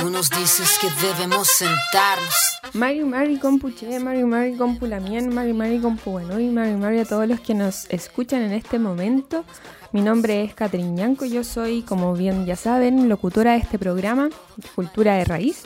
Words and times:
Tú 0.00 0.08
nos 0.08 0.30
dices 0.30 0.78
que 0.80 0.88
debemos 1.06 1.46
sentarnos. 1.46 2.34
Mari 2.72 3.04
Mari 3.04 3.38
Compuche, 3.38 4.00
Mari 4.00 4.24
Mari 4.24 4.56
Compulamien, 4.56 5.28
Mari 5.28 5.52
Mari 5.52 5.74
y 5.74 6.48
Mari 6.48 6.74
Mari 6.74 7.00
a 7.00 7.04
todos 7.04 7.28
los 7.28 7.40
que 7.40 7.52
nos 7.52 7.84
escuchan 7.90 8.40
en 8.40 8.52
este 8.52 8.78
momento. 8.78 9.44
Mi 9.92 10.00
nombre 10.00 10.42
es 10.42 10.54
Catherine 10.54 10.92
Ñanco, 10.92 11.26
yo 11.26 11.44
soy, 11.44 11.82
como 11.82 12.14
bien 12.14 12.46
ya 12.46 12.56
saben, 12.56 13.10
locutora 13.10 13.52
de 13.52 13.58
este 13.58 13.78
programa, 13.78 14.30
Cultura 14.74 15.16
de 15.16 15.26
Raíz, 15.26 15.64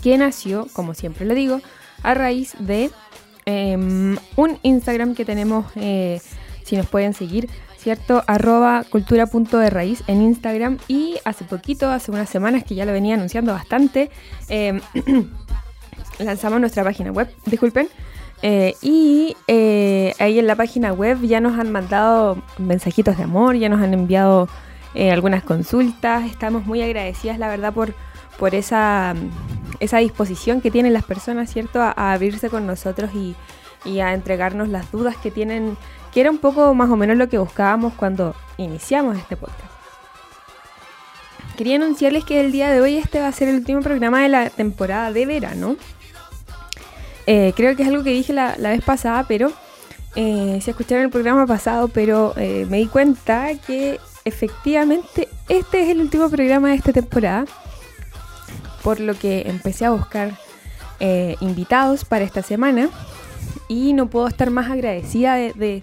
que 0.00 0.16
nació, 0.16 0.68
como 0.72 0.94
siempre 0.94 1.26
lo 1.26 1.34
digo, 1.34 1.60
a 2.04 2.14
raíz 2.14 2.54
de 2.60 2.92
em, 3.46 4.16
un 4.36 4.58
Instagram 4.62 5.16
que 5.16 5.24
tenemos, 5.24 5.66
eh, 5.74 6.20
si 6.62 6.76
nos 6.76 6.86
pueden 6.86 7.14
seguir, 7.14 7.48
¿cierto? 7.80 8.22
Arroba 8.26 8.84
cultura 8.88 9.26
punto 9.26 9.58
de 9.58 9.70
raíz 9.70 10.02
en 10.06 10.22
Instagram 10.22 10.78
y 10.86 11.16
hace 11.24 11.44
poquito, 11.44 11.90
hace 11.90 12.10
unas 12.10 12.28
semanas 12.28 12.62
que 12.64 12.74
ya 12.74 12.84
lo 12.84 12.92
venía 12.92 13.14
anunciando 13.14 13.52
bastante, 13.52 14.10
em, 14.48 14.80
lanzamos 16.18 16.60
nuestra 16.60 16.84
página 16.84 17.10
web, 17.10 17.28
disculpen, 17.46 17.88
eh, 18.42 18.74
y 18.82 19.36
eh, 19.48 20.14
ahí 20.18 20.38
en 20.38 20.46
la 20.46 20.56
página 20.56 20.92
web 20.92 21.20
ya 21.22 21.40
nos 21.40 21.58
han 21.58 21.72
mandado 21.72 22.42
mensajitos 22.58 23.16
de 23.16 23.24
amor, 23.24 23.56
ya 23.56 23.68
nos 23.68 23.80
han 23.80 23.94
enviado 23.94 24.48
eh, 24.94 25.10
algunas 25.10 25.42
consultas, 25.42 26.24
estamos 26.30 26.66
muy 26.66 26.82
agradecidas 26.82 27.38
la 27.38 27.48
verdad 27.48 27.72
por, 27.72 27.94
por 28.38 28.54
esa, 28.54 29.14
esa 29.78 29.98
disposición 29.98 30.60
que 30.60 30.70
tienen 30.70 30.92
las 30.92 31.04
personas, 31.04 31.50
¿cierto? 31.50 31.80
A, 31.80 32.12
abrirse 32.12 32.50
con 32.50 32.66
nosotros 32.66 33.10
y, 33.14 33.34
y 33.84 34.00
a 34.00 34.12
entregarnos 34.12 34.68
las 34.68 34.90
dudas 34.92 35.16
que 35.16 35.30
tienen 35.30 35.76
que 36.12 36.20
era 36.20 36.30
un 36.30 36.38
poco 36.38 36.74
más 36.74 36.90
o 36.90 36.96
menos 36.96 37.16
lo 37.16 37.28
que 37.28 37.38
buscábamos 37.38 37.94
cuando 37.94 38.34
iniciamos 38.56 39.16
este 39.16 39.36
podcast. 39.36 39.70
Quería 41.56 41.76
anunciarles 41.76 42.24
que 42.24 42.40
el 42.40 42.52
día 42.52 42.70
de 42.70 42.80
hoy 42.80 42.96
este 42.96 43.20
va 43.20 43.28
a 43.28 43.32
ser 43.32 43.48
el 43.48 43.56
último 43.56 43.80
programa 43.80 44.22
de 44.22 44.30
la 44.30 44.48
temporada 44.48 45.12
de 45.12 45.26
verano. 45.26 45.76
Eh, 47.26 47.52
creo 47.54 47.76
que 47.76 47.82
es 47.82 47.88
algo 47.88 48.02
que 48.02 48.12
dije 48.12 48.32
la, 48.32 48.56
vez 48.56 48.82
pasada, 48.82 49.24
pero 49.28 49.52
eh, 50.16 50.58
se 50.62 50.70
escucharon 50.70 51.04
el 51.04 51.10
programa 51.10 51.46
pasado, 51.46 51.88
pero 51.88 52.32
eh, 52.36 52.66
me 52.70 52.78
di 52.78 52.86
cuenta 52.86 53.50
que 53.66 54.00
efectivamente 54.24 55.28
este 55.48 55.82
es 55.82 55.90
el 55.90 56.00
último 56.00 56.30
programa 56.30 56.70
de 56.70 56.76
esta 56.76 56.92
temporada, 56.92 57.44
por 58.82 58.98
lo 58.98 59.14
que 59.14 59.42
empecé 59.46 59.84
a 59.84 59.90
buscar 59.90 60.32
invitados 61.40 62.04
para 62.04 62.24
esta 62.24 62.42
semana 62.42 62.90
y 63.68 63.94
no 63.94 64.08
puedo 64.08 64.28
estar 64.28 64.50
más 64.50 64.70
agradecida 64.70 65.34
de 65.34 65.54
de 65.54 65.82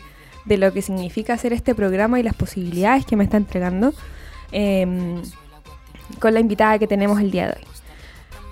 lo 0.56 0.72
que 0.72 0.82
significa 0.82 1.34
hacer 1.34 1.52
este 1.52 1.76
programa 1.76 2.20
y 2.20 2.24
las 2.24 2.34
posibilidades 2.34 3.06
que 3.06 3.18
me 3.18 3.26
está 3.26 3.36
entregando 3.36 3.94
em, 4.54 5.22
con 6.20 6.34
la 6.34 6.40
invitada 6.40 6.80
que 6.80 6.88
tenemos 6.88 7.20
el 7.20 7.32
día 7.32 7.48
de 7.48 7.54
hoy. 7.54 7.68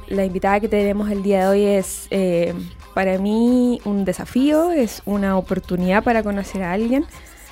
La 0.09 0.25
invitada 0.25 0.59
que 0.59 0.67
tenemos 0.67 1.09
el 1.09 1.23
día 1.23 1.41
de 1.41 1.47
hoy 1.47 1.63
es 1.63 2.07
eh, 2.11 2.53
para 2.93 3.17
mí 3.17 3.79
un 3.85 4.03
desafío, 4.03 4.71
es 4.71 5.01
una 5.05 5.38
oportunidad 5.38 6.03
para 6.03 6.21
conocer 6.21 6.63
a 6.63 6.73
alguien 6.73 7.05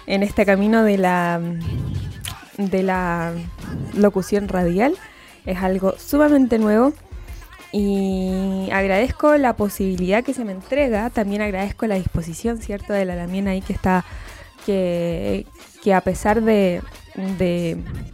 en 0.06 0.24
este 0.24 0.46
camino 0.46 0.84
de 0.84 0.98
la, 0.98 1.40
de 2.58 2.84
la 2.84 3.34
locución 3.94 4.48
radial. 4.50 4.96
Es 5.46 5.58
algo 5.60 5.96
sumamente 5.98 6.60
nuevo 6.60 6.94
y 7.74 8.70
agradezco 8.72 9.36
la 9.38 9.56
posibilidad 9.56 10.24
que 10.24 10.36
se 10.36 10.46
me 10.46 10.52
entrega, 10.52 11.10
también 11.10 11.42
agradezco 11.42 11.88
la 11.88 11.96
disposición, 11.96 12.60
¿cierto?, 12.60 12.94
de 12.94 13.04
la 13.04 13.16
Lamien 13.16 13.48
ahí 13.48 13.62
que 13.62 13.74
está 13.74 14.06
que, 14.66 15.46
a 15.94 16.02
pesar 16.02 16.42
de, 16.42 16.82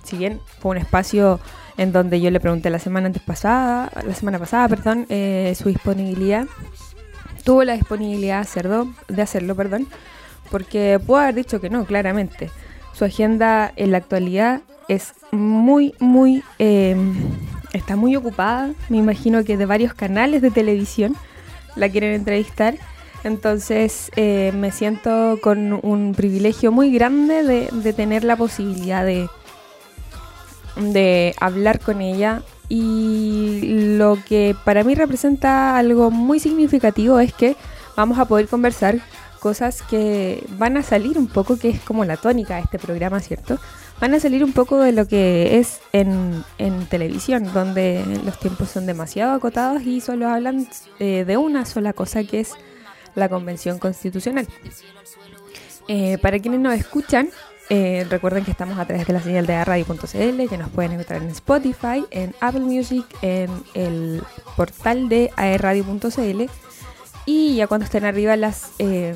si 0.03 0.17
bien 0.17 0.39
fue 0.59 0.71
un 0.71 0.77
espacio 0.77 1.39
en 1.77 1.91
donde 1.91 2.19
yo 2.19 2.29
le 2.29 2.39
pregunté 2.39 2.69
la 2.69 2.79
semana 2.79 3.07
antes 3.07 3.21
pasada, 3.21 3.89
la 4.05 4.13
semana 4.13 4.39
pasada, 4.39 4.67
perdón, 4.67 5.05
eh, 5.09 5.53
su 5.57 5.69
disponibilidad, 5.69 6.45
tuvo 7.43 7.63
la 7.63 7.73
disponibilidad 7.73 8.35
de 8.37 8.41
hacerlo, 8.41 8.93
de 9.07 9.21
hacerlo, 9.21 9.55
perdón, 9.55 9.87
porque 10.51 10.99
puedo 11.05 11.21
haber 11.21 11.35
dicho 11.35 11.61
que 11.61 11.69
no, 11.69 11.85
claramente. 11.85 12.49
Su 12.93 13.05
agenda 13.05 13.71
en 13.75 13.91
la 13.91 13.97
actualidad 13.99 14.61
es 14.89 15.13
muy, 15.31 15.93
muy, 15.99 16.43
em, 16.57 17.15
está 17.71 17.95
muy 17.95 18.15
ocupada. 18.15 18.71
Me 18.89 18.97
imagino 18.97 19.43
que 19.45 19.55
de 19.55 19.65
varios 19.65 19.93
canales 19.93 20.41
de 20.41 20.51
televisión 20.51 21.15
la 21.75 21.87
quieren 21.87 22.13
entrevistar 22.13 22.75
entonces 23.23 24.11
eh, 24.15 24.51
me 24.55 24.71
siento 24.71 25.39
con 25.41 25.79
un 25.83 26.13
privilegio 26.15 26.71
muy 26.71 26.91
grande 26.91 27.43
de, 27.43 27.93
tener 27.93 28.23
la 28.23 28.35
posibilidad 28.35 29.05
de, 29.05 29.27
de 30.77 31.35
hablar 31.39 31.79
con 31.79 32.01
ella 32.01 32.41
y 32.69 33.95
lo 33.97 34.17
que 34.27 34.55
para 34.63 34.83
mí 34.83 34.95
representa 34.95 35.77
algo 35.77 36.11
muy 36.11 36.39
significativo 36.39 37.19
es 37.19 37.33
que 37.33 37.55
vamos 37.95 38.19
a 38.19 38.25
poder 38.25 38.47
conversar 38.47 38.99
cosas 39.39 39.81
que 39.81 40.45
van 40.57 40.77
a 40.77 40.83
salir 40.83 41.17
un 41.17 41.27
poco, 41.27 41.57
que 41.57 41.69
es 41.69 41.79
como 41.81 42.05
la 42.05 42.17
tónica 42.17 42.55
de 42.55 42.61
este 42.61 42.77
programa, 42.77 43.19
¿cierto? 43.19 43.57
Van 43.99 44.13
a 44.13 44.19
salir 44.19 44.43
un 44.43 44.53
poco 44.53 44.79
de 44.79 44.91
lo 44.91 45.07
que 45.07 45.59
es 45.59 45.79
en, 45.93 46.43
televisión, 46.89 47.51
donde 47.53 48.03
los 48.23 48.39
tiempos 48.39 48.69
son 48.69 48.85
demasiado 48.85 49.33
acotados 49.33 49.81
y 49.83 50.01
solo 50.01 50.29
hablan 50.29 50.67
eh, 50.99 51.25
de 51.25 51.37
una 51.37 51.65
sola 51.65 51.93
cosa, 51.93 52.23
que 52.23 52.41
es 52.41 52.53
la 53.19 53.29
Convención 53.29 53.79
Constitucional. 53.79 54.47
Eh, 55.87 56.17
para 56.19 56.39
quienes 56.39 56.59
nos 56.59 56.73
escuchan, 56.73 57.29
eh, 57.69 58.05
recuerden 58.09 58.43
que 58.45 58.51
estamos 58.51 58.79
a 58.79 58.85
través 58.85 59.05
de 59.05 59.13
la 59.13 59.21
señal 59.21 59.45
de 59.45 59.63
radio.cl, 59.63 60.47
que 60.49 60.57
nos 60.57 60.69
pueden 60.69 60.93
encontrar 60.93 61.21
en 61.21 61.29
Spotify, 61.29 62.03
en 62.09 62.33
Apple 62.39 62.61
Music, 62.61 63.05
en 63.21 63.49
el 63.75 64.23
portal 64.55 65.07
de 65.09 65.31
aerradio.cl 65.35 66.49
y 67.25 67.55
ya 67.55 67.67
cuando 67.67 67.85
estén 67.85 68.05
arriba 68.05 68.35
las, 68.35 68.71
eh, 68.79 69.15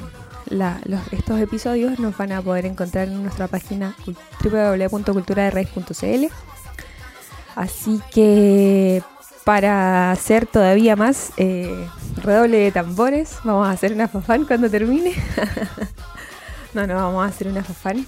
estos 1.12 1.40
episodios 1.40 1.97
nos 2.00 2.16
van 2.16 2.31
a 2.31 2.44
poder 2.44 2.68
encontrar 2.68 3.08
en 3.08 3.24
nuestra 3.24 3.47
página 3.47 3.96
www.culturaderraíz.cl. 4.44 6.28
Así 7.56 8.02
que 8.12 9.02
para 9.44 10.12
hacer 10.12 10.46
todavía 10.46 10.96
más 10.96 11.31
eh, 11.38 11.88
redoble 12.24 12.58
de 12.58 12.72
tambores. 12.72 13.38
Vamos 13.44 13.68
a 13.68 13.72
hacer 13.72 13.94
una 13.94 14.08
fafán 14.08 14.46
cuando 14.46 14.70
termine. 14.70 15.14
no, 16.74 16.88
no, 16.88 16.96
vamos 16.96 17.26
a 17.26 17.28
hacer 17.28 17.48
una 17.48 17.64
fafán. 17.64 18.06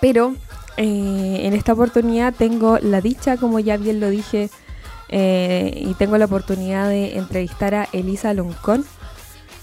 Pero 0.00 0.34
eh, 0.76 1.40
en 1.42 1.52
esta 1.54 1.72
oportunidad 1.72 2.34
tengo 2.34 2.78
la 2.78 3.00
dicha, 3.00 3.36
como 3.36 3.58
ya 3.58 3.76
bien 3.76 4.00
lo 4.00 4.08
dije, 4.10 4.50
eh, 5.08 5.72
y 5.74 5.94
tengo 5.94 6.16
la 6.18 6.26
oportunidad 6.26 6.88
de 6.88 7.16
entrevistar 7.16 7.74
a 7.74 7.88
Elisa 7.92 8.32
Loncón. 8.34 8.84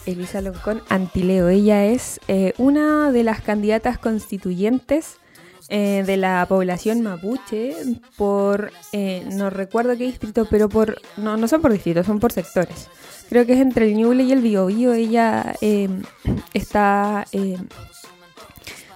Elisa 0.06 0.42
Loncón 0.42 0.82
Antileo. 0.90 1.50
Ella 1.50 1.86
es 1.86 2.22
una 2.58 3.12
de 3.12 3.24
las 3.24 3.42
candidatas 3.42 3.98
constituyentes 3.98 5.18
eh, 5.70 6.04
de 6.06 6.16
la 6.16 6.46
población 6.48 7.02
mapuche 7.02 7.76
por, 8.16 8.72
eh, 8.94 9.28
no 9.34 9.50
recuerdo 9.50 9.98
qué 9.98 10.06
distrito, 10.06 10.48
pero 10.50 10.70
por, 10.70 11.02
no, 11.18 11.36
no 11.36 11.50
son 11.50 11.62
por 11.62 11.74
distritos, 11.74 12.06
son 12.06 12.20
por 12.22 12.32
sectores. 12.32 12.88
Creo 13.28 13.46
que 13.46 13.54
es 13.54 13.60
entre 13.60 13.88
el 13.88 13.96
Ñuble 13.98 14.24
y 14.24 14.32
el 14.32 14.40
Biobío. 14.40 14.94
Ella 14.94 15.54
em, 15.60 16.04
está 16.54 17.26
em, 17.34 17.68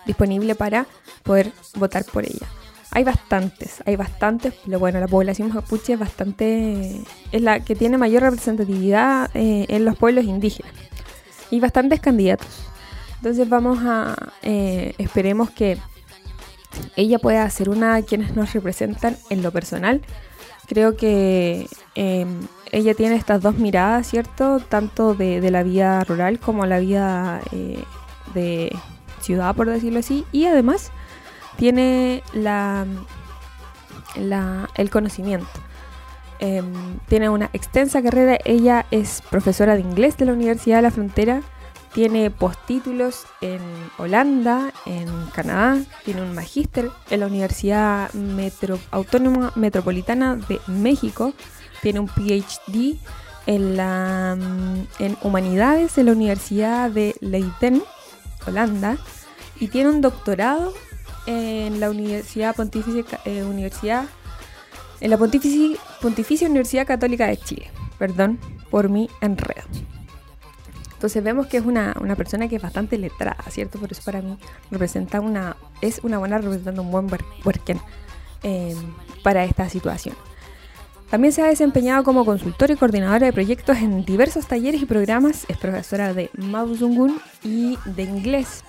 disponible 0.06 0.56
para 0.56 0.88
poder 1.24 1.52
votar 1.76 2.06
por 2.06 2.24
ella. 2.24 2.48
Hay 2.92 3.04
bastantes, 3.04 3.84
hay 3.86 3.98
bastantes, 3.98 4.54
pero 4.64 4.80
bueno, 4.80 5.02
la 5.02 5.10
población 5.10 5.54
mapuche 5.54 5.94
es 5.94 6.00
bastante, 6.00 7.02
es 7.34 7.42
la 7.42 7.60
que 7.60 7.76
tiene 7.76 7.98
mayor 7.98 8.24
representatividad 8.24 9.30
eh, 9.34 9.66
en 9.68 9.84
los 9.84 9.98
pueblos 9.98 10.24
indígenas. 10.24 10.72
Y 11.50 11.60
bastantes 11.60 12.00
candidatos. 12.00 12.48
Entonces 13.18 13.50
vamos 13.50 13.80
a, 13.82 14.16
esperemos 14.42 15.52
que 15.52 15.78
ella 16.96 17.20
puede 17.20 17.50
ser 17.50 17.70
una 17.70 17.96
de 17.96 18.06
quienes 18.06 18.36
nos 18.36 18.54
representan 18.54 19.18
en 19.30 19.42
lo 19.44 19.52
personal. 19.52 20.02
Creo 20.68 20.96
que 20.96 21.68
em, 21.96 22.48
ella 22.72 22.94
tiene 22.94 23.16
estas 23.16 23.42
dos 23.42 23.56
miradas, 23.56 24.08
¿cierto? 24.08 24.60
Tanto 24.60 25.14
de, 25.14 25.52
la 25.52 25.64
vida 25.64 26.04
rural 26.04 26.40
como 26.40 26.66
la 26.66 26.80
vida 26.80 27.42
eh, 27.52 27.84
de 28.34 28.76
ciudad, 29.20 29.56
por 29.56 29.68
decirlo 29.68 30.00
así. 30.00 30.26
Y 30.32 30.46
además 30.46 30.92
tiene 31.58 32.24
la, 32.34 32.86
el 34.76 34.90
conocimiento. 34.90 35.48
Em, 36.40 37.00
tiene 37.08 37.30
una 37.30 37.50
extensa 37.54 38.02
carrera. 38.02 38.38
Ella 38.46 38.86
es 38.92 39.22
profesora 39.30 39.76
de 39.76 39.82
inglés 39.82 40.18
de 40.18 40.26
la 40.26 40.34
Universidad 40.34 40.78
de 40.78 40.82
la 40.84 40.92
Frontera 40.92 41.42
tiene 41.94 42.32
postítulos 42.32 43.26
en 43.42 43.60
Holanda, 43.98 44.72
en 44.86 45.08
Canadá, 45.34 45.78
tiene 46.06 46.22
un 46.22 46.34
magíster 46.34 46.90
en 47.10 47.20
la 47.20 47.28
Universidad 47.28 48.10
Autónoma 48.92 49.52
Metropolitana 49.56 50.36
de 50.36 50.60
México, 50.68 51.34
tiene 51.82 52.00
un 52.00 52.08
PhD 52.08 52.98
en, 53.46 53.76
la, 53.76 54.38
en 55.00 55.18
Humanidades 55.22 55.98
en 55.98 56.06
la 56.06 56.12
Universidad 56.14 56.90
de 56.90 57.16
Leiden, 57.20 57.84
Holanda, 58.48 58.98
y 59.60 59.68
tiene 59.68 59.90
un 59.90 60.02
doctorado 60.02 60.74
en 61.26 61.80
la 61.80 61.88
eh, 61.88 62.56
Pontificia 66.02 66.48
Universidad 66.48 66.88
Católica 66.88 67.28
de 67.28 67.38
Chile. 67.38 67.72
Perdón 67.98 68.40
por 68.70 68.90
mi 68.90 69.10
enredo. 69.22 69.64
Entonces 71.02 71.24
vemos 71.24 71.48
que 71.48 71.58
es 71.58 71.66
una, 71.66 71.96
una 72.00 72.16
persona 72.16 72.48
que 72.48 72.58
es 72.58 72.62
bastante 72.62 72.96
letrada, 73.00 73.44
¿cierto? 73.50 73.80
Por 73.80 73.92
eso 73.92 74.04
para 74.06 74.22
mí 74.22 74.38
representa 74.70 75.20
una, 75.20 75.58
es 75.82 76.00
una 76.04 76.20
buena 76.20 76.38
representando 76.38 76.84
un 76.84 76.92
buen 76.92 77.10
wer- 77.10 77.26
worken 77.44 77.82
eh, 78.44 78.76
para 79.24 79.44
esta 79.44 79.68
situación. 79.68 80.16
También 81.10 81.34
se 81.34 81.42
ha 81.42 81.48
desempeñado 81.48 82.04
como 82.04 82.24
consultora 82.24 82.74
y 82.74 82.76
coordinadora 82.78 83.26
de 83.26 83.34
proyectos 83.34 83.78
en 83.80 84.06
diversos 84.06 84.46
talleres 84.46 84.80
y 84.80 84.86
programas. 84.86 85.46
Es 85.48 85.58
profesora 85.58 86.14
de 86.14 86.30
Mapudungun 86.38 87.20
y 87.44 87.80
de 87.86 88.04
inglés. 88.04 88.64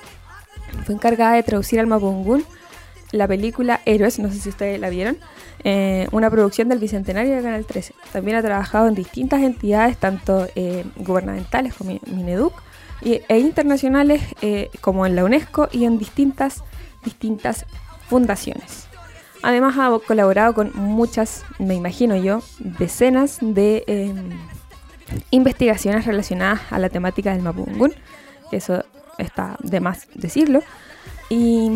Fue 0.87 0.95
encargada 0.95 1.35
de 1.35 1.43
traducir 1.43 1.81
al 1.81 1.87
Mapudungun 1.87 2.47
la 3.13 3.29
película 3.29 3.81
Héroes, 3.85 4.19
no 4.19 4.29
sé 4.31 4.39
si 4.41 4.49
ustedes 4.49 4.81
la 4.81 4.89
vieron, 4.91 5.19
eh, 5.65 6.09
una 6.13 6.31
producción 6.31 6.69
del 6.69 6.79
Bicentenario 6.79 7.37
de 7.37 7.43
Canal 7.43 7.65
13. 7.65 7.95
También 8.13 8.37
ha 8.39 8.43
trabajado 8.43 8.89
en 8.89 8.95
distintas 8.95 9.43
entidades, 9.43 9.97
tanto 9.99 10.49
eh, 10.57 10.85
gubernamentales 10.97 11.75
como 11.75 11.99
Mineduc, 12.07 12.55
y- 13.03 13.21
e 13.29 13.39
internacionales 13.39 14.23
eh, 14.43 14.71
como 14.81 15.07
en 15.07 15.15
la 15.15 15.25
UNESCO 15.25 15.69
y 15.71 15.85
en 15.85 15.99
distintas, 15.99 16.65
distintas 17.05 17.67
fundaciones. 18.09 18.87
Además 19.43 19.77
ha 19.79 19.91
colaborado 20.07 20.55
con 20.55 20.71
muchas, 20.75 21.45
me 21.59 21.75
imagino 21.75 22.17
yo, 22.17 22.43
decenas 22.61 23.39
de 23.41 23.85
eh, 23.89 24.13
investigaciones 25.31 26.07
relacionadas 26.07 26.61
a 26.71 26.79
la 26.79 26.89
temática 26.89 27.33
del 27.33 27.43
Mapudungun, 27.43 27.93
que 28.51 28.57
eso 28.57 28.85
está 29.19 29.57
de 29.63 29.81
más 29.81 30.07
decirlo. 30.15 30.63
Y 31.35 31.71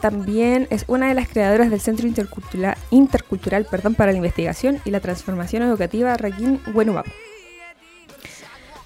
también 0.00 0.68
es 0.70 0.84
una 0.86 1.08
de 1.08 1.14
las 1.14 1.28
creadoras 1.28 1.70
del 1.70 1.80
Centro 1.80 2.06
Intercultural, 2.06 2.76
Intercultural 2.92 3.66
perdón, 3.68 3.96
para 3.96 4.12
la 4.12 4.18
Investigación 4.18 4.80
y 4.84 4.92
la 4.92 5.00
Transformación 5.00 5.64
Educativa 5.64 6.16
Raquín 6.16 6.60
Huenuapo. 6.72 7.10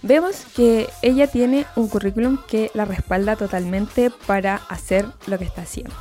Vemos 0.00 0.46
que 0.56 0.88
ella 1.02 1.26
tiene 1.26 1.66
un 1.76 1.88
currículum 1.88 2.38
que 2.48 2.70
la 2.72 2.86
respalda 2.86 3.36
totalmente 3.36 4.10
para 4.26 4.56
hacer 4.70 5.04
lo 5.26 5.38
que 5.38 5.44
está 5.44 5.60
haciendo. 5.60 5.94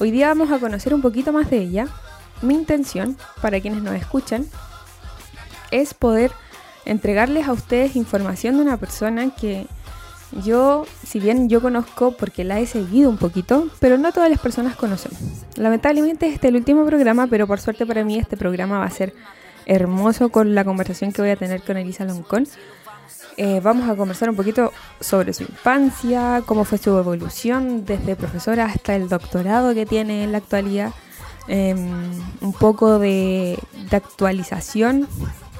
Hoy 0.00 0.10
día 0.10 0.26
vamos 0.26 0.50
a 0.50 0.58
conocer 0.58 0.92
un 0.92 1.00
poquito 1.00 1.32
más 1.32 1.48
de 1.48 1.58
ella. 1.58 1.86
Mi 2.42 2.54
intención, 2.54 3.16
para 3.40 3.60
quienes 3.60 3.80
nos 3.80 3.94
escuchan, 3.94 4.44
es 5.70 5.94
poder 5.94 6.32
entregarles 6.84 7.46
a 7.46 7.52
ustedes 7.52 7.94
información 7.94 8.56
de 8.56 8.62
una 8.62 8.76
persona 8.76 9.30
que 9.36 9.68
yo, 10.44 10.86
si 11.06 11.20
bien 11.20 11.48
yo 11.48 11.60
conozco 11.60 12.12
porque 12.12 12.44
la 12.44 12.60
he 12.60 12.66
seguido 12.66 13.10
un 13.10 13.18
poquito, 13.18 13.68
pero 13.80 13.98
no 13.98 14.12
todas 14.12 14.30
las 14.30 14.40
personas 14.40 14.76
conocen. 14.76 15.12
Lamentablemente 15.56 16.26
este 16.26 16.48
es 16.48 16.50
el 16.50 16.56
último 16.56 16.84
programa, 16.84 17.26
pero 17.26 17.46
por 17.46 17.60
suerte 17.60 17.86
para 17.86 18.04
mí 18.04 18.18
este 18.18 18.36
programa 18.36 18.78
va 18.78 18.86
a 18.86 18.90
ser 18.90 19.14
hermoso 19.66 20.28
con 20.30 20.54
la 20.54 20.64
conversación 20.64 21.12
que 21.12 21.22
voy 21.22 21.30
a 21.30 21.36
tener 21.36 21.62
con 21.62 21.76
Elisa 21.76 22.04
Loncón. 22.04 22.46
Eh, 23.36 23.60
vamos 23.62 23.88
a 23.88 23.96
conversar 23.96 24.30
un 24.30 24.36
poquito 24.36 24.72
sobre 25.00 25.34
su 25.34 25.42
infancia, 25.42 26.42
cómo 26.46 26.64
fue 26.64 26.78
su 26.78 26.96
evolución 26.96 27.84
desde 27.84 28.16
profesora 28.16 28.64
hasta 28.64 28.94
el 28.94 29.08
doctorado 29.08 29.74
que 29.74 29.84
tiene 29.84 30.24
en 30.24 30.32
la 30.32 30.38
actualidad, 30.38 30.92
eh, 31.48 31.74
un 31.74 32.52
poco 32.54 32.98
de, 32.98 33.58
de 33.90 33.96
actualización 33.96 35.06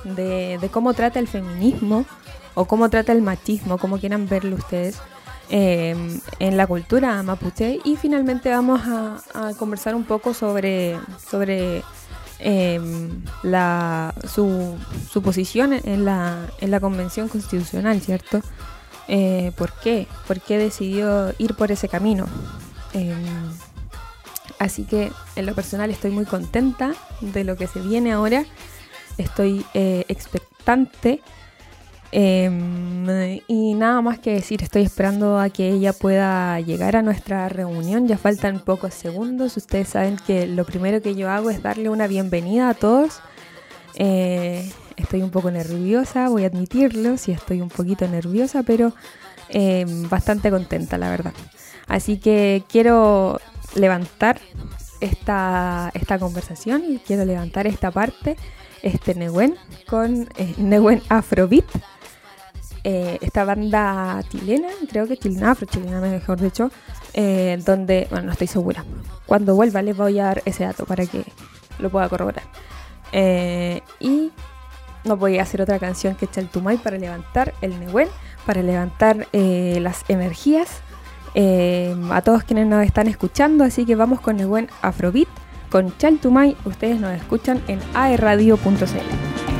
de, 0.05 0.58
de, 0.61 0.69
cómo 0.69 0.94
trata 0.94 1.19
el 1.19 1.28
feminismo 1.28 2.06
o 2.56 2.64
cómo 2.64 2.91
trata 2.91 3.12
el 3.12 3.23
machismo, 3.23 3.79
como 3.79 3.99
quieran 3.99 4.29
verlo 4.29 4.56
ustedes, 4.56 4.99
eh, 5.50 5.94
en 6.41 6.56
la 6.56 6.67
cultura 6.67 7.23
mapuche. 7.23 7.79
Y 7.85 7.94
finalmente 7.94 8.50
vamos 8.50 8.81
a, 8.85 9.53
conversar 9.56 9.94
un 9.94 10.05
poco 10.05 10.35
sobre, 10.35 10.99
sobre 11.25 11.85
la, 13.44 14.12
su, 14.26 14.76
su, 15.08 15.23
posición 15.23 15.73
en 15.73 16.05
la, 16.05 16.49
en 16.61 16.73
la 16.73 16.81
Convención 16.81 17.29
Constitucional, 17.29 18.00
¿cierto? 18.00 18.43
Eh, 19.09 19.52
¿Por 19.56 19.73
qué? 19.73 20.06
¿Por 20.26 20.41
qué 20.41 20.59
decidió 20.59 21.32
ir 21.38 21.55
por 21.55 21.70
ese 21.70 21.88
camino? 21.88 22.26
Eh, 22.93 23.14
así 24.59 24.85
que 24.85 25.12
en 25.37 25.47
lo 25.47 25.55
personal 25.55 25.91
estoy 25.91 26.11
muy 26.11 26.25
contenta 26.25 26.93
de 27.20 27.44
lo 27.44 27.56
que 27.56 27.67
se 27.67 27.81
viene 27.81 28.12
ahora. 28.12 28.44
Estoy 29.19 29.64
eh, 29.75 30.05
expectante. 30.09 31.20
Eh, 32.18 33.42
y 33.46 33.74
nada 33.74 34.00
más 34.00 34.18
que 34.18 34.32
decir, 34.32 34.62
estoy 34.62 34.82
esperando 34.84 35.38
a 35.38 35.50
que 35.50 35.68
ella 35.68 35.92
pueda 35.92 36.58
llegar 36.60 36.96
a 36.96 37.02
nuestra 37.02 37.46
reunión. 37.50 38.08
Ya 38.08 38.16
faltan 38.16 38.60
pocos 38.60 38.94
segundos. 38.94 39.58
Ustedes 39.58 39.90
saben 39.90 40.16
que 40.26 40.46
lo 40.46 40.64
primero 40.64 41.02
que 41.02 41.14
yo 41.14 41.28
hago 41.28 41.50
es 41.50 41.62
darle 41.62 41.90
una 41.90 42.06
bienvenida 42.06 42.70
a 42.70 42.74
todos. 42.74 43.20
Eh, 43.96 44.72
estoy 44.96 45.20
un 45.20 45.30
poco 45.30 45.50
nerviosa, 45.50 46.30
voy 46.30 46.44
a 46.44 46.46
admitirlo, 46.46 47.18
sí 47.18 47.32
estoy 47.32 47.60
un 47.60 47.68
poquito 47.68 48.08
nerviosa, 48.08 48.62
pero 48.62 48.94
eh, 49.50 49.84
bastante 50.08 50.50
contenta, 50.50 50.96
la 50.96 51.10
verdad. 51.10 51.34
Así 51.86 52.16
que 52.16 52.64
quiero 52.66 53.40
levantar 53.74 54.40
esta, 55.00 55.90
esta 55.92 56.18
conversación 56.18 56.82
quiero 57.06 57.26
levantar 57.26 57.66
esta 57.66 57.90
parte, 57.90 58.36
este 58.82 59.14
Nehuen, 59.14 59.54
con 59.86 60.28
eh, 60.38 60.54
Nehuen 60.56 61.02
Afrobeat. 61.10 61.66
Eh, 62.88 63.19
esta 63.21 63.44
banda 63.44 64.23
chilena, 64.29 64.69
creo 64.88 65.09
que 65.09 65.17
chilena, 65.17 65.50
afro 65.50 65.67
chilena 65.67 66.00
mejor 66.00 66.41
dicho, 66.41 66.71
eh, 67.15 67.61
donde, 67.67 68.06
bueno, 68.11 68.27
no 68.27 68.33
estoy 68.33 68.47
segura. 68.47 68.85
Cuando 69.27 69.56
vuelva 69.56 69.83
les 69.83 69.97
voy 69.97 70.21
a 70.21 70.27
dar 70.27 70.43
ese 70.44 70.62
dato 70.62 70.87
para 70.87 71.05
que 71.05 71.25
lo 71.81 71.91
pueda 71.91 72.09
corroborar. 72.09 72.44
Eh, 73.11 73.81
y 73.99 74.31
no 75.05 75.17
voy 75.17 75.38
a 75.38 75.43
hacer 75.43 75.62
otra 75.62 75.81
canción 75.81 76.15
que 76.15 76.29
Chaltumay 76.29 76.79
para 76.79 76.97
levantar 76.97 77.55
el 77.61 77.79
Nehuen, 77.81 78.09
para 78.44 78.62
levantar 78.62 79.27
eh, 79.33 79.79
las 79.81 80.05
energías 80.09 80.69
eh, 81.35 81.93
a 82.12 82.23
todos 82.23 82.44
quienes 82.44 82.69
nos 82.69 82.85
están 82.85 83.09
escuchando. 83.09 83.65
Así 83.65 83.85
que 83.85 83.97
vamos 83.97 84.21
con 84.21 84.37
Nehuen 84.37 84.69
Afrobeat, 84.83 85.29
con 85.71 85.97
Chaltumay. 85.99 86.56
Ustedes 86.65 87.00
nos 87.00 87.15
escuchan 87.15 87.61
en 87.67 87.81
aerradio.cl. 87.94 89.56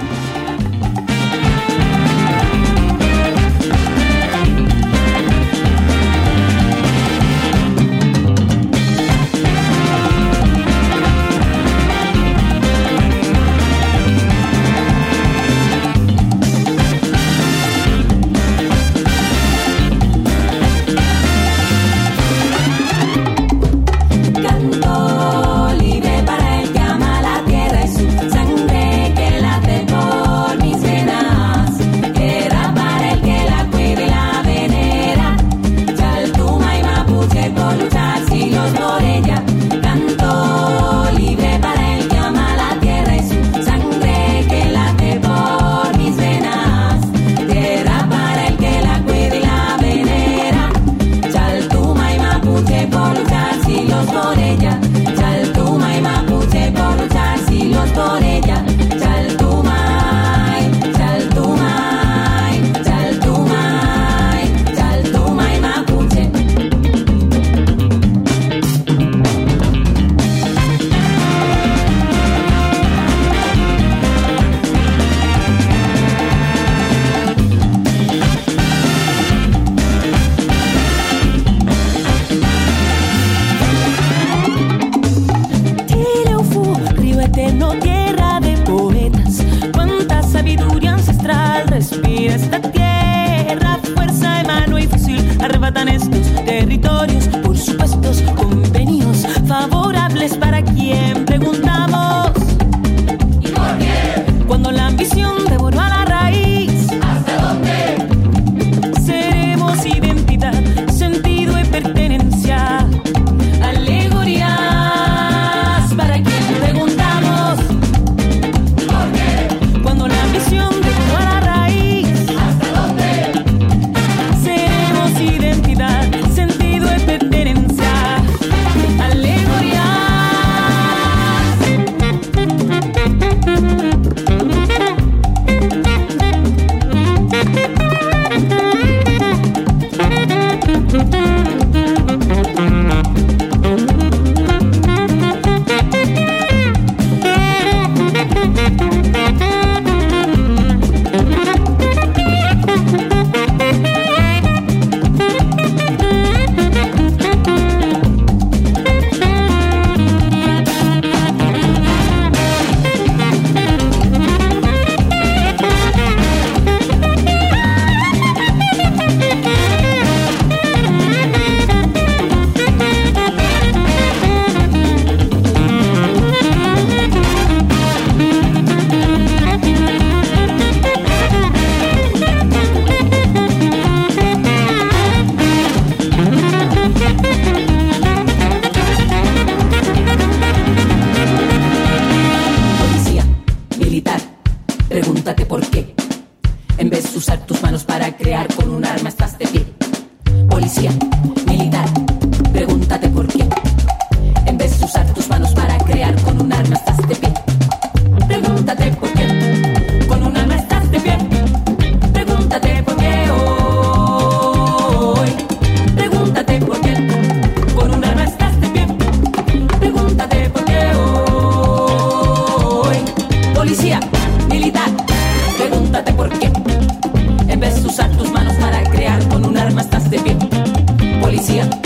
García. 231.47 231.86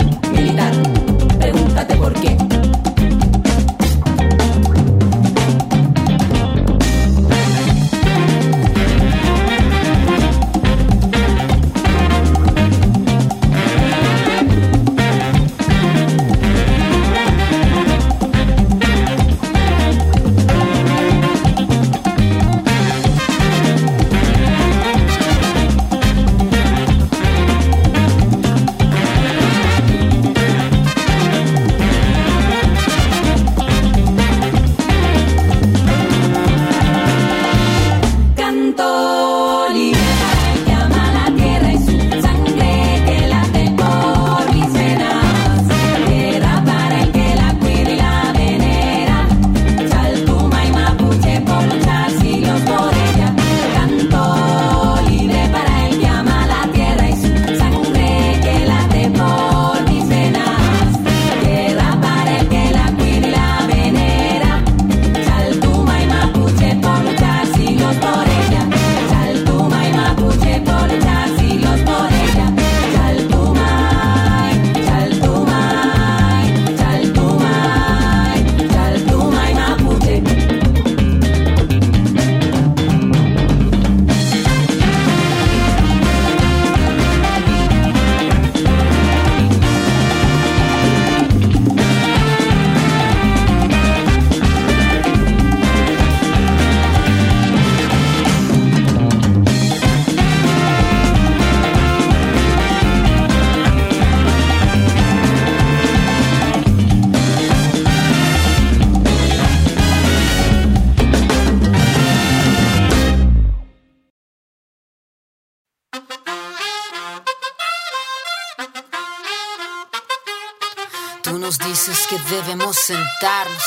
Dices 121.87 122.05
que 122.07 122.17
debemos 122.35 122.75
sentarnos. 122.75 123.63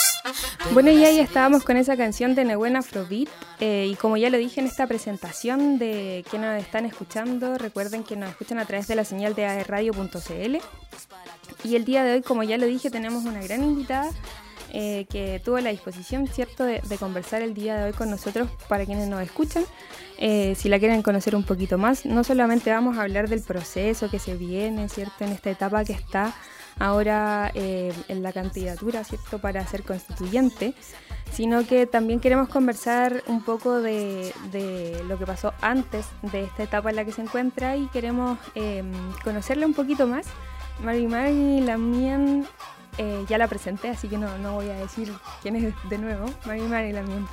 Bueno, 0.73 0.91
y 0.93 1.05
ahí 1.05 1.19
estábamos 1.19 1.65
con 1.65 1.77
esa 1.77 1.97
canción 1.97 2.37
de 2.37 2.45
Nebuena 2.45 2.79
Afrobeat. 2.79 3.29
Eh, 3.59 3.89
y 3.91 3.97
como 3.97 4.17
ya 4.17 4.31
lo 4.31 4.39
dije 4.39 4.61
en 4.61 4.67
esta 4.67 4.87
presentación 4.87 5.79
de 5.79 6.25
quienes 6.31 6.53
nos 6.53 6.63
están 6.63 6.87
escuchando, 6.87 7.59
recuerden 7.59 8.05
que 8.05 8.15
nos 8.15 8.31
escuchan 8.31 8.61
a 8.61 8.67
través 8.67 8.87
de 8.87 8.95
la 8.95 9.05
señal 9.05 9.35
de 9.35 9.47
aerradio.cl. 9.47 10.57
Y 11.65 11.75
el 11.75 11.85
día 11.85 12.05
de 12.05 12.13
hoy, 12.13 12.23
como 12.23 12.45
ya 12.45 12.57
lo 12.57 12.67
dije, 12.67 12.89
tenemos 12.89 13.25
una 13.25 13.43
gran 13.43 13.65
invitada 13.65 14.11
eh, 14.73 15.07
que 15.11 15.41
tuvo 15.45 15.59
la 15.59 15.71
disposición, 15.71 16.29
¿cierto?, 16.29 16.65
de, 16.65 16.83
conversar 17.01 17.43
el 17.43 17.53
día 17.53 17.77
de 17.77 17.85
hoy 17.85 17.93
con 17.95 18.11
nosotros 18.11 18.49
para 18.69 18.87
quienes 18.87 19.09
nos 19.09 19.23
escuchan. 19.23 19.65
Eh, 20.19 20.55
si 20.57 20.69
la 20.69 20.79
quieren 20.79 21.03
conocer 21.03 21.35
un 21.35 21.43
poquito 21.43 21.79
más, 21.79 22.07
no 22.07 22.23
solamente 22.23 22.71
vamos 22.71 22.97
a 22.97 23.03
hablar 23.03 23.29
del 23.29 23.41
proceso 23.41 24.09
que 24.09 24.21
se 24.21 24.37
viene, 24.37 24.89
¿cierto?, 24.89 25.25
en 25.25 25.33
esta 25.33 25.51
etapa 25.51 25.85
que 25.85 25.95
está 25.95 26.33
ahora 26.79 27.51
eh, 27.55 27.93
en 28.09 28.23
la 28.23 28.33
candidatura, 28.33 29.05
¿cierto?, 29.05 29.39
para 29.39 29.67
ser 29.67 29.83
constituyente, 29.83 30.75
sino 31.33 31.67
que 31.67 31.87
también 31.87 32.21
queremos 32.21 32.49
conversar 32.49 33.23
un 33.27 33.43
poco 33.43 33.81
de, 33.81 34.33
lo 35.09 35.19
que 35.19 35.27
pasó 35.27 35.53
antes 35.61 36.07
de 36.23 36.45
esta 36.45 36.63
etapa 36.63 36.91
en 36.91 36.97
la 36.97 37.05
que 37.05 37.13
se 37.13 37.23
encuentra 37.23 37.77
y 37.77 37.87
queremos 37.89 38.39
conocerle 39.23 39.67
un 39.67 39.75
poquito 39.75 40.07
más. 40.07 40.27
Mari 40.81 41.07
Mari 41.07 41.61
Lamien 41.61 42.47
eh, 42.99 43.25
ya 43.29 43.39
la 43.39 43.49
presenté, 43.49 43.89
así 43.89 44.09
que 44.09 44.19
no, 44.19 44.39
no 44.39 44.55
voy 44.55 44.71
a 44.71 44.75
decir 44.75 45.13
quién 45.43 45.57
es 45.57 45.75
de 45.89 45.99
nuevo. 45.99 46.27
Mari 46.47 46.63
Mari 46.63 46.93
Lamien. 46.93 47.27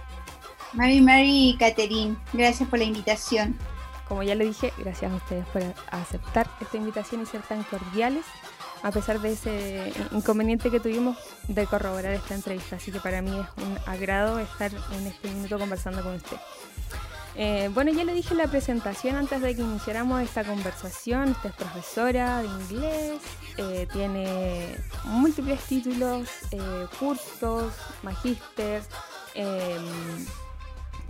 Mari 0.74 1.02
Mari 1.02 1.56
Caterín, 1.60 2.18
gracias 2.34 2.68
por 2.70 2.80
la 2.80 2.86
invitación. 2.86 3.58
Como 4.08 4.24
ya 4.24 4.36
lo 4.36 4.44
dije, 4.44 4.74
gracias 4.78 5.12
a 5.12 5.16
ustedes 5.16 5.46
por 5.48 5.62
aceptar 5.92 6.50
esta 6.60 6.78
invitación 6.78 7.22
y 7.22 7.26
ser 7.26 7.42
tan 7.42 7.64
cordiales, 7.64 8.26
a 8.84 8.92
pesar 8.92 9.20
de 9.20 9.34
ese 9.34 9.94
inconveniente 10.12 10.72
que 10.72 10.80
tuvimos 10.80 11.18
de 11.48 11.66
corroborar 11.66 12.14
esta 12.14 12.36
entrevista. 12.36 12.78
Así 12.78 12.92
que 12.92 13.00
para 13.00 13.22
mí 13.22 13.32
es 13.32 13.64
un 13.64 13.78
agrado 13.86 14.40
estar 14.40 14.72
en 14.94 15.08
este 15.08 15.30
minuto 15.30 15.60
conversando 15.60 16.02
con 16.04 16.16
usted. 16.16 16.38
Eh, 17.36 17.70
bueno, 17.74 17.92
ya 17.92 18.04
le 18.04 18.14
dije 18.14 18.36
la 18.36 18.48
presentación 18.48 19.16
antes 19.16 19.42
de 19.42 19.56
que 19.56 19.62
iniciáramos 19.62 20.22
esta 20.22 20.44
conversación. 20.44 21.30
Usted 21.30 21.50
es 21.50 21.56
profesora 21.56 22.42
de 22.42 22.48
inglés, 22.48 23.22
eh, 23.58 23.88
tiene 23.94 24.76
múltiples 25.06 25.62
títulos, 25.62 26.28
eh, 26.52 26.88
cursos, 27.00 27.74
magíster, 28.04 28.82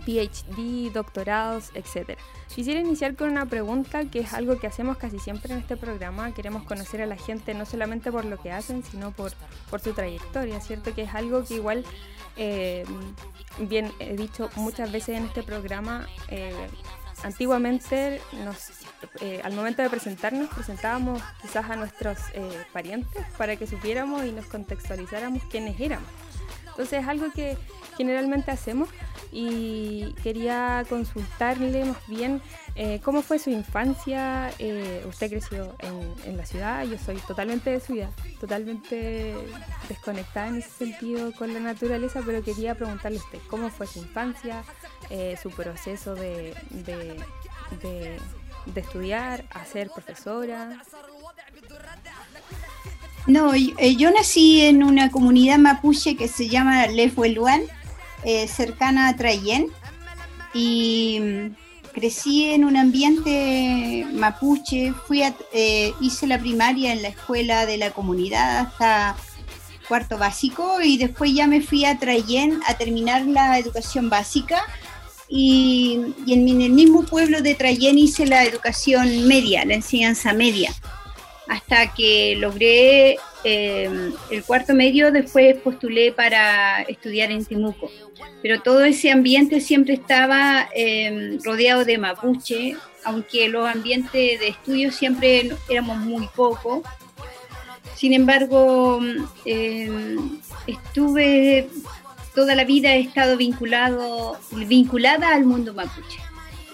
PhD, 0.04 0.92
doctorados, 0.92 1.70
etc. 1.74 2.18
Quisiera 2.54 2.80
iniciar 2.80 3.16
con 3.16 3.30
una 3.30 3.46
pregunta 3.46 4.04
que 4.04 4.20
es 4.20 4.32
algo 4.34 4.58
que 4.58 4.66
hacemos 4.66 4.96
casi 4.96 5.18
siempre 5.18 5.52
en 5.52 5.60
este 5.60 5.76
programa. 5.76 6.34
Queremos 6.34 6.64
conocer 6.64 7.02
a 7.02 7.06
la 7.06 7.16
gente 7.16 7.54
no 7.54 7.64
solamente 7.64 8.12
por 8.12 8.24
lo 8.24 8.38
que 8.38 8.52
hacen, 8.52 8.82
sino 8.82 9.12
por, 9.12 9.32
su 9.82 9.92
trayectoria, 9.92 10.60
¿cierto? 10.60 10.94
Que 10.94 11.02
es 11.02 11.14
algo 11.14 11.44
que 11.44 11.54
igual 11.54 11.84
eh, 12.36 12.84
bien 13.58 13.92
he 13.98 14.16
dicho 14.16 14.50
muchas 14.56 14.92
veces 14.92 15.16
en 15.16 15.24
este 15.24 15.42
programa, 15.42 16.06
eh, 16.28 16.54
antiguamente 17.22 18.20
eh, 19.20 19.40
al 19.44 19.52
momento 19.54 19.82
de 19.82 19.90
presentarnos 19.90 20.48
presentábamos 20.48 21.22
quizás 21.40 21.70
a 21.70 21.76
nuestros 21.76 22.18
parientes 22.72 23.24
para 23.38 23.56
que 23.56 23.66
supiéramos 23.66 24.24
y 24.24 24.32
nos 24.32 24.46
contextualizáramos 24.46 25.42
quiénes 25.44 25.78
éramos. 25.80 26.08
Entonces 26.72 27.02
es 27.02 27.08
algo 27.08 27.30
que 27.32 27.58
generalmente 28.02 28.50
hacemos 28.50 28.88
y 29.30 30.12
quería 30.24 30.84
consultarle 30.88 31.84
más 31.84 32.06
bien 32.08 32.42
eh, 32.74 33.00
cómo 33.04 33.22
fue 33.22 33.38
su 33.38 33.50
infancia. 33.50 34.50
Eh, 34.58 35.04
usted 35.08 35.30
creció 35.30 35.76
en, 36.26 36.36
la 36.36 36.44
ciudad, 36.44 36.84
yo 36.84 36.98
soy 36.98 37.16
totalmente 37.28 37.70
de 37.70 37.80
ciudad, 37.80 38.10
totalmente 38.40 39.34
desconectada 39.88 40.48
en 40.48 40.56
ese 40.56 40.70
sentido 40.70 41.32
con 41.32 41.54
la 41.54 41.60
naturaleza, 41.60 42.22
pero 42.26 42.42
quería 42.42 42.74
preguntarle 42.74 43.18
usted 43.18 43.38
cómo 43.48 43.70
fue 43.70 43.86
su 43.86 44.00
infancia, 44.00 44.64
eh, 45.10 45.36
su 45.40 45.50
proceso 45.50 46.16
de, 46.16 46.54
de, 46.70 47.16
de 48.66 48.80
estudiar, 48.80 49.44
a 49.50 49.64
ser 49.64 49.90
profesora. 49.90 50.82
No, 53.26 53.54
eh, 53.54 53.96
yo, 53.96 54.10
nací 54.10 54.62
en 54.62 54.82
una 54.82 55.10
comunidad 55.10 55.58
mapuche 55.58 56.16
que 56.16 56.26
se 56.26 56.48
llama 56.48 56.86
Lefueluán, 56.88 57.62
eh, 58.24 58.48
cercana 58.48 59.08
a 59.08 59.16
Trayén, 59.16 59.68
y 60.54 61.18
mm, 61.20 61.56
crecí 61.92 62.44
en 62.50 62.64
un 62.64 62.76
ambiente 62.76 64.06
mapuche, 64.12 64.92
fui 65.06 65.22
eh, 65.52 65.92
hice 66.00 66.26
la 66.26 66.38
primaria 66.38 66.92
en 66.92 67.02
la 67.02 67.08
escuela 67.08 67.66
de 67.66 67.78
la 67.78 67.90
comunidad 67.90 68.58
hasta 68.58 69.16
cuarto 69.88 70.16
básico 70.16 70.80
y 70.80 70.96
después 70.96 71.34
ya 71.34 71.46
me 71.46 71.60
fui 71.60 71.84
a 71.84 71.98
Trayén 71.98 72.60
a 72.66 72.74
terminar 72.74 73.26
la 73.26 73.58
educación 73.58 74.08
básica. 74.08 74.62
Y, 75.34 76.14
en, 76.28 76.46
en, 76.46 76.60
el 76.60 76.72
mismo 76.72 77.04
pueblo 77.04 77.40
de 77.40 77.54
Trayén 77.54 77.98
hice 77.98 78.26
la 78.26 78.44
educación 78.44 79.26
media, 79.26 79.64
la 79.64 79.74
enseñanza 79.74 80.34
media 80.34 80.74
hasta 81.48 81.92
que 81.92 82.36
logré 82.38 83.18
em, 83.44 84.12
el 84.30 84.44
cuarto 84.44 84.74
medio, 84.74 85.10
después 85.12 85.56
postulé 85.58 86.12
para 86.12 86.82
estudiar 86.82 87.30
en 87.30 87.44
Timuco. 87.44 87.90
Pero 88.42 88.60
todo 88.62 88.84
ese 88.84 89.10
ambiente 89.10 89.60
siempre 89.60 89.94
estaba 89.94 90.68
em, 90.74 91.38
rodeado 91.42 91.84
de 91.84 91.98
mapuche, 91.98 92.76
aunque 93.04 93.48
los 93.48 93.68
ambientes 93.68 94.40
de 94.40 94.48
estudio 94.48 94.92
siempre 94.92 95.50
éramos 95.68 95.98
muy 95.98 96.28
pocos. 96.34 96.82
Sin 97.94 98.12
embargo, 98.12 99.00
em, 99.44 100.40
estuve 100.66 101.68
toda 102.34 102.54
la 102.54 102.64
vida 102.64 102.94
he 102.94 103.00
estado 103.00 103.36
vinculado, 103.36 104.38
vinculada 104.50 105.34
al 105.34 105.44
mundo 105.44 105.74
mapuche. 105.74 106.18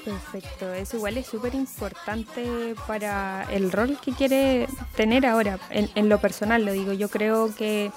Perfecto, 0.08 0.72
eso 0.72 0.96
igual 0.96 1.18
es 1.18 1.26
súper 1.26 1.54
importante 1.54 2.74
para 2.86 3.46
el 3.50 3.70
rol 3.70 3.98
que 4.02 4.12
quiere 4.12 4.66
tener 4.96 5.26
ahora, 5.26 5.58
en, 5.68 6.08
lo 6.08 6.18
personal 6.18 6.64
lo 6.64 6.72
digo, 6.72 6.94
yo 6.94 7.10
creo 7.10 7.54
que 7.54 7.92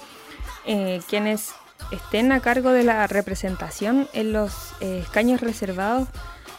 eh, 0.66 1.00
quienes 1.08 1.52
estén 1.90 2.30
a 2.32 2.40
cargo 2.40 2.70
de 2.72 2.82
la 2.82 3.06
representación 3.06 4.10
en 4.12 4.34
los 4.34 4.52
eh, 4.82 4.98
escaños 5.02 5.40
reservados, 5.40 6.06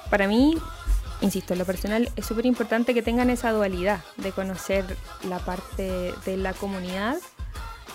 para 0.10 0.28
mí, 0.28 0.58
insisto, 1.22 1.54
en 1.54 1.60
lo 1.60 1.66
personal 1.66 2.10
es 2.16 2.26
súper 2.26 2.48
importante 2.48 2.96
que 2.96 3.04
tengan 3.04 3.30
esa 3.30 3.52
dualidad 3.52 4.04
de 4.18 4.32
conocer 4.32 4.98
la 5.30 5.38
parte 5.38 6.16
de 6.26 6.36
la 6.36 6.54
comunidad 6.54 7.18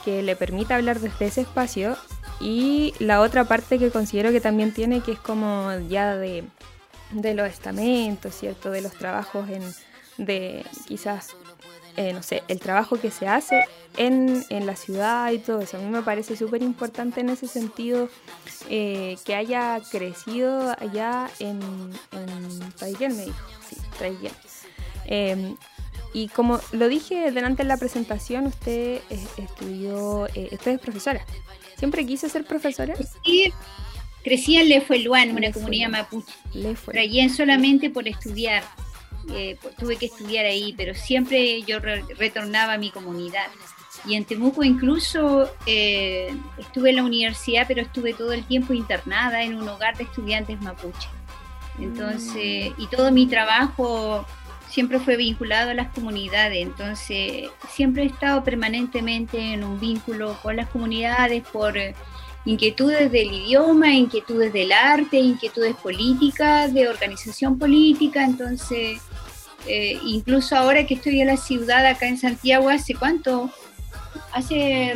que 0.04 0.22
le 0.22 0.36
permita 0.36 0.76
hablar 0.76 1.00
desde 1.00 1.26
ese 1.26 1.40
espacio 1.40 1.96
y 2.38 2.94
la 3.00 3.20
otra 3.20 3.46
parte 3.46 3.80
que 3.80 3.90
considero 3.90 4.30
que 4.30 4.40
también 4.40 4.72
tiene 4.72 5.00
que 5.00 5.10
es 5.10 5.18
como 5.18 5.72
ya 5.88 6.14
de 6.14 6.44
de 7.10 7.34
los 7.34 7.48
estamentos, 7.48 8.34
¿cierto? 8.34 8.70
De 8.70 8.80
los 8.80 8.92
trabajos 8.92 9.48
en, 9.48 9.62
de 10.18 10.64
quizás, 10.86 11.36
eh, 11.96 12.12
no 12.12 12.22
sé, 12.22 12.42
el 12.48 12.60
trabajo 12.60 13.00
que 13.00 13.10
se 13.10 13.26
hace 13.26 13.64
en, 13.96 14.44
la 14.66 14.76
ciudad 14.76 15.30
y 15.32 15.38
todo 15.38 15.60
eso. 15.60 15.76
A 15.76 15.80
mí 15.80 15.86
me 15.88 16.02
parece 16.02 16.36
súper 16.36 16.62
importante 16.62 17.20
en 17.20 17.30
ese 17.30 17.48
sentido 17.48 18.08
eh, 18.68 19.16
que 19.24 19.34
haya 19.34 19.80
crecido 19.90 20.76
allá 20.78 21.28
en, 21.38 21.60
en 22.12 23.16
me 23.16 23.24
dijo, 23.24 23.46
sí, 23.68 23.76
em, 25.06 25.56
y 26.12 26.28
como 26.28 26.60
lo 26.72 26.88
dije 26.88 27.30
delante 27.32 27.62
en 27.62 27.68
la 27.68 27.76
presentación, 27.76 28.46
usted 28.46 29.00
estudió, 29.36 30.26
eh, 30.34 30.48
usted 30.52 30.72
es 30.72 30.80
profesora. 30.80 31.24
¿Siempre 31.76 32.04
quise 32.06 32.28
ser 32.28 32.44
profesora? 32.44 32.94
Sí, 33.24 33.52
Crecí 34.22 34.56
en 34.56 34.68
Lefueluán, 34.68 35.34
una 35.34 35.52
comunidad 35.52 35.88
mapuche. 35.88 36.32
Traían 36.84 37.30
solamente 37.30 37.90
por 37.90 38.08
estudiar. 38.08 38.62
Eh, 39.32 39.58
tuve 39.78 39.96
que 39.96 40.06
estudiar 40.06 40.46
ahí, 40.46 40.74
pero 40.76 40.94
siempre 40.94 41.62
yo 41.62 41.78
retornaba 41.80 42.74
a 42.74 42.78
mi 42.78 42.90
comunidad. 42.90 43.46
Y 44.06 44.14
en 44.14 44.24
Temuco 44.24 44.64
incluso 44.64 45.50
eh, 45.66 46.34
estuve 46.58 46.90
en 46.90 46.96
la 46.96 47.04
universidad, 47.04 47.66
pero 47.66 47.82
estuve 47.82 48.14
todo 48.14 48.32
el 48.32 48.44
tiempo 48.44 48.72
internada 48.72 49.42
en 49.42 49.54
un 49.54 49.68
hogar 49.68 49.96
de 49.96 50.04
estudiantes 50.04 50.60
mapuche. 50.60 51.08
Entonces, 51.78 52.72
y 52.76 52.86
todo 52.90 53.12
mi 53.12 53.26
trabajo 53.26 54.26
siempre 54.68 54.98
fue 54.98 55.16
vinculado 55.16 55.70
a 55.70 55.74
las 55.74 55.88
comunidades, 55.88 56.62
entonces 56.62 57.50
siempre 57.70 58.02
he 58.02 58.06
estado 58.06 58.44
permanentemente 58.44 59.54
en 59.54 59.64
un 59.64 59.80
vínculo 59.80 60.38
con 60.42 60.56
las 60.56 60.68
comunidades 60.68 61.42
por 61.48 61.78
inquietudes 62.48 63.12
del 63.12 63.30
idioma, 63.30 63.92
inquietudes 63.92 64.54
del 64.54 64.72
arte, 64.72 65.18
inquietudes 65.18 65.76
políticas, 65.76 66.72
de 66.72 66.88
organización 66.88 67.58
política, 67.58 68.24
entonces 68.24 69.00
eh, 69.66 69.98
incluso 70.02 70.56
ahora 70.56 70.86
que 70.86 70.94
estoy 70.94 71.20
en 71.20 71.26
la 71.26 71.36
ciudad 71.36 71.84
acá 71.84 72.08
en 72.08 72.16
Santiago, 72.16 72.70
¿hace 72.70 72.94
cuánto? 72.94 73.50
Hace, 74.32 74.94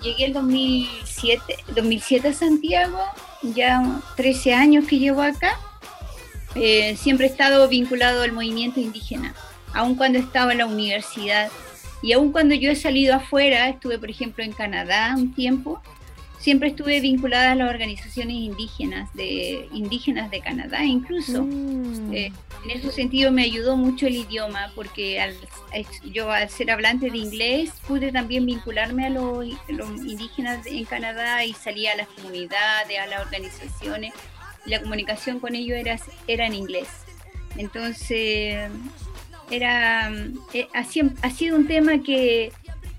llegué 0.00 0.24
el 0.24 0.32
2007, 0.32 1.56
2007 1.74 2.28
a 2.28 2.32
Santiago, 2.32 3.00
ya 3.42 4.00
13 4.16 4.54
años 4.54 4.86
que 4.86 4.98
llevo 4.98 5.20
acá, 5.20 5.58
eh, 6.54 6.96
siempre 6.96 7.26
he 7.26 7.30
estado 7.30 7.68
vinculado 7.68 8.22
al 8.22 8.32
movimiento 8.32 8.80
indígena, 8.80 9.34
aun 9.74 9.94
cuando 9.94 10.18
estaba 10.18 10.52
en 10.52 10.58
la 10.58 10.66
universidad 10.66 11.50
Y 12.00 12.12
aun 12.12 12.32
cuando 12.32 12.54
yo 12.54 12.70
he 12.70 12.76
salido 12.76 13.14
afuera, 13.14 13.68
estuve 13.68 13.98
por 13.98 14.08
ejemplo 14.08 14.44
en 14.44 14.52
Canadá 14.52 15.14
un 15.16 15.34
tiempo, 15.34 15.82
siempre 16.44 16.68
estuve 16.68 17.00
vinculada 17.00 17.52
a 17.52 17.54
las 17.54 17.70
organizaciones 17.70 18.36
indígenas 18.36 19.10
de 19.14 19.66
indígenas 19.72 20.30
de 20.30 20.40
Canadá 20.40 20.84
incluso. 20.84 21.42
Mm. 21.42 22.12
Eh, 22.12 22.32
en 22.64 22.70
ese 22.70 22.92
sentido 22.92 23.32
me 23.32 23.44
ayudó 23.44 23.78
mucho 23.78 24.06
el 24.06 24.16
idioma 24.16 24.70
porque 24.74 25.22
al, 25.22 25.34
yo 26.12 26.30
al 26.30 26.50
ser 26.50 26.70
hablante 26.70 27.10
de 27.10 27.16
inglés 27.16 27.70
pude 27.88 28.12
también 28.12 28.44
vincularme 28.44 29.06
a 29.06 29.08
los, 29.08 29.46
indígenas 30.04 30.66
en 30.66 30.84
Canadá 30.84 31.46
y 31.46 31.54
salía 31.54 31.92
a 31.92 31.96
las 31.96 32.08
comunidades, 32.08 32.98
a 32.98 33.06
las 33.06 33.22
organizaciones. 33.22 34.12
La 34.66 34.82
comunicación 34.82 35.40
con 35.40 35.54
ellos 35.54 35.78
era, 35.78 35.98
era 36.26 36.46
en 36.46 36.54
inglés. 36.54 36.88
Entonces, 37.56 38.70
era, 39.50 40.12
eh, 40.52 40.68
ha, 40.74 40.84
sido 41.30 41.56
un 41.56 41.66
tema 41.66 42.02
que, 42.02 42.52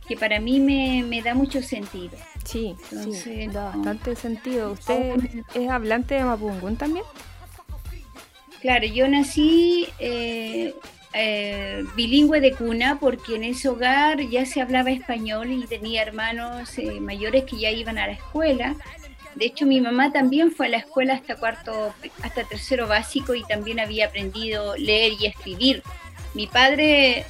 que 0.08 0.18
para 0.18 0.40
mí 0.40 0.60
me, 0.60 1.04
me 1.04 1.22
da 1.22 1.36
mucho 1.36 1.62
sentido. 1.62 2.18
Sí, 2.46 2.76
sí, 3.12 3.48
da 3.48 3.72
bastante 3.72 4.16
sentido. 4.16 4.74
¿Usted 4.74 5.18
es 5.54 5.70
hablante 5.70 6.16
de 6.16 6.24
Mapungún 6.24 6.78
también? 6.78 7.04
Claro, 8.62 8.86
yo 8.86 9.08
nací 9.08 9.88
eh, 10.00 10.74
eh, 11.14 11.84
bilingüe 11.96 12.40
de 12.40 12.54
cuna 12.54 12.98
porque 13.00 13.36
en 13.36 13.44
ese 13.44 13.70
hogar 13.70 14.22
ya 14.30 14.46
se 14.46 14.62
hablaba 14.62 14.92
español 14.92 15.52
y 15.52 15.66
tenía 15.66 16.04
hermanos 16.04 16.78
eh, 16.78 17.00
mayores 17.00 17.44
que 17.46 17.58
ya 17.58 17.72
iban 17.72 17.98
a 17.98 18.08
la 18.08 18.14
escuela. 18.14 18.76
De 19.34 19.46
hecho, 19.46 19.66
mi 19.66 19.82
mamá 19.82 20.12
también 20.12 20.52
fue 20.52 20.68
a 20.68 20.70
la 20.70 20.78
escuela 20.78 21.16
hasta 21.16 21.36
cuarto, 21.36 21.94
hasta 22.22 22.44
tercero 22.44 22.88
básico 22.88 23.34
y 23.36 23.44
también 23.44 23.80
había 23.80 24.08
aprendido 24.08 24.78
leer 24.78 25.14
y 25.20 25.26
escribir. 25.26 25.84
Mi 26.34 26.48
padre 26.48 27.26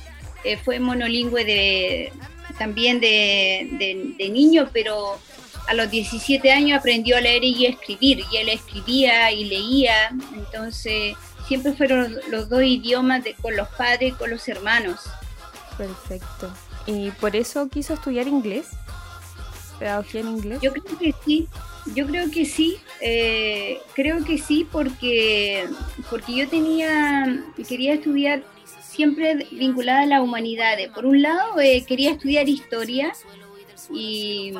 fue 0.63 0.80
monolingüe 0.80 1.43
de, 1.43 2.12
también 2.57 2.99
de, 2.99 4.15
niño, 4.31 4.69
pero 4.73 5.19
a 5.67 5.73
los 5.73 5.89
17 5.89 6.51
años 6.51 6.79
aprendió 6.79 7.17
a 7.17 7.21
leer 7.21 7.43
y 7.43 7.65
a 7.65 7.69
escribir, 7.69 8.23
y 8.31 8.37
él 8.37 8.49
escribía 8.49 9.31
y 9.31 9.45
leía, 9.45 10.11
entonces 10.35 11.15
siempre 11.47 11.73
fueron 11.73 12.15
los 12.29 12.49
dos 12.49 12.63
idiomas 12.63 13.23
de, 13.23 13.33
con 13.35 13.55
los 13.55 13.67
padres 13.69 14.13
y 14.13 14.15
con 14.15 14.29
los 14.29 14.47
hermanos. 14.47 15.01
Perfecto. 15.77 16.51
¿Y 16.87 17.11
por 17.11 17.35
eso 17.35 17.67
quiso 17.69 17.93
estudiar 17.93 18.27
inglés? 18.27 18.67
¿Pedagogía 19.79 20.21
en 20.21 20.27
inglés? 20.29 20.59
Yo 20.61 20.71
creo 20.71 20.97
que 20.97 21.13
sí, 21.25 21.47
yo 21.93 22.07
creo 22.07 22.31
que 22.31 22.45
sí, 22.45 22.77
eh, 23.01 23.79
creo 23.93 24.23
que 24.23 24.37
sí 24.37 24.67
porque, 24.71 25.67
porque 26.09 26.35
yo 26.35 26.47
tenía, 26.47 27.43
quería 27.67 27.95
estudiar 27.95 28.43
siempre 28.95 29.47
vinculada 29.51 30.01
a 30.01 30.05
la 30.05 30.21
humanidad. 30.21 30.77
Por 30.93 31.05
un 31.05 31.21
lado, 31.21 31.60
eh, 31.60 31.84
quería 31.88 32.12
estudiar 32.12 32.47
historia 32.47 33.12
y 33.91 34.53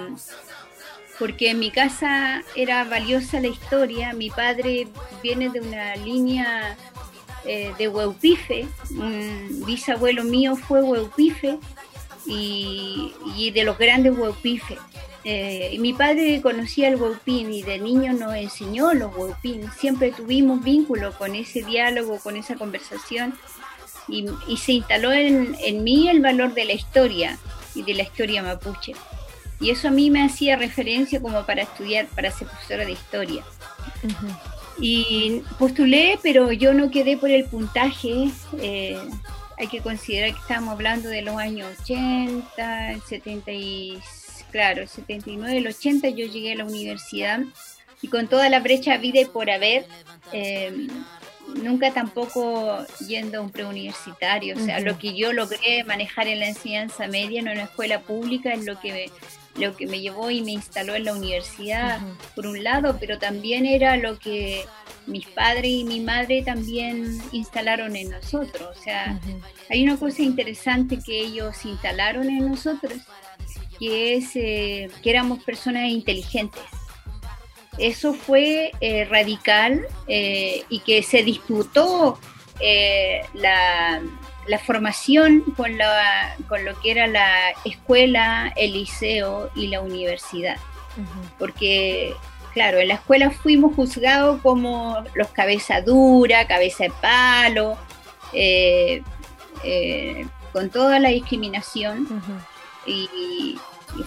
porque 1.18 1.52
en 1.52 1.60
mi 1.60 1.72
casa 1.72 2.44
era 2.56 2.84
valiosa 2.84 3.40
la 3.40 3.48
historia. 3.48 4.14
Mi 4.14 4.30
padre 4.30 4.88
viene 5.24 5.50
de 5.50 5.62
una 5.62 5.96
línea 5.96 6.78
eh, 7.46 7.72
de 7.78 7.88
Hueupife, 7.88 8.68
un 8.92 9.64
bisabuelo 9.66 10.24
mío 10.24 10.56
fue 10.56 10.82
Hueupife 10.82 11.58
y, 12.26 13.52
de 13.54 13.64
los 13.64 13.78
grandes 13.78 14.18
Hueupife. 14.18 14.78
Eh, 15.24 15.76
mi 15.80 15.94
padre 15.94 16.40
conocía 16.42 16.88
el 16.88 16.98
Hueupín 16.98 17.52
y 17.52 17.64
de 17.64 17.80
niño 17.80 18.14
nos 18.14 18.36
enseñó 18.36 18.94
los 18.94 19.16
Hueupín. 19.16 19.72
Siempre 19.76 20.12
tuvimos 20.12 20.64
vínculo 20.64 21.18
con 21.18 21.34
ese 21.34 21.64
diálogo, 21.64 22.20
con 22.20 22.36
esa 22.36 22.56
conversación 22.56 23.34
y, 24.08 24.58
se 24.58 24.74
instaló 24.74 25.12
en, 25.12 25.84
mí 25.84 26.10
el 26.10 26.22
valor 26.22 26.54
de 26.54 26.66
la 26.66 26.74
historia 26.74 27.38
y 27.74 27.84
de 27.84 27.94
la 27.94 28.04
historia 28.04 28.44
mapuche. 28.44 28.94
Y 29.60 29.70
eso 29.72 29.88
a 29.88 29.92
mí 29.92 30.10
me 30.10 30.24
hacía 30.24 30.58
referencia 30.58 31.22
como 31.22 31.46
para 31.46 31.64
estudiar, 31.64 32.08
para 32.08 32.32
ser 32.32 32.48
profesora 32.48 32.86
de 32.86 32.92
historia. 32.92 33.44
Y 34.80 35.42
postulé, 35.58 36.20
pero 36.22 36.52
yo 36.52 36.74
no 36.74 36.92
quedé 36.92 37.18
por 37.18 37.32
el 37.32 37.46
puntaje. 37.46 38.30
Eh, 38.60 39.00
hay 39.58 39.68
que 39.68 39.80
considerar 39.80 40.34
que 40.34 40.40
estamos 40.40 40.74
hablando 40.74 41.08
de 41.10 41.22
los 41.22 41.38
años 41.38 41.70
80, 41.82 42.92
el 42.92 43.02
70 43.02 43.52
y, 43.52 44.00
claro, 44.52 44.82
el 44.82 44.90
79, 44.90 45.58
el 45.58 45.68
80 45.68 46.10
yo 46.10 46.28
llegué 46.28 46.52
a 46.52 46.58
la 46.58 46.66
universidad 46.66 47.40
y 48.02 48.08
con 48.08 48.28
toda 48.28 48.50
la 48.50 48.60
brecha 48.60 48.98
vida 48.98 49.22
y 49.22 49.26
por 49.26 49.50
haber, 49.50 49.88
eh, 50.34 50.88
nunca 51.62 51.92
tampoco 51.92 52.86
yendo 53.08 53.40
a 53.40 53.42
un 53.42 53.50
preuniversitario. 53.50 54.56
O 54.56 54.60
sea, 54.60 54.80
lo 54.80 54.98
que 54.98 55.16
yo 55.16 55.34
logré 55.34 55.84
manejar 55.84 56.28
en 56.28 56.40
la 56.40 56.48
enseñanza 56.48 57.08
media 57.08 57.40
en 57.40 57.50
una 57.50 57.64
escuela 57.64 58.02
pública 58.02 58.54
es 58.54 58.66
lo 58.66 58.80
que 58.80 58.92
me, 58.92 59.64
lo 59.64 59.76
que 59.76 59.88
me 59.88 60.02
llevó 60.02 60.32
y 60.32 60.42
me 60.42 60.52
instaló 60.52 60.96
en 60.96 61.06
la 61.06 61.14
universidad, 61.14 62.00
por 62.36 62.48
un 62.48 62.64
lado, 62.64 62.98
pero 63.00 63.20
también 63.20 63.66
era 63.66 63.98
lo 63.98 64.20
que 64.20 64.66
mis 65.08 65.28
padres 65.28 65.72
y 65.72 65.84
mi 65.84 66.00
madre 66.00 66.42
también 66.42 67.22
instalaron 67.32 67.96
en 67.96 68.10
nosotros. 68.10 68.76
O 68.78 68.82
sea, 68.82 69.20
hay 69.70 69.84
una 69.84 69.98
cosa 69.98 70.22
interesante 70.22 71.00
que 71.04 71.20
ellos 71.20 71.64
instalaron 71.66 72.30
en 72.30 72.50
nosotros, 72.50 72.98
que 73.80 74.16
es 74.16 74.36
eh, 74.36 74.90
que 75.04 75.10
éramos 75.10 75.44
personas 75.44 75.90
inteligentes 75.90 76.62
eso 77.78 78.14
fue 78.14 78.72
eh, 78.80 79.06
radical 79.06 79.86
eh, 80.08 80.64
y 80.70 80.80
que 80.80 81.04
se 81.04 81.24
disputó 81.24 82.20
eh, 82.60 83.22
la, 83.34 84.02
formación 84.66 85.42
con, 85.58 85.78
la, 85.78 86.36
con 86.48 86.64
lo 86.64 86.80
que 86.80 86.92
era 86.92 87.08
la 87.08 87.52
escuela, 87.66 88.54
el 88.56 88.74
liceo 88.74 89.50
y 89.56 89.68
la 89.68 89.82
universidad. 89.82 90.58
Porque, 91.38 92.14
claro, 92.54 92.78
en 92.80 92.88
la 92.88 92.94
escuela 92.94 93.30
fuimos 93.30 93.76
juzgados 93.76 94.40
como 94.42 95.04
los 95.14 95.28
cabeza 95.30 95.82
dura, 95.82 96.48
cabeza 96.48 96.86
de 96.86 96.94
palo, 97.02 97.78
con 100.54 100.70
toda 100.70 101.00
la 101.00 101.10
discriminación. 101.10 102.08
y, 102.86 103.60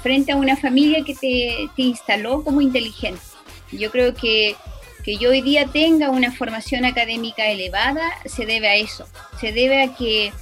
frente 0.02 0.32
a 0.32 0.36
una 0.36 0.54
familia 0.54 1.02
que 1.02 1.14
te, 1.14 1.70
te 1.74 1.82
instaló 1.82 2.44
como 2.44 2.60
inteligente. 2.60 3.27
Yo 3.72 3.90
creo 3.90 4.14
que 4.14 4.56
que 5.04 5.16
yo 5.16 5.30
hoy 5.30 5.40
día 5.40 5.66
tenga 5.66 6.10
una 6.10 6.32
formación 6.32 6.84
académica 6.84 7.46
elevada 7.46 8.10
se 8.26 8.44
debe 8.44 8.68
a 8.68 8.74
eso, 8.74 9.06
se 9.40 9.52
debe 9.52 9.82
a 9.82 9.94
que 9.94 10.32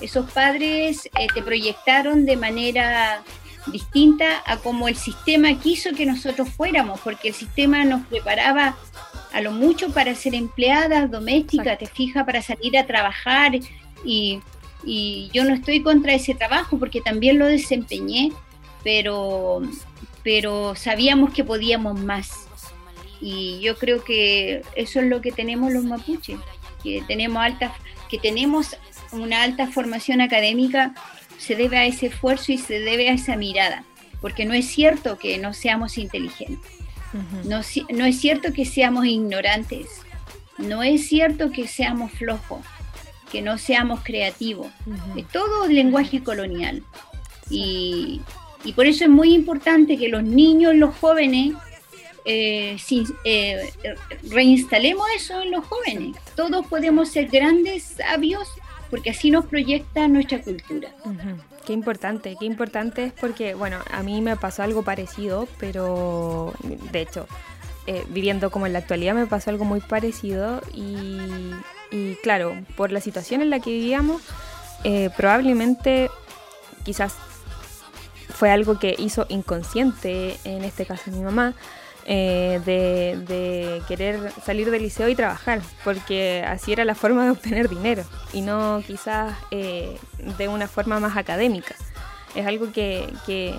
esos 0.00 0.30
padres 0.30 1.10
eh, 1.18 1.26
te 1.34 1.42
proyectaron 1.42 2.24
de 2.24 2.36
manera 2.36 3.24
distinta 3.66 4.42
a 4.46 4.58
como 4.58 4.88
el 4.88 4.96
sistema 4.96 5.58
quiso 5.58 5.90
que 5.92 6.06
nosotros 6.06 6.48
fuéramos, 6.50 7.00
porque 7.00 7.28
el 7.28 7.34
sistema 7.34 7.84
nos 7.84 8.06
preparaba 8.06 8.76
a 9.32 9.40
lo 9.40 9.52
mucho 9.52 9.92
para 9.92 10.14
ser 10.14 10.34
empleadas 10.34 11.10
domésticas, 11.10 11.78
te 11.78 11.86
fija, 11.86 12.24
para 12.24 12.42
salir 12.42 12.76
a 12.76 12.86
trabajar. 12.86 13.52
Y, 14.04 14.40
y 14.84 15.30
yo 15.32 15.44
no 15.44 15.54
estoy 15.54 15.82
contra 15.82 16.12
ese 16.12 16.34
trabajo 16.34 16.78
porque 16.78 17.00
también 17.00 17.38
lo 17.38 17.46
desempeñé, 17.46 18.32
pero, 18.82 19.62
pero 20.22 20.74
sabíamos 20.74 21.32
que 21.32 21.44
podíamos 21.44 21.98
más 22.00 22.48
y 23.22 23.60
yo 23.60 23.78
creo 23.78 24.02
que 24.02 24.62
eso 24.74 25.00
es 25.00 25.06
lo 25.06 25.20
que 25.20 25.30
tenemos 25.30 25.72
los 25.72 25.84
mapuches, 25.84 26.38
que 26.82 27.02
tenemos 27.06 27.40
alta, 27.40 27.72
que 28.10 28.18
tenemos 28.18 28.76
una 29.12 29.44
alta 29.44 29.68
formación 29.68 30.20
académica, 30.20 30.92
se 31.38 31.54
debe 31.54 31.78
a 31.78 31.86
ese 31.86 32.06
esfuerzo 32.06 32.50
y 32.50 32.58
se 32.58 32.80
debe 32.80 33.08
a 33.08 33.14
esa 33.14 33.36
mirada, 33.36 33.84
porque 34.20 34.44
no 34.44 34.54
es 34.54 34.66
cierto 34.66 35.18
que 35.18 35.38
no 35.38 35.54
seamos 35.54 35.98
inteligentes, 35.98 36.72
no, 37.44 37.60
no 37.90 38.04
es 38.04 38.18
cierto 38.18 38.52
que 38.52 38.64
seamos 38.64 39.06
ignorantes, 39.06 39.86
no 40.58 40.82
es 40.82 41.06
cierto 41.06 41.52
que 41.52 41.68
seamos 41.68 42.10
flojos, 42.10 42.60
que 43.30 43.40
no 43.40 43.56
seamos 43.56 44.00
creativos, 44.02 44.68
es 45.16 45.28
todo 45.28 45.68
lenguaje 45.68 46.22
colonial. 46.22 46.82
Y, 47.50 48.20
y 48.64 48.72
por 48.72 48.86
eso 48.86 49.04
es 49.04 49.10
muy 49.10 49.34
importante 49.34 49.98
que 49.98 50.08
los 50.08 50.22
niños, 50.22 50.74
los 50.74 50.94
jóvenes, 50.96 51.54
eh, 52.24 52.76
eh, 53.24 53.72
reinstalemos 54.30 55.06
eso 55.16 55.40
en 55.42 55.50
los 55.50 55.64
jóvenes. 55.66 56.16
Todos 56.36 56.66
podemos 56.66 57.10
ser 57.10 57.28
grandes 57.28 57.82
sabios 57.82 58.48
porque 58.90 59.10
así 59.10 59.30
nos 59.30 59.46
proyecta 59.46 60.06
nuestra 60.08 60.40
cultura. 60.40 60.90
Qué 61.66 61.72
importante, 61.72 62.36
qué 62.38 62.44
importante 62.44 63.04
es 63.04 63.12
porque, 63.12 63.54
bueno, 63.54 63.78
a 63.90 64.02
mí 64.02 64.20
me 64.20 64.36
pasó 64.36 64.62
algo 64.62 64.82
parecido, 64.82 65.48
pero 65.58 66.52
de 66.90 67.00
hecho, 67.00 67.26
eh, 67.86 68.04
viviendo 68.08 68.50
como 68.50 68.66
en 68.66 68.74
la 68.74 68.80
actualidad 68.80 69.14
me 69.14 69.26
pasó 69.26 69.50
algo 69.50 69.64
muy 69.64 69.80
parecido 69.80 70.60
y 70.74 71.52
claro, 72.22 72.54
por 72.76 72.92
la 72.92 73.00
situación 73.00 73.42
en 73.42 73.50
la 73.50 73.60
que 73.60 73.70
vivíamos, 73.70 74.22
probablemente 75.16 76.10
quizás 76.84 77.14
fue 78.32 78.50
algo 78.50 78.78
que 78.78 78.94
hizo 78.98 79.26
inconsciente, 79.28 80.36
en 80.44 80.64
este 80.64 80.84
caso 80.84 81.10
mi 81.10 81.20
mamá, 81.20 81.54
eh, 82.06 82.60
de, 82.64 83.82
querer 83.86 84.32
salir 84.44 84.70
del 84.70 84.82
liceo 84.82 85.08
y 85.08 85.14
trabajar, 85.14 85.60
porque 85.84 86.44
así 86.46 86.72
era 86.72 86.84
la 86.84 86.94
forma 86.94 87.24
de 87.24 87.30
obtener 87.30 87.68
dinero 87.68 88.04
y 88.32 88.40
no 88.40 88.82
quizás 88.86 89.36
eh, 89.50 89.96
de 90.38 90.48
una 90.48 90.66
forma 90.66 90.98
más 91.00 91.16
académica. 91.16 91.74
es 92.34 92.46
algo 92.46 92.72
que, 92.72 93.12
que, 93.26 93.54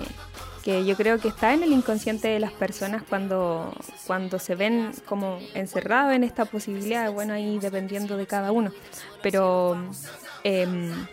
yo 0.85 0.95
creo 0.95 1.19
que 1.19 1.27
está 1.27 1.53
en 1.53 1.63
el 1.63 1.73
inconsciente 1.73 2.29
de 2.29 2.39
las 2.39 2.53
personas 2.53 3.03
cuando, 3.07 3.73
cuando 4.07 4.39
se 4.39 4.55
ven 4.55 4.93
como 5.05 5.39
encerrados 5.53 6.13
en 6.13 6.23
esta 6.23 6.45
posibilidad, 6.45 7.11
bueno, 7.11 7.33
ahí 7.33 7.59
dependiendo 7.59 8.15
de 8.15 8.25
cada 8.27 8.51
uno. 8.53 8.71
Pero, 9.21 9.77
em, 10.45 11.05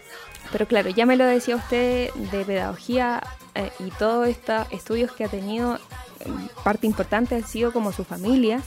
pero 0.52 0.66
claro, 0.66 0.90
ya 0.90 1.06
me 1.06 1.16
lo 1.16 1.24
decía 1.24 1.56
usted 1.56 2.12
de 2.14 2.44
pedagogía 2.44 3.22
eh, 3.54 3.70
y 3.78 3.90
todos 3.90 4.28
estos 4.28 4.66
estudios 4.70 5.12
que 5.12 5.24
ha 5.24 5.28
tenido, 5.28 5.78
em, 6.20 6.48
parte 6.64 6.86
importante 6.86 7.36
ha 7.36 7.42
sido 7.46 7.72
como 7.72 7.92
su 7.92 8.04
familia, 8.04 8.62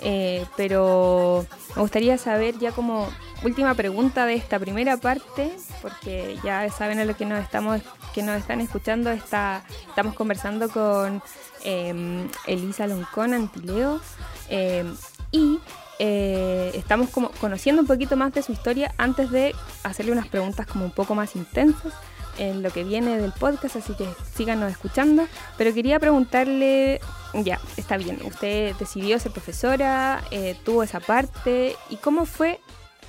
eh, 0.00 0.46
pero 0.56 1.46
me 1.74 1.82
gustaría 1.82 2.18
saber 2.18 2.58
ya 2.58 2.72
como 2.72 3.08
última 3.42 3.74
pregunta 3.74 4.26
de 4.26 4.34
esta 4.34 4.58
primera 4.58 4.96
parte, 4.96 5.52
porque 5.82 6.38
ya 6.42 6.68
saben 6.70 6.98
a 6.98 7.04
lo 7.04 7.16
que 7.16 7.24
nos 7.24 7.40
estamos 7.40 7.82
que 8.14 8.22
nos 8.22 8.38
están 8.38 8.60
escuchando, 8.60 9.10
está, 9.10 9.62
estamos 9.88 10.14
conversando 10.14 10.70
con 10.70 11.22
em, 11.62 12.28
Elisa 12.46 12.86
Loncón 12.86 13.34
Antileo 13.34 14.00
em, 14.48 14.96
y 15.30 15.60
eh, 15.98 16.70
estamos 16.74 17.10
como 17.10 17.30
conociendo 17.40 17.82
un 17.82 17.88
poquito 17.88 18.16
más 18.16 18.32
de 18.32 18.42
su 18.42 18.52
historia 18.52 18.94
antes 18.98 19.30
de 19.30 19.54
hacerle 19.82 20.12
unas 20.12 20.28
preguntas 20.28 20.66
como 20.66 20.84
un 20.84 20.90
poco 20.90 21.14
más 21.14 21.36
intensas 21.36 21.92
en 22.38 22.62
lo 22.62 22.70
que 22.70 22.84
viene 22.84 23.18
del 23.18 23.32
podcast, 23.32 23.76
así 23.76 23.94
que 23.94 24.08
síganos 24.34 24.70
escuchando. 24.70 25.26
Pero 25.56 25.74
quería 25.74 25.98
preguntarle, 25.98 27.00
ya, 27.34 27.60
está 27.76 27.96
bien, 27.96 28.20
usted 28.24 28.74
decidió 28.76 29.18
ser 29.18 29.32
profesora, 29.32 30.22
eh, 30.30 30.56
tuvo 30.64 30.82
esa 30.82 31.00
parte, 31.00 31.76
¿y 31.90 31.96
cómo 31.96 32.26
fue 32.26 32.60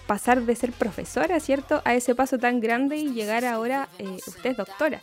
pasar 0.08 0.42
de 0.42 0.56
ser 0.56 0.72
profesora, 0.72 1.40
¿cierto?, 1.40 1.84
a 1.86 1.94
ese 1.94 2.16
paso 2.16 2.40
tan 2.40 2.60
grande 2.60 2.98
y 2.98 3.14
llegar 3.14 3.46
ahora, 3.46 3.88
eh, 4.00 4.18
usted 4.26 4.52
es 4.52 4.58
doctora? 4.58 5.02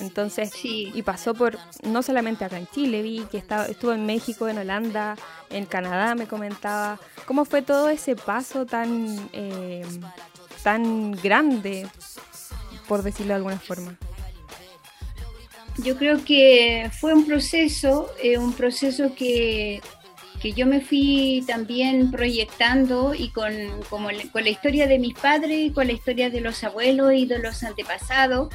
Entonces, 0.00 0.52
y 0.62 1.02
pasó 1.02 1.34
por, 1.34 1.58
no 1.82 2.02
solamente 2.02 2.44
acá 2.44 2.58
en 2.58 2.66
Chile, 2.68 3.02
vi 3.02 3.24
que 3.30 3.38
estaba, 3.38 3.66
estuvo 3.66 3.92
en 3.92 4.06
México, 4.06 4.48
en 4.48 4.58
Holanda, 4.58 5.16
en 5.50 5.66
Canadá, 5.66 6.14
me 6.14 6.26
comentaba. 6.26 6.98
¿Cómo 7.26 7.44
fue 7.44 7.62
todo 7.62 7.88
ese 7.88 8.16
paso 8.16 8.66
tan, 8.66 9.28
eh, 9.32 9.84
tan 10.62 11.12
grande 11.12 11.86
por 12.86 13.02
decirlo 13.02 13.28
de 13.28 13.36
alguna 13.36 13.58
forma? 13.58 13.96
Yo 15.84 15.96
creo 15.96 16.24
que 16.24 16.90
fue 16.98 17.14
un 17.14 17.24
proceso, 17.24 18.10
eh, 18.20 18.36
un 18.36 18.52
proceso 18.52 19.14
que, 19.14 19.80
que, 20.42 20.52
yo 20.52 20.66
me 20.66 20.80
fui 20.80 21.44
también 21.46 22.10
proyectando 22.10 23.14
y 23.14 23.30
con, 23.30 23.52
como, 23.88 24.08
con 24.32 24.42
la 24.42 24.50
historia 24.50 24.88
de 24.88 24.98
mis 24.98 25.14
padres, 25.14 25.72
con 25.72 25.86
la 25.86 25.92
historia 25.92 26.30
de 26.30 26.40
los 26.40 26.64
abuelos 26.64 27.12
y 27.12 27.26
de 27.26 27.38
los 27.38 27.62
antepasados, 27.62 28.48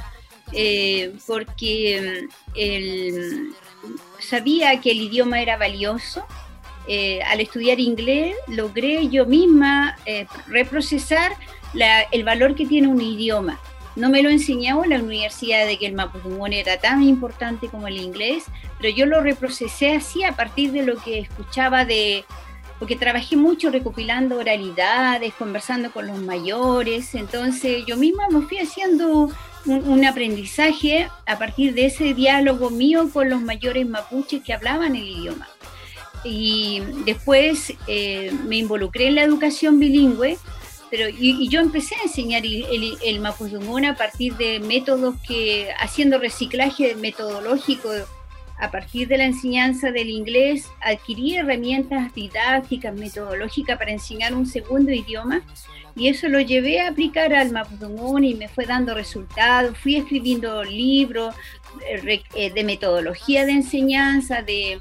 eh, 0.52 1.12
porque 1.26 2.28
mm, 2.54 3.52
sabía 4.20 4.80
que 4.80 4.90
el 4.90 5.02
idioma 5.02 5.40
era 5.40 5.56
valioso. 5.56 6.26
Eh, 6.86 7.22
al 7.22 7.40
estudiar 7.40 7.80
inglés 7.80 8.36
logré 8.46 9.08
yo 9.08 9.24
misma 9.24 9.96
reprocesar 10.48 11.32
el 12.12 12.24
valor 12.24 12.54
que 12.54 12.66
tiene 12.66 12.88
un 12.88 13.00
idioma 13.00 13.58
no 13.96 14.10
me 14.10 14.22
lo 14.22 14.30
enseñaba 14.30 14.84
en 14.84 14.90
la 14.90 14.98
universidad 14.98 15.66
de 15.66 15.78
que 15.78 15.86
el 15.86 15.94
mapudungún 15.94 16.52
era 16.52 16.78
tan 16.78 17.02
importante 17.02 17.68
como 17.68 17.86
el 17.86 17.98
inglés, 17.98 18.44
pero 18.78 18.94
yo 18.94 19.06
lo 19.06 19.20
reprocesé 19.20 19.92
así 19.92 20.24
a 20.24 20.32
partir 20.32 20.72
de 20.72 20.82
lo 20.82 20.96
que 20.96 21.20
escuchaba 21.20 21.84
de, 21.84 22.24
porque 22.78 22.96
trabajé 22.96 23.36
mucho 23.36 23.70
recopilando 23.70 24.38
oralidades, 24.38 25.34
conversando 25.34 25.90
con 25.92 26.06
los 26.06 26.18
mayores, 26.18 27.14
entonces 27.14 27.84
yo 27.86 27.96
misma 27.96 28.28
me 28.30 28.42
fui 28.42 28.58
haciendo 28.58 29.30
un, 29.66 30.04
aprendizaje 30.04 31.08
a 31.26 31.38
partir 31.38 31.74
de 31.74 31.86
ese 31.86 32.14
diálogo 32.14 32.70
mío 32.70 33.08
con 33.12 33.30
los 33.30 33.40
mayores 33.40 33.88
mapuches 33.88 34.42
que 34.42 34.52
hablaban 34.52 34.96
el 34.96 35.08
idioma. 35.08 35.48
Y 36.24 36.82
después 37.04 37.74
eh, 37.86 38.32
me 38.46 38.56
involucré 38.56 39.08
en 39.08 39.14
la 39.14 39.22
educación 39.22 39.78
bilingüe, 39.78 40.38
pero 40.90 41.08
y, 41.08 41.48
yo 41.48 41.60
empecé 41.60 41.94
a 41.96 42.02
enseñar 42.02 42.44
el, 42.44 42.96
el, 43.02 43.26
a 43.26 43.96
partir 43.96 44.36
de 44.36 44.60
métodos 44.60 45.14
que, 45.26 45.68
haciendo 45.80 46.18
reciclaje 46.18 46.94
metodológico 46.94 47.90
a 48.58 48.70
partir 48.70 49.08
de 49.08 49.18
la 49.18 49.24
enseñanza 49.24 49.90
del 49.90 50.10
inglés, 50.10 50.68
adquirí 50.80 51.36
herramientas 51.36 52.14
didácticas, 52.14 52.94
metodológicas 52.94 53.78
para 53.78 53.90
enseñar 53.90 54.34
un 54.34 54.46
segundo 54.46 54.92
idioma 54.92 55.42
y 55.96 56.08
eso 56.08 56.28
lo 56.28 56.40
llevé 56.40 56.80
a 56.80 56.88
aplicar 56.88 57.32
al 57.34 57.52
Mapudungun 57.52 58.24
y 58.24 58.34
me 58.34 58.48
fue 58.48 58.66
dando 58.66 58.94
resultados. 58.94 59.78
Fui 59.78 59.96
escribiendo 59.96 60.64
libros 60.64 61.34
eh, 61.88 62.22
eh, 62.34 62.50
de 62.50 62.64
metodología 62.64 63.44
de 63.44 63.52
enseñanza, 63.52 64.42
de 64.42 64.80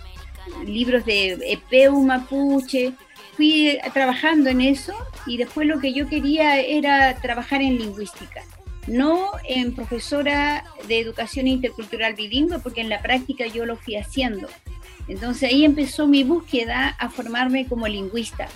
libros 0.65 1.05
de 1.05 1.37
EPEU 1.51 2.01
mapuche, 2.01 2.93
fui 3.35 3.79
trabajando 3.93 4.49
en 4.49 4.61
eso 4.61 4.93
y 5.25 5.37
después 5.37 5.67
lo 5.67 5.79
que 5.79 5.93
yo 5.93 6.07
quería 6.07 6.59
era 6.59 7.15
trabajar 7.21 7.61
en 7.61 7.77
lingüística, 7.77 8.43
no 8.87 9.31
en 9.47 9.73
profesora 9.73 10.65
de 10.87 10.99
educación 10.99 11.47
intercultural 11.47 12.15
bilingüe, 12.15 12.59
porque 12.59 12.81
en 12.81 12.89
la 12.89 13.01
práctica 13.01 13.47
yo 13.47 13.65
lo 13.65 13.77
fui 13.77 13.95
haciendo. 13.95 14.47
Entonces 15.07 15.49
ahí 15.49 15.65
empezó 15.65 16.07
mi 16.07 16.23
búsqueda 16.23 16.89
a 16.99 17.09
formarme 17.09 17.67
como 17.67 17.87
lingüista. 17.87 18.47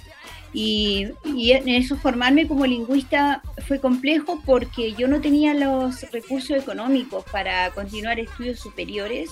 Y, 0.54 1.10
y, 1.26 1.52
en 1.52 1.68
eso 1.68 1.98
formarme 1.98 2.48
como 2.48 2.66
lingüista 2.66 3.42
fue 3.68 3.80
complejo 3.80 4.42
porque 4.46 4.94
yo 4.94 5.08
no 5.08 5.20
tenía 5.20 5.54
los 5.54 6.10
recursos 6.12 6.58
económicos 6.58 7.26
para 7.32 7.70
continuar 7.72 8.20
estudios 8.20 8.60
superiores. 8.60 9.30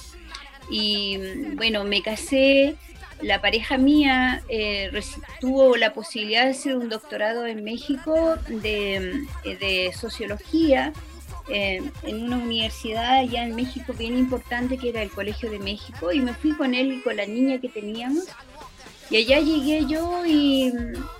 Y 0.69 1.17
bueno, 1.55 1.83
me 1.83 2.01
casé 2.01 2.75
la 3.21 3.41
pareja 3.41 3.77
mía 3.77 4.43
eh, 4.49 4.91
tuvo 5.39 5.77
la 5.77 5.93
posibilidad 5.93 6.45
de 6.45 6.51
hacer 6.51 6.75
un 6.75 6.89
doctorado 6.89 7.45
en 7.45 7.63
México 7.63 8.35
de, 8.47 9.25
eh, 9.43 9.91
sociología 9.93 10.91
eh, 11.47 11.81
en 12.03 12.23
una 12.23 12.37
universidad 12.37 13.19
allá 13.19 13.43
en 13.43 13.55
México 13.55 13.93
bien 13.93 14.17
importante 14.17 14.77
que 14.77 14.89
era 14.89 15.01
el 15.01 15.11
Colegio 15.11 15.49
de 15.49 15.59
México 15.59 16.11
y 16.11 16.19
me 16.19 16.33
fui 16.33 16.55
con 16.55 16.73
él 16.73 16.91
y 16.91 17.01
con 17.01 17.15
la 17.15 17.25
niña 17.25 17.59
que 17.59 17.69
teníamos. 17.69 18.25
Y 19.11 19.17
allá 19.17 19.39
llegué 19.39 19.85
yo 19.85 20.25
y, 20.25 20.73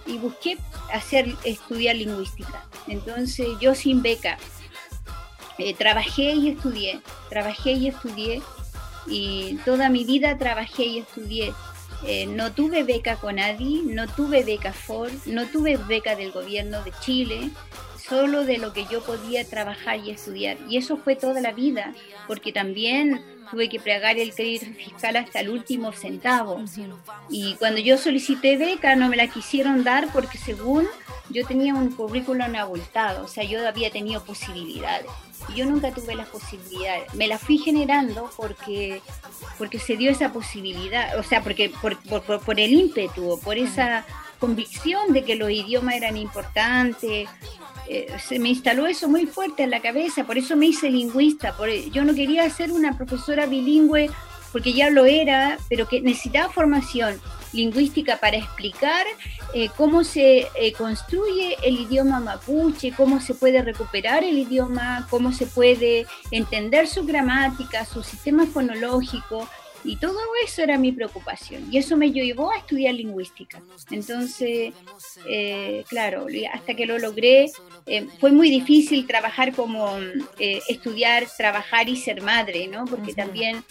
y 0.07 0.17
busqué 0.17 0.57
hacer 0.91 1.27
estudiar 1.43 1.95
lingüística. 1.95 2.65
Entonces 2.87 3.47
yo 3.61 3.75
sin 3.75 4.01
beca 4.01 4.37
trabajé 5.77 6.33
y 6.33 6.49
estudié 6.49 6.99
trabajé 7.29 7.71
y 7.73 7.87
estudié 7.87 8.41
y 9.07 9.57
toda 9.63 9.89
mi 9.89 10.03
vida 10.03 10.37
trabajé 10.37 10.83
y 10.83 10.97
estudié 10.99 11.53
eh, 12.03 12.25
no 12.25 12.51
tuve 12.51 12.83
beca 12.83 13.15
con 13.17 13.39
ADI, 13.39 13.83
no 13.85 14.07
tuve 14.07 14.43
beca 14.43 14.73
Ford, 14.73 15.13
no 15.25 15.47
tuve 15.47 15.77
beca 15.77 16.15
del 16.15 16.31
gobierno 16.31 16.83
de 16.83 16.91
Chile, 17.01 17.51
solo 18.07 18.45
de 18.45 18.57
lo 18.57 18.73
que 18.73 18.85
yo 18.85 19.03
podía 19.03 19.43
trabajar 19.45 19.99
y 19.99 20.11
estudiar. 20.11 20.57
Y 20.69 20.77
eso 20.77 20.97
fue 20.97 21.15
toda 21.15 21.41
la 21.41 21.51
vida, 21.51 21.93
porque 22.27 22.51
también 22.51 23.23
tuve 23.51 23.69
que 23.69 23.79
pagar 23.79 24.17
el 24.17 24.33
crédito 24.33 24.65
fiscal 24.65 25.15
hasta 25.15 25.39
el 25.39 25.49
último 25.49 25.91
centavo. 25.91 26.63
Y 27.29 27.55
cuando 27.55 27.79
yo 27.79 27.97
solicité 27.97 28.57
beca 28.57 28.95
no 28.95 29.07
me 29.09 29.15
la 29.15 29.27
quisieron 29.27 29.83
dar 29.83 30.11
porque 30.11 30.37
según 30.37 30.87
yo 31.29 31.45
tenía 31.45 31.73
un 31.73 31.91
currículum 31.91 32.55
abultado, 32.55 33.25
o 33.25 33.27
sea, 33.27 33.43
yo 33.43 33.67
había 33.67 33.89
tenido 33.89 34.23
posibilidades. 34.23 35.07
Y 35.49 35.57
yo 35.57 35.65
nunca 35.65 35.91
tuve 35.91 36.15
las 36.15 36.27
posibilidades. 36.27 37.13
Me 37.13 37.27
las 37.27 37.41
fui 37.41 37.57
generando 37.57 38.31
porque, 38.35 39.01
porque 39.57 39.79
se 39.79 39.95
dio 39.95 40.09
esa 40.09 40.31
posibilidad, 40.31 41.19
o 41.19 41.23
sea, 41.23 41.41
porque 41.41 41.71
por, 41.81 41.97
por, 42.03 42.41
por 42.41 42.59
el 42.59 42.73
ímpetu, 42.73 43.39
por 43.43 43.57
esa 43.57 44.05
convicción 44.39 45.13
de 45.13 45.23
que 45.23 45.35
los 45.35 45.49
idiomas 45.49 45.95
eran 45.95 46.17
importantes, 46.17 47.27
eh, 47.87 48.07
se 48.19 48.39
me 48.39 48.49
instaló 48.49 48.87
eso 48.87 49.07
muy 49.07 49.25
fuerte 49.25 49.63
en 49.63 49.71
la 49.71 49.81
cabeza, 49.81 50.23
por 50.23 50.37
eso 50.37 50.55
me 50.55 50.67
hice 50.67 50.89
lingüista, 50.89 51.55
por, 51.55 51.69
yo 51.69 52.03
no 52.03 52.15
quería 52.15 52.49
ser 52.49 52.71
una 52.71 52.97
profesora 52.97 53.45
bilingüe 53.45 54.09
porque 54.51 54.71
ya 54.71 54.89
lo 54.89 55.05
era, 55.05 55.57
pero 55.67 55.85
que 55.85 55.99
necesitaba 55.99 56.49
formación 56.49 57.19
lingüística 57.51 58.17
para 58.21 58.37
explicar 58.37 59.05
eh, 59.53 59.69
cómo 59.75 60.05
se 60.05 60.47
eh, 60.55 60.71
construye 60.77 61.57
el 61.61 61.81
idioma 61.81 62.21
mapuche, 62.21 62.93
cómo 62.95 63.19
se 63.19 63.33
puede 63.33 63.61
recuperar 63.61 64.23
el 64.23 64.37
idioma, 64.37 65.07
cómo 65.09 65.33
se 65.33 65.45
puede 65.45 66.05
entender 66.31 66.87
su 66.87 67.05
gramática, 67.05 67.83
su 67.83 68.01
sistema 68.01 68.45
fonológico, 68.45 69.47
y 69.85 69.97
todo 69.97 70.19
eso 70.43 70.63
era 70.63 70.77
mi 70.77 70.91
preocupación. 70.91 71.67
Y 71.71 71.77
eso 71.77 71.95
me 71.95 72.11
llevó 72.11 72.51
a 72.51 72.57
estudiar 72.57 72.95
lingüística. 72.95 73.61
Entonces, 73.91 74.73
eh, 75.27 75.83
claro, 75.87 76.25
hasta 76.51 76.73
que 76.73 76.85
lo 76.85 76.97
logré, 76.97 77.51
eh, 77.85 78.07
fue 78.19 78.31
muy 78.31 78.49
difícil 78.49 79.05
trabajar 79.05 79.53
como 79.53 79.97
eh, 80.39 80.59
estudiar, 80.67 81.27
trabajar 81.37 81.87
y 81.87 81.95
ser 81.95 82.21
madre, 82.21 82.67
¿no? 82.67 82.85
Porque 82.85 83.13
también 83.13 83.63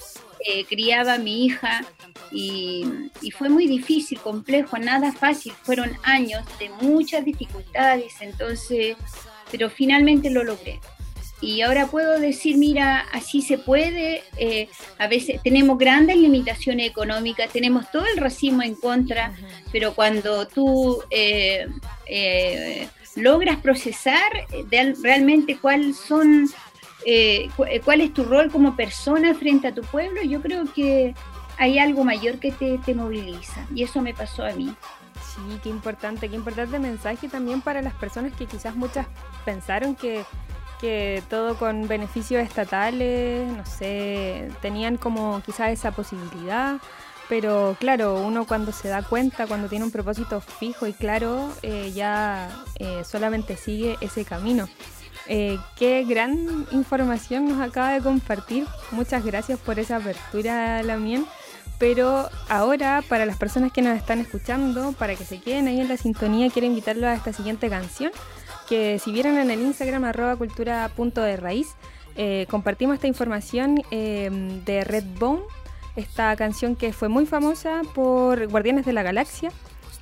criaba 0.69 1.15
a 1.15 1.19
mi 1.19 1.47
hija 1.47 1.87
y, 2.31 2.85
y, 3.23 3.31
fue 3.31 3.49
muy 3.49 3.67
difícil, 3.67 4.21
complejo, 4.21 4.77
nada 4.77 5.11
fácil. 5.11 5.55
Fueron 5.63 5.97
años 6.03 6.45
de 6.59 6.69
muchas 6.83 7.25
dificultades, 7.25 8.13
entonces, 8.21 8.95
pero 9.51 9.71
finalmente 9.71 10.29
lo 10.29 10.45
logré. 10.45 10.81
Y 11.41 11.61
ahora 11.63 11.87
puedo 11.89 12.19
decir, 12.19 12.57
mira, 12.57 13.05
así 13.13 13.43
se 13.43 13.59
puede. 13.59 14.23
Eh, 14.39 14.69
a 14.99 15.09
veces 15.09 15.41
tenemos 15.43 15.79
grandes 15.79 16.17
limitaciones 16.17 16.89
económicas, 16.89 17.51
tenemos 17.53 17.91
todo 17.91 18.07
el 18.07 18.17
racismo 18.17 18.63
en 18.63 18.75
contra, 18.75 19.35
pero 19.71 19.95
cuando 19.95 20.47
tú 20.47 21.03
eh, 21.11 21.67
eh, 22.07 22.89
logras 23.17 23.59
procesar 23.59 24.33
realmente 25.03 25.59
cuál 25.61 25.93
son, 25.95 26.49
cuál 27.85 28.01
es 28.01 28.15
tu 28.15 28.25
rol 28.25 28.51
como 28.51 28.75
persona 28.75 29.35
frente 29.35 29.69
a 29.69 29.75
tu 29.75 29.83
pueblo, 29.83 30.23
yo 30.23 30.41
creo 30.41 30.65
que 30.73 31.15
hay 31.59 31.79
algo 31.79 32.05
mayor 32.05 32.39
que 32.39 32.53
te, 32.53 32.79
te 32.79 32.95
moviliza. 32.95 33.67
Y 33.75 33.83
eso 33.83 34.01
me 34.01 34.15
pasó 34.15 34.45
a 34.45 34.53
mí. 34.53 34.75
Sí, 35.35 35.59
qué 35.63 35.69
importante, 35.69 36.29
qué 36.29 36.37
importante 36.37 36.79
mensaje 36.79 37.29
también 37.29 37.61
para 37.61 37.83
las 37.83 37.95
personas 37.95 38.33
que 38.33 38.47
quizás 38.47 38.77
muchas 38.77 39.07
pensaron 39.45 39.95
que 39.95 40.25
que 40.85 41.23
todo 41.31 41.57
con 41.57 41.89
beneficios 41.89 42.43
estatales, 42.43 43.51
no 43.51 43.65
sé, 43.65 44.51
tenían 44.61 44.99
como 44.99 45.41
quizás 45.41 45.71
esa 45.71 45.93
posibilidad, 45.93 46.77
pero 47.27 47.75
claro, 47.81 48.21
uno 48.21 48.47
cuando 48.47 48.71
se 48.71 48.89
da 48.89 49.03
cuenta, 49.03 49.47
cuando 49.47 49.69
tiene 49.69 49.87
un 49.87 49.91
propósito 49.91 50.43
fijo 50.43 50.87
y 50.87 50.93
claro, 50.93 51.51
eh, 51.63 51.91
ya 51.95 52.51
eh, 52.79 53.03
solamente 53.03 53.57
sigue 53.57 53.97
ese 54.03 54.27
camino. 54.27 54.69
Eh, 55.27 55.59
qué 55.75 56.05
gran 56.05 56.67
información 56.71 57.49
nos 57.49 57.67
acaba 57.67 57.95
de 57.95 58.03
compartir. 58.03 58.67
Muchas 58.91 59.25
gracias 59.25 59.59
por 59.59 59.79
esa 59.79 59.97
apertura, 59.97 60.83
Lamien. 60.83 61.25
Pero 61.79 62.29
ahora, 62.51 63.03
para 63.09 63.25
las 63.25 63.39
personas 63.39 63.73
que 63.73 63.81
nos 63.81 63.97
están 63.97 64.21
escuchando, 64.21 64.93
para 64.93 65.15
que 65.15 65.25
se 65.25 65.41
queden 65.41 65.67
ahí 65.67 65.81
en 65.81 65.89
la 65.89 65.97
sintonía, 65.97 66.51
quiero 66.51 66.67
invitarlos 66.67 67.05
a 67.05 67.15
esta 67.15 67.33
siguiente 67.33 67.71
canción 67.71 68.13
que 68.69 68.99
si 68.99 69.13
vieron 69.13 69.39
en 69.39 69.51
el 69.51 69.61
Instagram 69.61 70.05
arroba 70.05 70.37
cultura 70.37 70.91
punto 70.95 71.23
de 71.23 71.37
raíz, 71.37 71.75
eh, 72.17 72.47
compartimos 72.49 72.95
esta 72.95 73.07
información 73.07 73.83
eh, 73.91 74.31
de 74.65 74.85
Redbone, 74.85 75.43
esta 75.97 76.35
canción 76.37 76.77
que 76.77 76.93
fue 76.93 77.09
muy 77.09 77.27
famosa 77.27 77.83
por 77.95 78.47
Guardianes 78.49 78.87
de 78.87 78.93
la 78.93 79.03
Galaxia. 79.03 79.51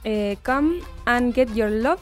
Eh, 0.05 0.37
Come 0.45 0.81
and 1.05 1.35
Get 1.35 1.55
Your 1.55 1.71
Love. 1.71 2.01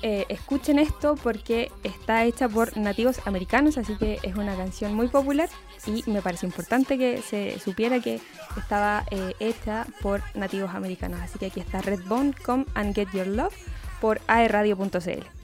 escuchen 0.00 0.78
esto 0.78 1.16
porque 1.16 1.72
está 1.82 2.24
hecha 2.24 2.48
por 2.48 2.76
nativos 2.76 3.20
americanos, 3.26 3.78
así 3.78 3.96
que 3.96 4.20
es 4.22 4.36
una 4.36 4.54
canción 4.54 4.94
muy 4.94 5.08
popular 5.08 5.48
y 5.86 6.04
me 6.08 6.22
parece 6.22 6.46
importante 6.46 6.96
que 6.96 7.20
se 7.20 7.58
supiera 7.58 7.98
que 7.98 8.20
estaba 8.56 9.04
hecha 9.40 9.86
por 10.00 10.22
nativos 10.36 10.72
americanos. 10.72 11.20
Así 11.20 11.38
que 11.40 11.46
aquí 11.46 11.58
está 11.58 11.80
Redbone, 11.80 12.32
Come 12.44 12.64
and 12.74 12.94
Get 12.94 13.08
Your 13.12 13.26
Love 13.26 13.54
por 14.00 14.20
aerradio.cl. 14.28 15.37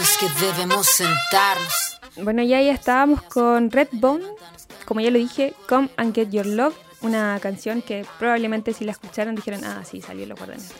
Que 0.00 0.28
debemos 0.46 0.86
sentarnos 0.86 1.90
bueno, 2.16 2.42
ya 2.42 2.60
ya 2.60 2.72
estábamos 2.72 3.22
con 3.22 3.70
Redbone, 3.70 4.24
como 4.84 5.00
ya 5.00 5.10
lo 5.10 5.18
dije, 5.18 5.54
Come 5.68 5.88
and 5.96 6.14
Get 6.14 6.30
Your 6.30 6.46
Love, 6.46 6.74
una 7.02 7.38
canción 7.40 7.82
que 7.82 8.04
probablemente 8.18 8.72
si 8.72 8.84
la 8.84 8.92
escucharon 8.92 9.34
dijeron, 9.34 9.64
ah, 9.64 9.82
sí, 9.84 10.02
salió 10.02 10.26
los 10.26 10.38
guardianes. 10.38 10.72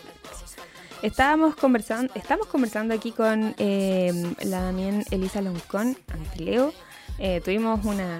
Estábamos 1.01 1.55
conversando, 1.55 2.13
estamos 2.15 2.47
conversando 2.47 2.93
aquí 2.93 3.11
con 3.11 3.55
eh, 3.57 4.33
la 4.43 4.59
también 4.59 5.03
Elisa 5.09 5.41
Loncón, 5.41 5.97
Antileo. 6.13 6.73
Eh, 7.17 7.41
tuvimos 7.43 7.83
una, 7.85 8.19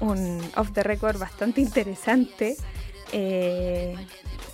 un 0.00 0.40
off 0.56 0.72
the 0.72 0.82
record 0.82 1.18
bastante 1.18 1.60
interesante. 1.60 2.56
Eh, 3.12 3.94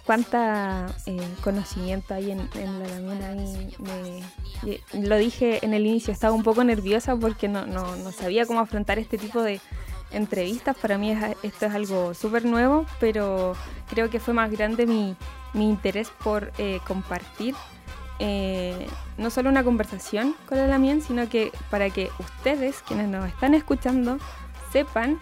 cuánta 0.05 0.86
eh, 1.07 1.20
conocimiento 1.42 2.14
hay 2.14 2.30
en, 2.30 2.48
la 2.55 2.88
lamina 2.88 3.34
lo 4.92 5.16
dije 5.16 5.64
en 5.64 5.74
el 5.74 5.86
inicio, 5.86 6.12
estaba 6.12 6.34
un 6.34 6.42
poco 6.42 6.64
nerviosa 6.64 7.16
porque 7.16 7.48
no, 7.48 7.66
no, 7.66 8.12
sabía 8.12 8.46
cómo 8.46 8.61
afrontar 8.61 8.98
este 8.98 9.18
tipo 9.18 9.42
de 9.42 9.61
entrevistas. 10.11 10.76
Para 10.76 10.98
mí 10.98 11.16
esto 11.42 11.66
es 11.66 11.74
algo 11.74 12.14
súper 12.14 12.44
nuevo, 12.44 12.86
pero 13.00 13.55
creo 13.88 14.11
que 14.11 14.20
fue 14.20 14.34
más 14.34 14.50
grande 14.50 14.86
mi, 14.86 15.16
mi 15.52 15.68
interés 15.68 16.11
por 16.22 16.52
eh, 16.59 16.80
compartir 16.86 17.55
eh, 18.20 18.86
no 19.18 19.30
solo 19.30 19.50
una 19.50 19.64
conversación 19.64 20.36
con 20.46 20.59
la 20.59 20.68
Lamien, 20.68 21.02
sino 21.02 21.28
que 21.28 21.50
para 21.70 21.90
que 21.90 22.11
ustedes, 22.18 22.82
quienes 22.86 23.09
nos 23.09 23.26
están 23.26 23.55
escuchando, 23.55 24.18
sepan 24.75 25.18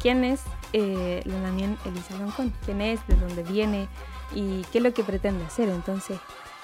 quién 0.00 0.24
es 0.24 0.40
eh, 0.72 1.22
la 1.26 1.48
Elisa 1.48 2.16
Loncón, 2.18 2.52
quién 2.64 2.80
es, 2.80 3.06
de 3.06 3.16
dónde 3.16 3.42
viene 3.42 3.88
y 4.34 4.62
qué 4.72 4.78
es 4.78 4.84
lo 4.84 4.94
que 4.94 5.04
pretende 5.04 5.44
hacer. 5.44 5.68
Entonces, 5.68 6.18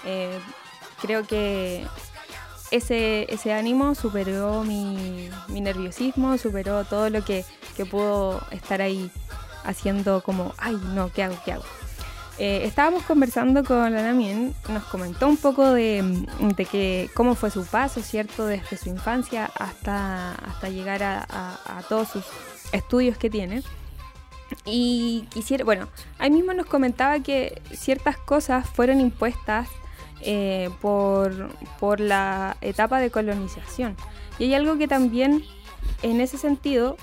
eh, 0.04 0.38
creo 1.02 1.26
que 1.26 1.86
ese, 2.70 3.32
ese 3.32 3.52
ánimo 3.52 3.94
superó 3.94 4.64
mi, 4.64 5.28
nerviosismo, 5.48 6.38
superó 6.38 6.84
todo 6.84 7.10
lo 7.10 7.24
que, 7.24 7.44
que 7.76 7.84
pudo 7.84 8.40
estar 8.50 8.80
ahí 8.80 9.10
haciendo 9.64 10.22
como, 10.22 10.54
ay, 10.56 10.80
no, 10.94 11.12
¿qué 11.12 11.24
hago? 11.24 11.36
¿Qué 11.44 11.52
hago? 11.52 11.64
Eh, 12.38 12.62
estábamos 12.64 13.02
conversando 13.02 13.64
con 13.64 13.92
la 13.92 14.02
Lamien, 14.02 14.54
nos 14.68 14.84
comentó 14.84 15.26
un 15.26 15.36
poco 15.36 15.72
de, 15.72 16.24
de, 16.56 16.64
que, 16.64 17.10
cómo 17.14 17.34
fue 17.34 17.50
su 17.50 17.66
paso, 17.66 18.00
¿cierto? 18.00 18.46
Desde 18.46 18.76
su 18.76 18.88
infancia 18.88 19.50
hasta, 19.58 20.34
hasta 20.34 20.68
llegar 20.68 21.02
a, 21.02 21.26
a 21.28 21.82
todos 21.88 22.08
sus 22.08 22.24
estudios 22.72 23.18
que 23.18 23.28
tiene. 23.28 23.62
Y 24.64 25.26
quisiera, 25.30 25.64
bueno, 25.64 25.88
ahí 26.18 26.30
mismo 26.30 26.52
nos 26.52 26.66
comentaba 26.66 27.20
que 27.20 27.60
ciertas 27.72 28.16
cosas 28.16 28.68
fueron 28.68 29.00
impuestas 29.00 29.68
eh, 30.20 30.70
por, 30.80 31.50
por 31.78 32.00
la 32.00 32.56
etapa 32.60 32.98
de 32.98 33.10
colonización. 33.10 33.96
Y 34.38 34.44
hay 34.44 34.54
algo 34.54 34.78
que 34.78 34.88
también, 34.88 35.44
en 36.02 36.20
ese 36.20 36.38
sentido, 36.38 36.96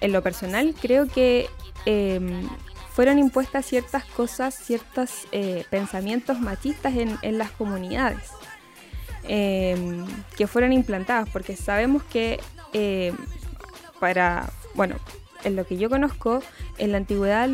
en 0.00 0.12
lo 0.12 0.22
personal, 0.22 0.74
creo 0.80 1.06
que 1.06 1.48
em, 1.86 2.48
fueron 2.94 3.18
impuestas 3.18 3.66
ciertas 3.66 4.04
cosas, 4.04 4.54
ciertos 4.54 5.26
eh, 5.32 5.64
pensamientos 5.70 6.40
machistas 6.40 6.94
en, 6.94 7.18
en 7.22 7.38
las 7.38 7.50
comunidades, 7.50 8.30
em, 9.24 10.06
que 10.36 10.46
fueron 10.46 10.72
implantadas, 10.72 11.28
porque 11.30 11.56
sabemos 11.56 12.02
que 12.04 12.40
em, 12.72 13.16
para, 13.98 14.50
bueno, 14.74 14.96
en 15.44 15.56
lo 15.56 15.66
que 15.66 15.76
yo 15.76 15.88
conozco, 15.88 16.42
en 16.78 16.92
la 16.92 16.98
antigüedad 16.98 17.48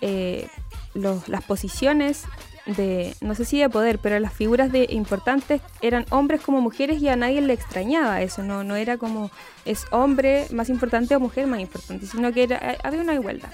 eh, 0.00 0.48
los, 0.94 1.28
las 1.28 1.42
posiciones 1.44 2.24
de, 2.66 3.14
no 3.20 3.34
sé 3.34 3.44
si 3.44 3.60
de 3.60 3.68
poder, 3.68 3.98
pero 3.98 4.18
las 4.18 4.32
figuras 4.32 4.72
de 4.72 4.86
importantes 4.90 5.62
eran 5.82 6.04
hombres 6.10 6.40
como 6.40 6.60
mujeres 6.60 7.00
y 7.00 7.08
a 7.08 7.16
nadie 7.16 7.40
le 7.40 7.52
extrañaba 7.52 8.22
eso, 8.22 8.42
no, 8.42 8.64
no 8.64 8.76
era 8.76 8.98
como 8.98 9.30
es 9.64 9.86
hombre 9.90 10.46
más 10.50 10.68
importante 10.68 11.14
o 11.14 11.20
mujer 11.20 11.46
más 11.46 11.60
importante, 11.60 12.06
sino 12.06 12.32
que 12.32 12.42
era, 12.42 12.56
eh, 12.72 12.78
había 12.82 13.00
una 13.00 13.14
igualdad. 13.14 13.50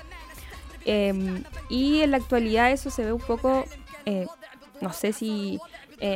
Em, 0.86 1.44
y 1.68 2.00
en 2.00 2.12
la 2.12 2.16
actualidad 2.16 2.70
eso 2.70 2.88
se 2.90 3.04
ve 3.04 3.12
un 3.12 3.20
poco, 3.20 3.64
eh, 4.06 4.26
no 4.80 4.92
sé 4.92 5.12
si 5.12 5.58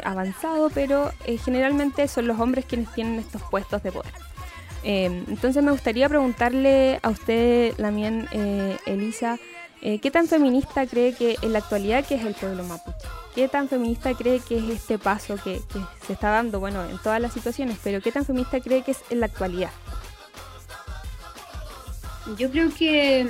avanzado, 0.04 0.68
pero 0.68 1.10
generalmente 1.44 2.06
son 2.06 2.26
los 2.26 2.38
hombres 2.38 2.66
quienes 2.66 2.92
tienen 2.92 3.18
estos 3.18 3.42
puestos 3.50 3.82
de 3.82 3.90
poder. 3.90 4.12
Em, 4.82 5.24
entonces 5.28 5.62
me 5.62 5.72
gustaría 5.72 6.08
preguntarle 6.08 7.00
a 7.02 7.10
usted, 7.10 7.74
también, 7.74 8.28
eh, 8.32 8.78
Elisa, 8.86 9.38
eh, 9.82 9.98
¿qué 9.98 10.10
tan 10.10 10.26
feminista 10.26 10.86
cree 10.86 11.14
que 11.14 11.36
en 11.42 11.52
la 11.52 11.58
actualidad 11.58 12.04
que 12.04 12.14
es 12.14 12.24
el 12.24 12.34
pueblo 12.34 12.64
mapuche? 12.64 12.96
¿Qué 13.34 13.48
tan 13.48 13.68
feminista 13.68 14.14
cree 14.14 14.40
que 14.40 14.58
es 14.58 14.64
este 14.64 14.98
paso 14.98 15.36
que, 15.36 15.60
se 16.06 16.12
está 16.12 16.30
dando, 16.30 16.60
bueno, 16.60 16.84
en 16.84 16.98
todas 16.98 17.20
las 17.20 17.32
situaciones, 17.32 17.78
pero 17.82 18.00
qué 18.00 18.10
tan 18.10 18.24
feminista 18.24 18.60
cree 18.60 18.82
que 18.82 18.92
es 18.92 19.02
en 19.10 19.20
la 19.20 19.26
actualidad? 19.26 19.70
Yo 22.38 22.50
creo 22.50 22.72
que 22.74 23.28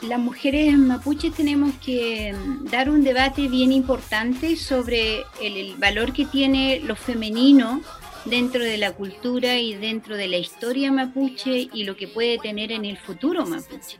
las 0.00 0.18
mujeres 0.18 0.76
mapuches 0.76 1.34
tenemos 1.34 1.74
que 1.84 2.34
dar 2.70 2.88
un 2.88 3.04
debate 3.04 3.48
bien 3.48 3.72
importante 3.72 4.56
sobre 4.56 5.22
el 5.40 5.76
valor 5.76 6.12
que 6.12 6.24
tiene 6.24 6.80
lo 6.80 6.96
femenino 6.96 7.82
dentro 8.24 8.62
de 8.62 8.78
la 8.78 8.92
cultura 8.92 9.58
y 9.58 9.74
dentro 9.74 10.16
de 10.16 10.28
la 10.28 10.38
historia 10.38 10.92
mapuche 10.92 11.68
y 11.72 11.84
lo 11.84 11.96
que 11.96 12.08
puede 12.08 12.38
tener 12.38 12.72
en 12.72 12.84
el 12.84 12.98
futuro 12.98 13.46
mapuche. 13.46 13.98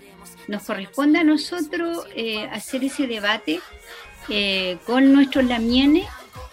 Nos 0.49 0.63
corresponde 0.63 1.19
a 1.19 1.25
nosotros 1.25 2.07
eh, 2.15 2.49
hacer 2.53 2.85
ese 2.85 3.07
debate 3.07 3.61
eh, 4.29 4.79
con 4.87 5.13
nuestros 5.13 5.45
lamienes 5.45 6.07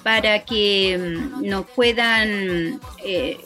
para 0.04 0.46
que 0.46 0.98
mm, 0.98 1.46
nos 1.48 1.66
puedan 1.68 2.80
eh, 3.04 3.38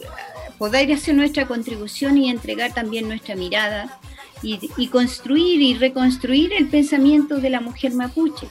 poder 0.58 0.92
hacer 0.92 1.16
nuestra 1.16 1.48
contribución 1.48 2.18
y 2.18 2.30
entregar 2.30 2.74
también 2.74 3.08
nuestra 3.08 3.36
mirada 3.36 4.00
y, 4.42 4.88
construir 4.88 5.62
y 5.62 5.76
reconstruir 5.76 6.54
el 6.54 6.68
pensamiento 6.68 7.38
de 7.38 7.50
la 7.50 7.62
mujer 7.62 7.94
mapuche. 7.94 8.48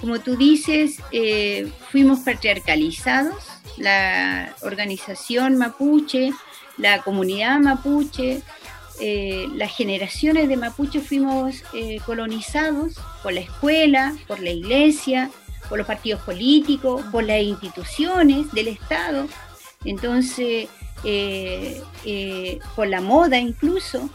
Como 0.00 0.20
tú 0.20 0.36
dices, 0.36 0.98
fuimos 1.90 2.20
patriarcalizados, 2.20 3.42
la 3.78 4.54
organización 4.62 5.56
mapuche, 5.56 6.30
la 6.76 7.02
comunidad 7.02 7.58
mapuche, 7.60 8.42
eh, 9.00 9.48
las 9.54 9.74
generaciones 9.74 10.48
de 10.48 10.56
mapuche 10.56 11.00
fuimos 11.00 11.64
eh, 11.72 11.98
colonizados 12.06 12.94
por 13.22 13.32
la 13.32 13.40
escuela, 13.40 14.14
por 14.28 14.40
la 14.40 14.50
iglesia, 14.50 15.30
por 15.68 15.78
los 15.78 15.86
partidos 15.86 16.22
políticos, 16.22 17.04
por 17.10 17.24
las 17.24 17.42
instituciones 17.42 18.52
del 18.52 18.68
Estado, 18.68 19.26
entonces 19.84 20.68
eh, 21.04 22.60
por 22.76 22.86
la 22.86 23.00
moda 23.00 23.38
incluso, 23.38 24.08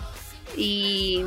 y, 0.57 1.23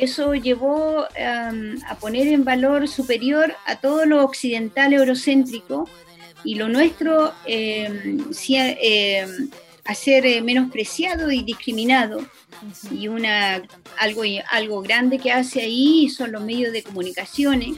eso 0.00 0.34
llevó 0.34 1.04
a 1.04 1.94
poner 1.98 2.28
en 2.28 2.44
valor 2.44 2.86
superior 2.86 3.54
a 3.64 3.76
todo 3.76 4.04
lo 4.06 4.24
occidental 4.24 4.92
eurocéntrico. 4.92 5.88
Y 6.44 6.54
lo 6.54 6.68
nuestro 6.68 7.32
eh, 7.44 8.18
eh, 8.48 9.26
a 9.84 9.94
ser 9.94 10.26
eh, 10.26 10.40
menospreciado 10.42 11.30
y 11.30 11.42
discriminado. 11.42 12.24
Y 12.90 13.08
una, 13.08 13.62
algo, 13.98 14.22
algo 14.50 14.80
grande 14.82 15.18
que 15.18 15.32
hace 15.32 15.62
ahí 15.62 16.08
son 16.08 16.32
los 16.32 16.44
medios 16.44 16.72
de 16.72 16.82
comunicaciones, 16.82 17.76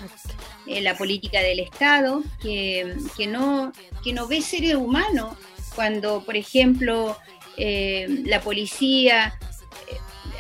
la 0.66 0.98
política 0.98 1.40
del 1.40 1.60
Estado, 1.60 2.22
que, 2.42 2.94
que, 3.16 3.26
no, 3.26 3.72
que 4.04 4.12
no 4.12 4.28
ve 4.28 4.42
seres 4.42 4.74
humanos 4.74 5.36
cuando, 5.74 6.22
por 6.24 6.36
ejemplo, 6.36 7.16
la 7.56 8.40
policía 8.42 9.32
Em, 9.32 9.47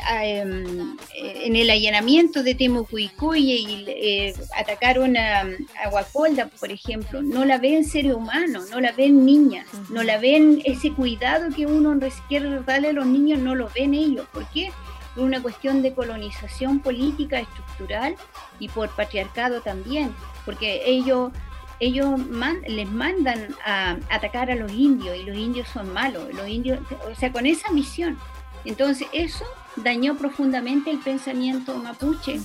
en 0.08 1.56
el 1.56 1.70
allanamiento 1.70 2.42
de 2.42 2.54
Temucuicuye 2.54 3.54
y 3.54 3.84
eh, 3.88 4.34
atacaron 4.56 5.16
a, 5.16 5.42
a 5.42 6.48
por 6.58 6.70
ejemplo, 6.70 7.22
no 7.22 7.44
la 7.44 7.58
ven 7.58 7.84
seres 7.84 8.14
humanos, 8.14 8.70
no 8.70 8.80
la 8.80 8.92
ven 8.92 9.26
niñas, 9.26 9.66
no 9.90 10.02
la 10.02 10.18
ven 10.18 10.62
ese 10.64 10.92
cuidado 10.92 11.50
que 11.54 11.66
uno 11.66 11.98
quiere 12.28 12.60
darle 12.62 12.88
a 12.88 12.92
los 12.92 13.06
niños, 13.06 13.40
no 13.40 13.54
lo 13.54 13.68
ven 13.74 13.94
ellos. 13.94 14.26
¿Por 14.32 14.46
qué? 14.48 14.72
Por 15.14 15.24
una 15.24 15.42
cuestión 15.42 15.82
de 15.82 15.92
colonización 15.92 16.80
política 16.80 17.40
estructural 17.40 18.14
y 18.58 18.68
por 18.68 18.88
patriarcado 18.90 19.60
también, 19.60 20.14
porque 20.44 20.82
ellos 20.86 21.32
ellos 21.80 22.18
les 22.66 22.90
mandan 22.90 23.54
a 23.64 23.98
atacar 24.10 24.50
a 24.50 24.56
los 24.56 24.72
indios 24.72 25.16
y 25.16 25.22
los 25.22 25.36
indios 25.36 25.68
son 25.68 25.92
malos, 25.92 26.34
los 26.34 26.48
indios, 26.48 26.80
o 27.08 27.14
sea, 27.14 27.30
con 27.30 27.46
esa 27.46 27.70
misión. 27.70 28.18
Entonces 28.64 29.06
eso 29.12 29.44
dañó 29.82 30.16
profundamente 30.16 30.90
el 30.90 30.98
pensamiento 30.98 31.76
mapuche. 31.76 32.40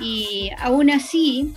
Y 0.00 0.50
aún 0.58 0.90
así, 0.90 1.54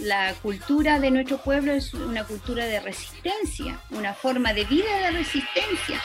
la 0.00 0.34
cultura 0.42 0.98
de 1.00 1.10
nuestro 1.10 1.38
pueblo 1.38 1.72
es 1.72 1.92
una 1.94 2.24
cultura 2.24 2.66
de 2.66 2.80
resistencia, 2.80 3.80
una 3.90 4.14
forma 4.14 4.52
de 4.52 4.64
vida 4.64 4.98
de 5.00 5.10
resistencia. 5.10 6.00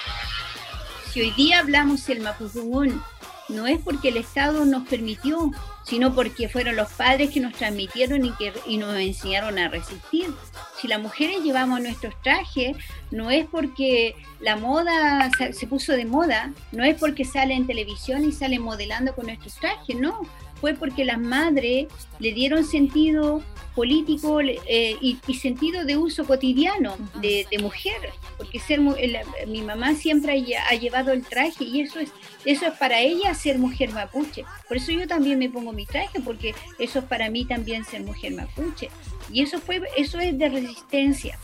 Si 1.12 1.22
hoy 1.22 1.32
día 1.32 1.60
hablamos 1.60 2.10
el 2.10 2.22
mapuzungún, 2.22 3.02
no 3.50 3.68
es 3.68 3.80
porque 3.80 4.10
el 4.10 4.18
Estado 4.18 4.66
nos 4.66 4.88
permitió, 4.88 5.52
sino 5.84 6.16
porque 6.16 6.50
fueron 6.50 6.76
los 6.76 6.92
padres 6.92 7.32
que 7.32 7.40
nos 7.40 7.54
transmitieron 7.54 8.26
y 8.26 8.32
que 8.32 8.54
y 8.66 8.78
nos 8.78 8.96
enseñaron 8.96 9.60
a 9.60 9.68
resistir. 9.68 10.34
Si 10.80 10.88
las 10.88 11.02
mujeres 11.02 11.44
llevamos 11.44 11.82
nuestros 11.82 12.14
trajes, 12.22 12.78
no 13.12 13.32
es 13.32 13.46
porque 13.46 14.16
la 14.40 14.56
moda 14.56 15.30
se 15.52 15.68
puso 15.68 15.94
de 15.94 16.06
moda, 16.06 16.52
no 16.72 16.84
es 16.84 16.98
porque 17.00 17.26
sale 17.26 17.54
en 17.54 17.68
televisión 17.68 18.24
y 18.26 18.32
sale 18.32 18.60
modelando 18.60 19.16
con 19.16 19.28
nuestros 19.28 19.56
trajes, 19.56 19.96
no. 19.96 20.22
Fue 20.64 20.76
porque 20.76 21.04
las 21.04 21.20
madres 21.20 21.88
le 22.20 22.32
dieron 22.32 22.64
sentido 22.64 23.44
político 23.76 24.40
eh, 24.40 24.96
y, 25.02 25.18
sentido 25.34 25.84
de 25.84 25.98
uso 25.98 26.24
cotidiano 26.24 26.96
de, 27.20 27.46
mujer, 27.60 27.98
porque 28.38 28.62
ser 28.62 28.80
mi 28.80 29.62
mamá 29.62 29.94
siempre 29.94 30.42
ha, 30.70 30.76
llevado 30.76 31.12
el 31.12 31.22
traje 31.24 31.66
y 31.66 31.82
eso 31.82 32.00
es 32.00 32.14
eso 32.46 32.66
es 32.68 32.74
para 32.78 33.02
ella 33.02 33.34
ser 33.34 33.60
mujer 33.60 33.92
mapuche. 33.92 34.46
Por 34.70 34.78
eso 34.78 34.94
yo 34.94 35.06
también 35.06 35.38
me 35.38 35.50
pongo 35.50 35.74
mi 35.74 35.86
traje 35.86 36.22
porque 36.22 36.56
eso 36.80 37.00
es 37.00 37.06
para 37.08 37.30
mí 37.30 37.44
también 37.44 37.84
ser 37.84 38.04
mujer 38.04 38.32
mapuche 38.32 38.90
y 39.34 39.42
eso 39.42 39.60
fue 39.60 39.82
eso 39.98 40.18
es 40.22 40.38
de 40.38 40.48
resistencia. 40.48 41.38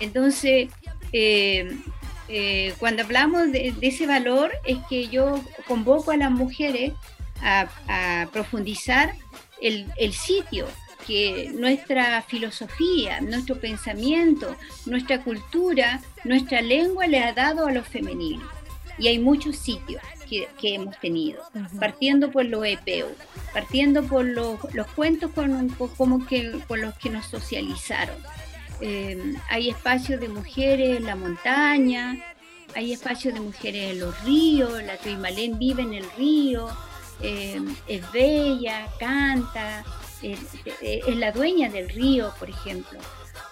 Entonces 0.00 0.68
eh, 1.12 1.78
eh, 2.28 2.74
cuando 2.78 3.04
hablamos 3.04 3.52
de, 3.52 3.72
ese 3.80 4.06
valor 4.06 4.52
es 4.66 4.76
que 4.90 5.08
yo 5.08 5.40
convoco 5.66 6.10
a 6.10 6.18
las 6.18 6.30
mujeres 6.30 6.92
a, 7.42 8.28
profundizar 8.32 9.14
el, 9.60 9.86
el 9.96 10.12
sitio 10.12 10.66
que 11.06 11.52
nuestra 11.54 12.20
filosofía, 12.22 13.20
nuestro 13.20 13.60
pensamiento, 13.60 14.56
nuestra 14.86 15.22
cultura, 15.22 16.00
nuestra 16.24 16.60
lengua 16.60 17.06
le 17.06 17.22
ha 17.22 17.32
dado 17.32 17.66
a 17.66 17.72
lo 17.72 17.84
femenino. 17.84 18.44
Y 18.98 19.08
hay 19.08 19.18
muchos 19.18 19.56
sitios 19.56 20.02
que, 20.28 20.48
hemos 20.74 20.98
tenido, 21.00 21.42
partiendo 21.78 22.30
por 22.30 22.44
los 22.44 22.64
epeos, 22.66 23.12
partiendo 23.52 24.02
por 24.04 24.24
los, 24.24 24.58
cuentos 24.94 25.30
con, 25.32 25.68
como 25.96 26.26
que, 26.26 26.58
con 26.66 26.80
los 26.80 26.94
que 26.96 27.10
nos 27.10 27.26
socializaron. 27.26 28.16
Eh, 28.80 29.34
hay 29.48 29.70
espacios 29.70 30.20
de 30.20 30.28
mujeres 30.28 30.98
en 30.98 31.06
la 31.06 31.16
montaña, 31.16 32.18
hay 32.74 32.92
espacios 32.92 33.34
de 33.34 33.40
mujeres 33.40 33.92
en 33.92 34.00
los 34.00 34.24
ríos, 34.24 34.82
la 34.82 34.96
Tuimalén 34.98 35.58
vive 35.58 35.82
en 35.82 35.94
el 35.94 36.10
río, 36.16 36.68
eh, 37.20 37.60
es 37.88 38.12
bella, 38.12 38.88
canta, 38.98 39.84
es, 40.22 40.38
la 41.16 41.32
dueña 41.32 41.68
del 41.68 41.88
río, 41.88 42.32
por 42.38 42.50
ejemplo. 42.50 42.98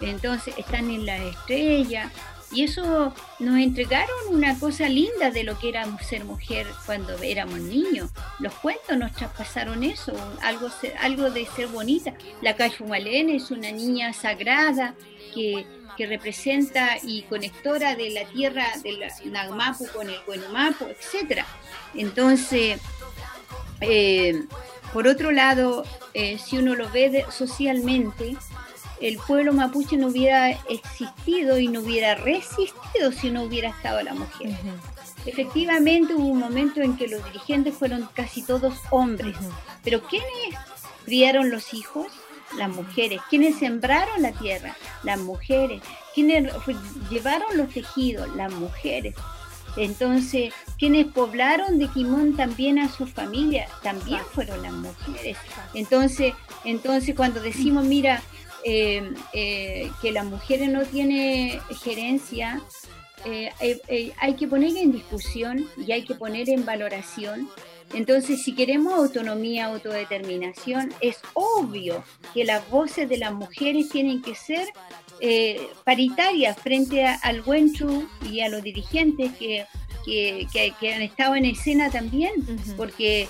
Entonces 0.01 0.55
están 0.59 0.91
en 0.91 1.07
la 1.07 1.17
estrella. 1.17 2.11
Y 2.53 2.63
eso 2.63 3.13
nos 3.41 3.59
entregaron 3.59 4.17
una 4.31 4.57
cosa 4.61 4.89
linda 4.89 5.31
de 5.31 5.43
lo 5.43 5.59
que 5.59 5.71
era 5.71 5.87
ser 5.99 6.25
mujer 6.25 6.67
cuando 6.87 7.17
éramos 7.19 7.59
niños. 7.59 8.11
Los 8.39 8.55
cuentos 8.55 8.97
nos 8.97 9.13
traspasaron 9.13 9.83
eso, 9.83 10.13
algo, 10.41 10.69
algo 11.01 11.31
de 11.31 11.47
ser 11.47 11.67
bonita. 11.67 12.15
La 12.43 12.55
Cachumalén 12.55 13.31
es 13.31 13.51
una 13.51 13.73
niña 13.73 14.13
sagrada 14.13 14.95
que, 15.35 15.67
representa 15.97 16.99
y 17.03 17.23
conectora 17.23 17.95
de 17.95 18.11
la 18.11 18.25
tierra 18.25 18.67
del 18.83 19.01
Nagmapu 19.33 19.87
con 19.89 20.11
el 20.11 20.19
Buenumapu, 20.27 20.87
etc. 20.87 21.45
Entonces, 21.95 22.81
eh, 23.81 24.45
por 24.93 25.09
otro 25.09 25.33
lado, 25.33 25.85
eh, 26.15 26.39
si 26.39 26.59
uno 26.59 26.75
lo 26.75 26.89
ve 26.91 27.25
socialmente, 27.31 28.37
el 29.01 29.19
pueblo 29.19 29.53
mapuche 29.53 29.97
no 29.97 30.09
hubiera 30.09 30.51
existido 30.51 31.59
y 31.59 31.69
no 31.69 31.81
hubiera 31.81 32.15
resistido 32.15 33.13
si 33.13 33.31
no 33.31 33.43
hubiera 33.43 33.71
estado 33.71 34.03
la 34.03 34.15
mujer. 34.15 34.51
Efectivamente 35.27 36.15
hubo 36.15 36.29
un 36.29 36.39
momento 36.39 36.81
en 36.81 36.97
que 36.97 37.09
los 37.09 37.25
dirigentes 37.25 37.75
fueron 37.75 38.09
casi 38.15 38.43
todos 38.43 38.75
hombres, 38.91 39.37
pero 39.83 40.03
¿quiénes 40.03 40.29
criaron 41.05 41.51
los 41.51 41.75
hijos? 41.75 42.07
Las 42.57 42.69
mujeres. 42.69 43.21
¿Quiénes 43.29 43.57
sembraron 43.57 44.23
la 44.23 44.31
tierra? 44.31 44.77
Las 45.03 45.19
mujeres. 45.19 45.83
¿Quiénes 46.15 46.53
llevaron 47.11 47.57
los 47.57 47.69
tejidos? 47.71 48.29
Las 48.37 48.53
mujeres. 48.53 49.15
Entonces, 49.77 50.53
quienes 50.79 51.07
poblaron 51.07 51.79
de 51.79 51.89
Quimón 51.89 52.37
también 52.37 52.79
a 52.79 52.89
su 52.89 53.07
familia, 53.07 53.67
también 53.83 54.21
fueron 54.33 54.63
las 54.63 54.73
mujeres. 54.73 55.37
Entonces, 55.75 56.35
entonces 56.65 57.15
cuando 57.15 57.41
decimos, 57.41 57.85
mira, 57.85 58.23
eh, 58.65 59.13
eh, 59.33 59.91
que 60.01 60.13
las 60.13 60.25
mujeres 60.25 60.71
no 60.71 60.83
tienen 60.85 61.61
gerencia, 61.83 62.63
eh, 63.25 64.13
hay 64.19 64.35
que 64.35 64.47
poner 64.47 64.77
en 64.77 64.93
discusión 64.93 65.67
y 65.77 65.93
hay 65.93 66.05
que 66.05 66.15
poner 66.15 66.49
en 66.49 66.65
valoración. 66.65 67.49
Entonces, 67.93 68.43
si 68.43 68.55
queremos 68.55 68.95
autonomía, 68.95 69.67
autodeterminación, 69.67 70.93
es 71.01 71.21
obvio 71.35 72.03
que 72.33 72.45
las 72.45 72.69
voces 72.71 73.09
de 73.09 73.19
las 73.19 73.33
mujeres 73.33 73.89
tienen 73.89 74.23
que 74.23 74.35
ser 74.35 74.67
eh, 75.21 75.69
paritarias 75.85 76.57
frente 76.59 77.05
al 77.05 77.43
Wenchu 77.43 78.09
y 78.31 78.41
a 78.41 78.49
los 78.49 78.63
dirigentes 78.63 79.33
que, 79.39 79.67
han 80.95 81.03
estado 81.03 81.35
en 81.37 81.47
escena 81.47 81.91
también, 81.91 82.33
porque 82.77 83.29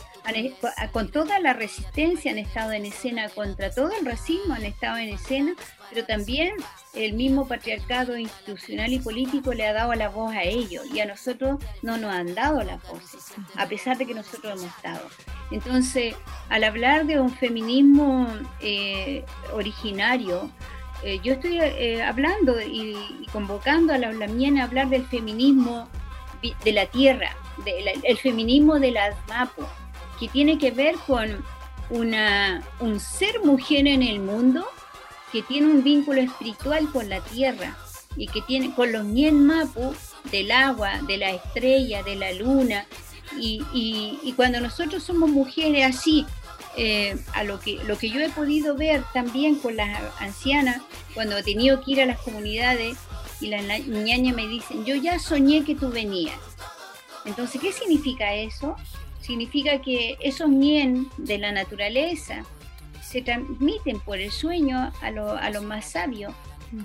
con 0.93 1.11
toda 1.11 1.39
la 1.39 1.53
resistencia 1.53 2.33
han 2.33 2.39
estado 2.39 2.73
en 2.73 2.87
escena 2.87 3.29
contra 3.29 3.71
todo 3.71 3.91
el 3.99 4.07
racismo, 4.07 4.55
han 4.55 4.65
estado 4.65 4.97
en 4.97 5.11
escena, 5.11 5.55
pero 5.91 6.07
también 6.07 6.55
el 6.95 7.13
mismo 7.13 7.47
patriarcado 7.47 8.17
institucional 8.17 8.93
y 8.93 8.99
político 8.99 9.53
le 9.53 9.67
ha 9.67 9.73
dado 9.73 9.95
la 9.95 10.09
voz 10.09 10.33
a 10.33 10.43
ellos 10.43 10.85
y 10.93 11.01
a 11.01 11.07
nosotros 11.07 11.59
no 11.83 11.99
nos 11.99 12.13
han 12.13 12.35
dado 12.35 12.63
la 12.63 12.77
voz, 12.77 13.03
a 13.57 13.67
pesar 13.67 13.99
de 13.99 14.07
que 14.07 14.15
nosotros 14.15 14.59
hemos 14.59 14.75
estado. 14.77 15.07
Entonces, 15.51 16.15
al 16.49 16.65
hablar 16.65 17.07
de 17.07 17.21
un 17.21 17.31
feminismo 17.31 18.27
eh, 18.61 19.25
originario, 19.53 20.51
eh, 21.05 21.21
yo 21.23 21.35
estoy 21.35 21.59
eh, 21.61 22.03
hablando 22.03 22.59
y, 22.63 22.97
convocando 23.31 23.93
a 23.93 23.99
la 23.99 24.09
Olamien 24.09 24.59
a 24.59 24.65
hablar 24.65 24.89
del 24.89 25.05
feminismo 25.05 25.87
de 26.65 26.73
la 26.73 26.87
tierra, 26.87 27.37
del 27.65 28.19
feminismo 28.19 28.79
de 28.79 28.91
las 28.91 29.15
MAPO, 29.29 29.69
que 30.19 30.29
tiene 30.29 30.59
que 30.59 30.71
ver 30.71 30.95
con 31.07 31.45
una, 31.91 32.63
un 32.81 33.01
ser 33.01 33.43
mujer 33.43 33.87
en 33.87 34.03
el 34.03 34.21
mundo 34.21 34.67
que 35.31 35.43
tiene 35.43 35.69
un 35.69 35.83
vínculo 35.83 36.21
espiritual 36.21 36.91
con 36.91 37.09
la 37.09 37.21
tierra 37.21 37.77
y 38.17 38.27
que 38.29 38.41
tiene 38.43 38.75
con 38.75 38.93
los 38.93 39.05
Nien 39.05 39.45
Mapu 39.45 39.95
del 40.31 40.51
agua, 40.53 41.01
de 41.07 41.19
la 41.19 41.31
estrella, 41.31 42.03
de 42.03 42.17
la 42.17 42.33
luna. 42.33 42.87
Y, 43.39 43.63
y 44.23 44.33
cuando 44.35 44.61
nosotros 44.61 45.03
somos 45.03 45.29
mujeres 45.29 45.97
así, 45.97 46.25
eh, 46.77 47.17
a 47.35 47.45
lo 47.45 47.61
que, 47.61 47.77
lo 47.85 47.97
que 47.99 48.11
yo 48.11 48.21
he 48.21 48.31
podido 48.31 48.77
ver 48.77 49.05
también 49.13 49.57
con 49.57 49.77
las 49.77 50.01
ancianas, 50.21 50.83
cuando 51.15 51.37
he 51.37 51.43
tenido 51.43 51.81
que 51.83 51.93
ir 51.93 52.03
a 52.03 52.07
las 52.07 52.19
comunidades 52.21 52.97
y 53.41 53.49
las 53.49 53.63
niñas 53.87 54.35
me 54.35 54.47
dicen, 54.47 54.85
yo 54.85 54.95
ya 54.97 55.19
soñé 55.19 55.65
que 55.65 55.75
tú 55.75 55.91
venías. 55.91 56.39
Entonces, 57.25 57.61
¿qué 57.61 57.73
significa 57.73 58.35
eso? 58.35 58.77
Significa 59.21 59.81
que 59.81 60.17
esos 60.21 60.49
mien 60.49 61.09
de 61.17 61.39
la 61.39 61.53
naturaleza 61.53 62.45
se 63.03 63.23
transmiten 63.23 64.01
por 64.01 64.19
el 64.19 64.31
sueño 64.31 64.93
a 65.01 65.11
los 65.11 65.41
a 65.41 65.51
lo 65.51 65.63
más 65.63 65.93
sabios 65.93 66.35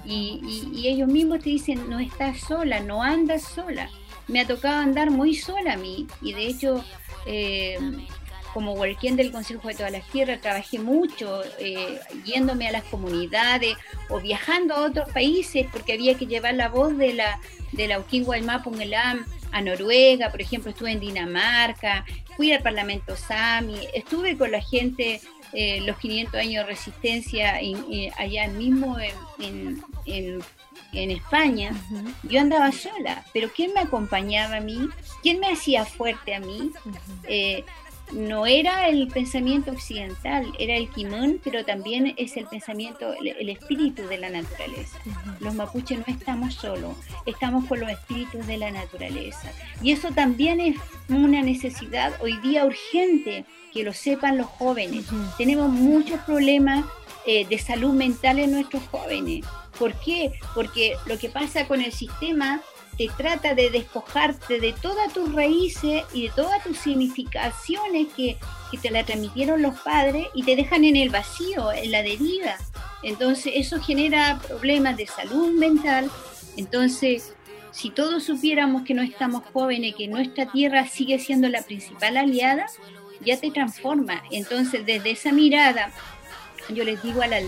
y, 0.06 0.70
y, 0.74 0.88
ellos 0.88 1.08
mismos 1.08 1.40
te 1.40 1.50
dicen, 1.50 1.90
no 1.90 2.00
estás 2.00 2.40
sola, 2.42 2.80
no 2.80 3.02
andas 3.02 3.44
sola. 3.44 3.90
Me 4.28 4.42
ha 4.42 4.48
tocado 4.48 4.78
andar 4.78 5.10
muy 5.10 5.34
sola 5.34 5.74
a 5.74 5.78
mí 5.78 6.06
y 6.22 6.34
de 6.34 6.46
hecho 6.46 6.84
eh, 7.26 7.78
como 8.54 8.74
Huelquén 8.74 9.16
del 9.16 9.32
Consejo 9.32 9.68
de 9.68 9.76
todas 9.76 9.92
las 9.92 10.06
Tierras, 10.08 10.42
trabajé 10.42 10.80
mucho 10.80 11.42
eh, 11.60 12.00
yéndome 12.26 12.68
a 12.68 12.72
las 12.72 12.84
comunidades 12.86 13.76
o 14.10 14.20
viajando 14.20 14.76
a 14.76 14.86
otros 14.86 15.10
países 15.12 15.68
porque 15.72 15.94
había 15.94 16.16
que 16.16 16.26
llevar 16.26 16.56
la 16.56 16.70
voz 16.70 16.98
de 16.98 17.14
la, 17.14 17.40
de 17.72 17.88
la 17.88 17.98
a 19.52 19.62
Noruega, 19.62 20.30
por 20.30 20.42
ejemplo, 20.42 20.72
estuve 20.72 20.92
en 20.92 21.00
Dinamarca, 21.00 22.06
fui 22.36 22.52
al 22.52 22.62
Parlamento 22.62 23.16
Sami, 23.16 23.80
estuve 23.94 24.38
con 24.38 24.52
la 24.52 24.62
gente 24.62 25.22
eh, 25.54 25.82
los 25.82 25.98
500 25.98 26.40
años 26.40 26.66
de 26.66 26.72
resistencia 26.72 27.60
eh, 27.60 28.12
allá 28.18 28.48
mismo 28.48 28.98
en, 29.40 29.82
en, 30.06 31.12
España, 31.12 31.72
yo 32.24 32.40
andaba 32.40 32.72
sola, 32.72 33.24
pero 33.34 33.50
¿quién 33.56 33.74
me 33.74 33.82
acompañaba 33.82 34.58
a 34.58 34.60
mí? 34.60 34.90
¿Quién 35.22 35.40
me 35.40 35.52
hacía 35.52 35.86
fuerte 35.86 36.34
a 36.34 36.40
mí? 36.40 36.72
No 38.12 38.46
era 38.46 38.88
el 38.88 39.08
pensamiento 39.08 39.72
occidental, 39.72 40.52
era 40.58 40.76
el 40.76 40.90
kimón, 40.90 41.40
pero 41.44 41.64
también 41.64 42.14
es 42.18 42.38
el 42.38 42.46
pensamiento, 42.46 43.14
el, 43.14 43.50
espíritu 43.50 44.08
de 44.08 44.18
la 44.18 44.30
naturaleza. 44.30 44.98
Los 45.40 45.54
mapuches 45.54 46.00
no 46.00 46.06
estamos 46.08 46.56
solos, 46.56 46.96
estamos 47.26 47.66
con 47.66 47.80
los 47.80 47.90
espíritus 47.90 48.46
de 48.48 48.58
la 48.58 48.72
naturaleza. 48.72 49.52
Y 49.82 49.92
eso 49.92 50.10
también 50.10 50.60
es 50.60 50.78
una 51.10 51.42
necesidad 51.42 52.14
hoy 52.22 52.38
día 52.38 52.66
urgente 52.66 53.46
que 53.74 53.84
lo 53.84 53.94
sepan 53.94 54.38
los 54.38 54.48
jóvenes. 54.48 55.06
Tenemos 55.38 55.70
muchos 55.70 56.20
problemas 56.22 56.86
eh, 57.26 57.46
de 57.48 57.60
salud 57.60 57.94
mental 57.94 58.40
en 58.40 58.52
nuestros 58.52 58.84
jóvenes. 58.90 59.46
¿Por 59.78 59.94
qué? 60.00 60.34
Porque 60.56 60.96
lo 61.06 61.18
que 61.18 61.30
pasa 61.30 61.68
con 61.68 61.82
el 61.82 61.92
sistema 61.92 62.62
te 63.00 63.08
trata 63.08 63.56
de 63.56 63.70
despojarte 63.70 64.60
de 64.60 64.74
todas 64.74 65.14
tus 65.14 65.32
raíces 65.32 66.04
y 66.14 66.24
de 66.24 66.34
todas 66.36 66.62
tus 66.62 66.78
significaciones 66.78 68.08
que, 68.14 68.38
te 68.82 68.92
la 68.92 69.06
transmitieron 69.06 69.62
los 69.62 69.80
padres 69.80 70.28
y 70.36 70.44
te 70.44 70.58
dejan 70.58 70.84
en 70.84 70.98
el 70.98 71.10
vacío, 71.10 71.72
en 71.72 71.92
la 71.92 72.04
deriva. 72.04 72.58
Entonces 73.02 73.54
eso 73.56 73.82
genera 73.82 74.42
problemas 74.46 74.98
de 74.98 75.08
salud 75.08 75.54
mental. 75.54 76.12
Entonces, 76.58 77.34
si 77.72 77.90
todos 77.90 78.26
supiéramos 78.26 78.84
que 78.84 78.94
no 78.94 79.02
estamos 79.02 79.44
jóvenes, 79.54 79.96
que 79.96 80.10
nuestra 80.10 80.52
tierra 80.52 80.86
sigue 80.86 81.20
siendo 81.20 81.48
la 81.48 81.62
principal 81.62 82.18
aliada, 82.18 82.66
ya 83.22 83.40
te 83.40 83.50
transforma. 83.50 84.22
Entonces, 84.30 84.86
desde 84.86 85.12
esa 85.12 85.32
mirada, 85.32 85.94
yo 86.68 86.84
les 86.84 87.02
digo 87.02 87.22
a 87.22 87.28
la 87.28 87.40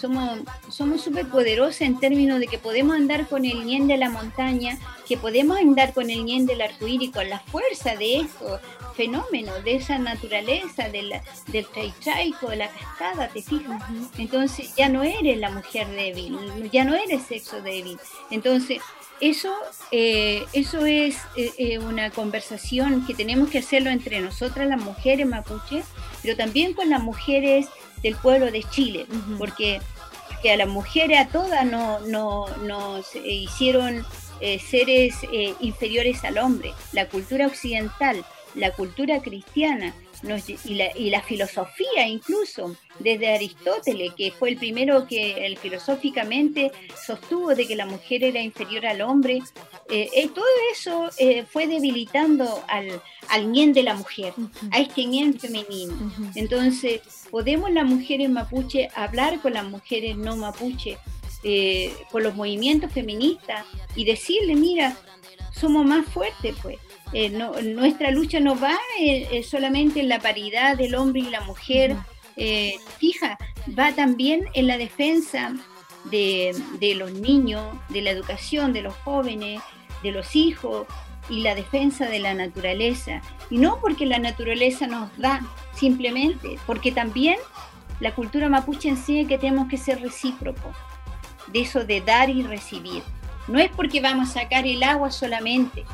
somos 0.00 0.40
somos 0.68 1.02
súper 1.02 1.26
poderosas 1.28 1.82
en 1.82 1.98
términos 1.98 2.40
de 2.40 2.46
que 2.46 2.58
podemos 2.58 2.96
andar 2.96 3.28
con 3.28 3.44
el 3.44 3.64
ñen 3.64 3.86
de 3.86 3.96
la 3.96 4.10
montaña, 4.10 4.78
que 5.06 5.16
podemos 5.16 5.58
andar 5.58 5.92
con 5.92 6.10
el 6.10 6.24
ñen 6.24 6.46
del 6.46 6.62
arcoíris, 6.62 7.12
con 7.12 7.28
la 7.28 7.40
fuerza 7.40 7.96
de 7.96 8.20
estos 8.20 8.60
fenómenos, 8.96 9.62
de 9.64 9.76
esa 9.76 9.98
naturaleza, 9.98 10.88
de 10.88 11.02
la, 11.02 11.22
del 11.48 11.66
traitraico, 11.66 12.48
de 12.48 12.56
la 12.56 12.68
cascada, 12.68 13.28
¿te 13.28 13.42
fijas? 13.42 13.82
Entonces 14.18 14.74
ya 14.76 14.88
no 14.88 15.02
eres 15.02 15.38
la 15.38 15.50
mujer 15.50 15.88
débil, 15.88 16.38
ya 16.72 16.84
no 16.84 16.94
eres 16.94 17.22
sexo 17.22 17.60
débil. 17.62 17.98
Entonces, 18.30 18.80
eso, 19.20 19.54
eh, 19.90 20.44
eso 20.54 20.86
es 20.86 21.16
eh, 21.36 21.52
eh, 21.58 21.78
una 21.78 22.10
conversación 22.10 23.06
que 23.06 23.14
tenemos 23.14 23.50
que 23.50 23.58
hacerlo 23.58 23.90
entre 23.90 24.20
nosotras 24.20 24.66
las 24.66 24.80
mujeres 24.80 25.26
mapuche, 25.26 25.82
pero 26.22 26.36
también 26.36 26.72
con 26.72 26.88
las 26.88 27.02
mujeres 27.02 27.68
del 28.02 28.16
pueblo 28.16 28.50
de 28.50 28.62
Chile, 28.64 29.06
porque, 29.38 29.80
a 30.50 30.56
las 30.56 30.68
mujeres, 30.68 31.18
a 31.18 31.28
todas, 31.28 31.64
no, 31.66 32.00
no, 32.00 32.46
nos 32.62 33.14
hicieron 33.14 34.04
seres 34.40 35.16
inferiores 35.60 36.24
al 36.24 36.38
hombre. 36.38 36.72
La 36.92 37.06
cultura 37.06 37.46
occidental, 37.46 38.24
la 38.54 38.72
cultura 38.72 39.20
cristiana, 39.20 39.94
y, 40.22 40.74
la, 40.74 40.96
y, 40.96 41.10
la, 41.10 41.22
filosofía 41.22 42.06
incluso, 42.06 42.76
desde 42.98 43.34
Aristóteles, 43.34 44.12
que 44.14 44.30
fue 44.30 44.50
el 44.50 44.56
primero 44.56 45.06
que 45.06 45.46
el, 45.46 45.56
filosóficamente 45.56 46.70
sostuvo 47.06 47.54
de 47.54 47.66
que 47.66 47.76
la 47.76 47.86
mujer 47.86 48.24
era 48.24 48.40
inferior 48.40 48.86
al 48.86 49.00
hombre, 49.00 49.40
eh, 49.88 50.08
eh, 50.14 50.28
todo 50.28 50.44
eso 50.72 51.10
eh, 51.18 51.44
fue 51.50 51.66
debilitando 51.66 52.62
al, 52.68 53.00
al 53.28 53.50
ñen 53.50 53.72
de 53.72 53.82
la 53.82 53.94
mujer, 53.94 54.34
a 54.70 54.78
este 54.78 55.06
ñen 55.06 55.38
femenino. 55.38 55.94
Entonces, 56.34 57.00
podemos 57.30 57.70
las 57.70 57.86
mujeres 57.86 58.28
mapuche 58.28 58.88
hablar 58.94 59.40
con 59.40 59.54
las 59.54 59.64
mujeres 59.64 60.16
no 60.16 60.36
mapuche, 60.36 60.98
con 62.10 62.22
los 62.22 62.34
movimientos 62.34 62.92
feministas 62.92 63.64
y 63.96 64.04
decirle, 64.04 64.54
mira, 64.54 64.94
somos 65.60 65.84
más 65.84 66.06
fuertes, 66.06 66.56
pues 66.62 66.78
eh, 67.12 67.30
nuestra 67.30 68.10
lucha 68.10 68.40
no 68.40 68.58
va 68.58 68.78
eh, 68.98 69.28
eh, 69.32 69.42
solamente 69.42 70.00
en 70.00 70.08
la 70.08 70.20
paridad 70.20 70.76
del 70.76 70.94
hombre 70.94 71.20
y 71.20 71.30
la 71.30 71.42
mujer, 71.42 71.96
fija, 72.98 73.36
va 73.78 73.92
también 73.92 74.46
en 74.54 74.66
la 74.66 74.78
defensa 74.78 75.52
de, 76.04 76.54
los 76.96 77.12
niños, 77.12 77.62
de 77.90 78.00
la 78.00 78.12
educación 78.12 78.72
de 78.72 78.80
los 78.80 78.94
jóvenes, 78.94 79.60
de 80.02 80.10
los 80.10 80.34
hijos 80.34 80.86
y 81.28 81.42
la 81.42 81.54
defensa 81.54 82.06
de 82.06 82.18
la 82.18 82.32
naturaleza. 82.32 83.20
Y 83.50 83.58
no 83.58 83.78
porque 83.82 84.06
la 84.06 84.18
naturaleza 84.18 84.86
nos 84.86 85.14
da, 85.18 85.42
simplemente, 85.74 86.58
porque 86.66 86.92
también 86.92 87.36
la 87.98 88.14
cultura 88.14 88.48
mapuche 88.48 88.88
enseña 88.88 89.28
que 89.28 89.36
tenemos 89.36 89.68
que 89.68 89.76
ser 89.76 90.00
recíprocos, 90.00 90.74
de 91.48 91.60
eso 91.60 91.84
de 91.84 92.00
dar 92.00 92.30
y 92.30 92.42
recibir. 92.42 93.02
No 93.48 93.58
es 93.58 93.70
porque 93.70 94.00
vamos 94.00 94.30
a 94.30 94.40
sacar 94.40 94.66
el 94.66 94.82
agua 94.82 95.10
solamente, 95.10 95.84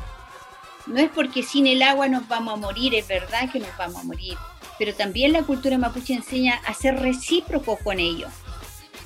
no 0.87 0.99
es 0.99 1.09
porque 1.09 1.43
sin 1.43 1.67
el 1.67 1.81
agua 1.81 2.07
nos 2.07 2.27
vamos 2.27 2.53
a 2.53 2.57
morir, 2.57 2.95
es 2.95 3.07
verdad 3.07 3.51
que 3.51 3.59
nos 3.59 3.75
vamos 3.77 4.01
a 4.01 4.05
morir, 4.05 4.37
pero 4.79 4.93
también 4.93 5.33
la 5.33 5.43
cultura 5.43 5.77
mapuche 5.77 6.13
enseña 6.13 6.55
a 6.65 6.73
ser 6.73 6.99
recíproco 6.99 7.77
con 7.83 7.99
ellos, 7.99 8.31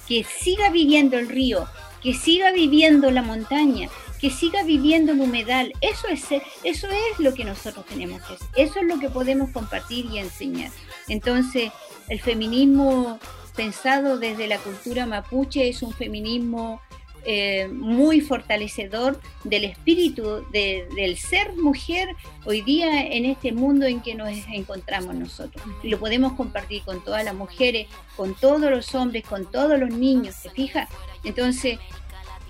que 0.08 0.24
siga 0.24 0.70
viviendo 0.70 1.18
el 1.18 1.28
río, 1.28 1.68
que 2.02 2.14
siga 2.14 2.52
viviendo 2.52 3.10
la 3.10 3.22
montaña, 3.22 3.90
que 4.20 4.30
siga 4.30 4.64
viviendo 4.64 5.14
el 5.14 5.22
humedal. 5.22 5.74
Eso 5.82 6.08
es, 6.08 6.26
eso 6.64 6.88
es 6.88 7.20
lo 7.20 7.34
que 7.34 7.46
nosotros 7.46 7.86
tenemos 7.88 8.22
que 8.22 8.34
hacer, 8.34 8.48
eso 8.56 8.80
es 8.80 8.86
lo 8.86 9.00
que 9.00 9.10
podemos 9.10 9.50
compartir 9.52 10.06
y 10.06 10.20
enseñar. 10.20 10.72
Entonces, 11.08 11.72
el 12.10 12.20
feminismo 12.22 13.20
pensado 13.56 14.18
desde 14.18 14.48
la 14.48 14.60
cultura 14.60 15.06
mapuche 15.06 15.68
es 15.68 15.82
un 15.82 15.94
feminismo 15.94 16.82
eh, 17.24 17.68
muy 17.72 18.20
fortalecedor 18.22 19.20
del 19.44 19.66
espíritu 19.66 20.44
del 20.52 21.18
ser 21.18 21.56
mujer 21.56 22.16
hoy 22.46 22.62
día 22.62 23.06
en 23.06 23.26
este 23.26 23.52
mundo 23.52 23.86
en 23.86 24.02
que 24.02 24.16
nos 24.16 24.30
encontramos 24.52 25.14
nosotros. 25.14 25.64
Y 25.84 25.90
lo 25.90 26.00
podemos 26.00 26.34
compartir 26.34 26.82
con 26.84 27.04
todas 27.04 27.24
las 27.24 27.36
mujeres, 27.36 27.88
con 28.16 28.34
todos 28.34 28.72
los 28.72 28.96
hombres, 28.96 29.24
con 29.24 29.50
todos 29.52 29.80
los 29.80 29.92
niños, 29.92 30.36
¿te 30.42 30.50
fijas? 30.50 30.90
Entonces, 31.24 31.78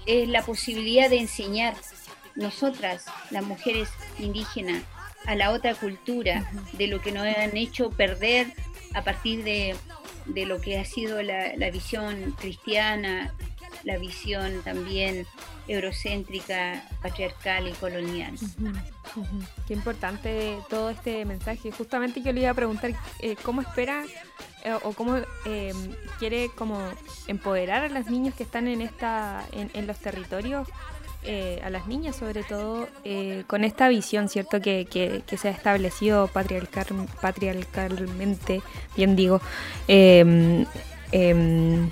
es 0.06 0.30
la 0.30 0.44
posibilidad 0.44 1.10
de 1.10 1.20
enseñar 1.20 1.76
nosotras, 2.36 3.06
las 3.30 3.44
mujeres 3.44 3.90
indígenas, 4.20 4.84
a 5.26 5.36
la 5.36 5.52
otra 5.52 5.76
cultura, 5.76 6.50
de 6.74 6.88
lo 6.88 7.02
que 7.02 7.12
nos 7.12 7.28
han 7.28 7.56
hecho 7.56 7.92
perder 7.92 8.48
a 8.94 9.04
partir 9.04 9.44
de, 9.44 9.76
lo 10.46 10.62
que 10.62 10.80
ha 10.80 10.86
sido 10.86 11.22
la 11.22 11.70
visión 11.72 12.36
cristiana 12.40 13.34
la 13.84 13.98
visión 13.98 14.62
también 14.64 15.26
eurocéntrica, 15.68 16.84
patriarcal 17.02 17.68
y 17.68 17.72
colonial. 17.74 18.34
Qué 19.68 19.74
importante 19.74 20.58
todo 20.70 20.90
este 20.90 21.26
mensaje. 21.26 21.72
Justamente 21.72 22.22
yo 22.22 22.32
le 22.32 22.42
iba 22.42 22.52
a 22.52 22.54
preguntar 22.54 22.94
eh, 23.20 23.36
cómo 23.44 23.62
espera 23.62 24.04
eh, 24.64 24.74
o 24.84 24.94
cómo 24.94 25.18
eh, 25.46 25.74
quiere 26.20 26.50
como 26.56 26.80
empoderar 27.28 27.84
a 27.84 27.90
las 27.90 28.10
niñas 28.10 28.36
que 28.36 28.44
están 28.44 28.68
en 28.68 28.82
esta 28.82 29.46
en, 29.52 29.88
los 29.88 29.98
territorios 29.98 30.68
a 31.64 31.70
las 31.70 31.86
niñas 31.86 32.16
sobre 32.16 32.44
todo 32.44 32.88
con 33.46 33.64
esta 33.64 33.90
visión 33.90 34.28
cierto 34.28 34.60
que, 34.60 34.88
que, 34.90 35.38
se 35.38 35.50
ha 35.50 35.52
establecido 35.52 36.28
patriarcal, 36.28 36.88
patriarcalmente 37.22 38.64
bien 38.96 39.16
digo 39.16 39.40
em, 39.88 40.66
em, 41.12 41.92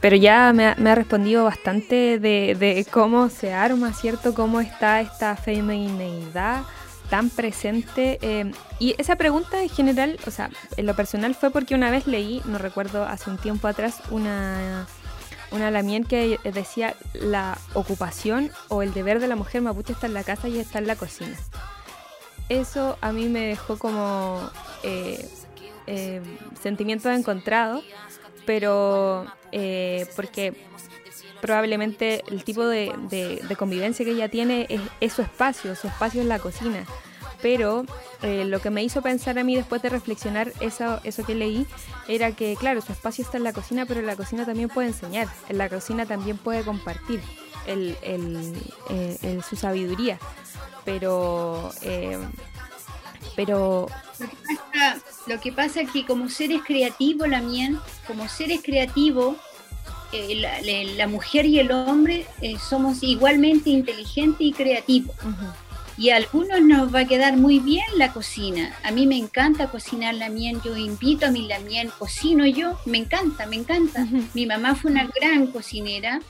pero 0.00 0.16
ya 0.16 0.52
me 0.52 0.66
ha, 0.66 0.94
respondido 0.94 1.44
bastante 1.44 2.18
de, 2.18 2.86
cómo 2.90 3.28
se 3.28 3.52
arma, 3.52 3.92
¿cierto? 3.92 4.34
Cómo 4.34 4.60
está 4.60 5.00
esta 5.00 5.36
femineidad 5.36 6.62
tan 7.10 7.30
presente. 7.30 8.18
Eh, 8.22 8.52
y 8.78 8.94
esa 8.98 9.16
pregunta 9.16 9.62
en 9.62 9.68
general, 9.68 10.18
o 10.26 10.30
sea, 10.30 10.50
en 10.76 10.86
lo 10.86 10.94
personal 10.94 11.34
fue 11.34 11.50
porque 11.50 11.74
una 11.74 11.90
vez 11.90 12.06
leí, 12.06 12.42
no 12.44 12.58
recuerdo, 12.58 13.04
hace 13.04 13.30
un 13.30 13.38
tiempo 13.38 13.66
atrás, 13.66 14.02
una, 14.10 14.86
una 15.50 15.70
lamien 15.70 16.04
que 16.04 16.38
decía 16.44 16.94
la 17.14 17.58
ocupación 17.74 18.50
o 18.68 18.82
el 18.82 18.92
deber 18.92 19.18
de 19.20 19.28
la 19.28 19.36
mujer 19.36 19.62
mapuche 19.62 19.94
está 19.94 20.06
en 20.06 20.14
la 20.14 20.22
casa 20.22 20.48
y 20.48 20.58
está 20.58 20.78
en 20.78 20.86
la 20.86 20.96
cocina. 20.96 21.36
Eso 22.48 22.96
a 23.00 23.12
mí 23.12 23.28
me 23.28 23.40
dejó 23.40 23.78
como 23.78 24.48
eh, 24.82 25.28
eh, 25.86 26.22
sentimientos 26.62 27.12
pero 28.48 29.26
eh, 29.52 30.06
porque 30.16 30.54
probablemente 31.42 32.24
el 32.30 32.44
tipo 32.44 32.66
de, 32.66 32.90
convivencia 33.58 34.06
que 34.06 34.12
ella 34.12 34.30
tiene 34.30 34.66
es, 35.00 35.12
su 35.12 35.20
espacio, 35.20 35.76
su 35.76 35.86
espacio 35.86 36.22
es 36.22 36.26
la 36.26 36.38
cocina. 36.38 36.86
Pero 37.42 37.84
eh, 38.22 38.46
lo 38.46 38.60
que 38.60 38.70
me 38.70 38.82
hizo 38.82 39.02
pensar 39.02 39.38
a 39.38 39.44
mí 39.44 39.54
después 39.54 39.82
de 39.82 39.90
reflexionar 39.90 40.50
eso, 40.60 40.98
eso 41.04 41.24
que 41.24 41.34
leí 41.34 41.66
era 42.08 42.32
que, 42.32 42.56
claro, 42.56 42.80
su 42.80 42.90
espacio 42.90 43.22
está 43.22 43.36
en 43.36 43.44
la 43.44 43.52
cocina, 43.52 43.84
pero 43.84 44.00
la 44.00 44.16
cocina 44.16 44.46
también 44.46 44.70
puede 44.70 44.88
enseñar, 44.88 45.28
en 45.50 45.58
la 45.58 45.68
cocina 45.68 46.06
también 46.06 46.38
puede 46.38 46.62
compartir 46.62 47.20
eh, 47.66 49.40
su 49.46 49.56
sabiduría. 49.56 50.18
Pero 50.86 51.70
pero 53.36 53.88
lo 55.26 55.40
que 55.40 55.52
pasa, 55.52 55.82
es 55.82 55.90
que 55.90 56.06
como 56.06 56.28
seres 56.28 56.62
creativos, 56.66 57.28
la 57.28 57.40
mía, 57.40 57.80
como 58.06 58.28
seres 58.28 58.60
creativos, 58.62 59.36
eh, 60.12 60.42
la, 60.96 61.06
mujer 61.06 61.44
y 61.44 61.58
el 61.58 61.70
hombre 61.70 62.26
eh, 62.40 62.56
somos 62.58 63.02
igualmente 63.02 63.70
inteligentes 63.70 64.40
y 64.40 64.52
creativos. 64.52 65.14
Y 65.98 66.10
a 66.10 66.16
algunos 66.16 66.60
nos 66.62 66.94
va 66.94 67.00
a 67.00 67.04
quedar 67.06 67.36
muy 67.36 67.58
bien 67.58 67.84
la 67.96 68.12
cocina. 68.12 68.74
A 68.84 68.92
mí 68.92 69.06
me 69.06 69.16
encanta 69.18 69.68
cocinar 69.68 70.14
la 70.14 70.28
miel, 70.28 70.60
yo 70.64 70.76
invito 70.76 71.26
a 71.26 71.30
mi 71.30 71.46
la 71.46 71.58
miel, 71.58 71.90
cocino 71.98 72.46
yo, 72.46 72.78
me 72.86 72.98
encanta, 72.98 73.46
me 73.46 73.56
encanta. 73.56 74.06
Mi 74.32 74.46
mamá 74.46 74.76
fue 74.76 74.92
una 74.92 75.08
gran 75.08 75.48
cocinera 75.48 76.20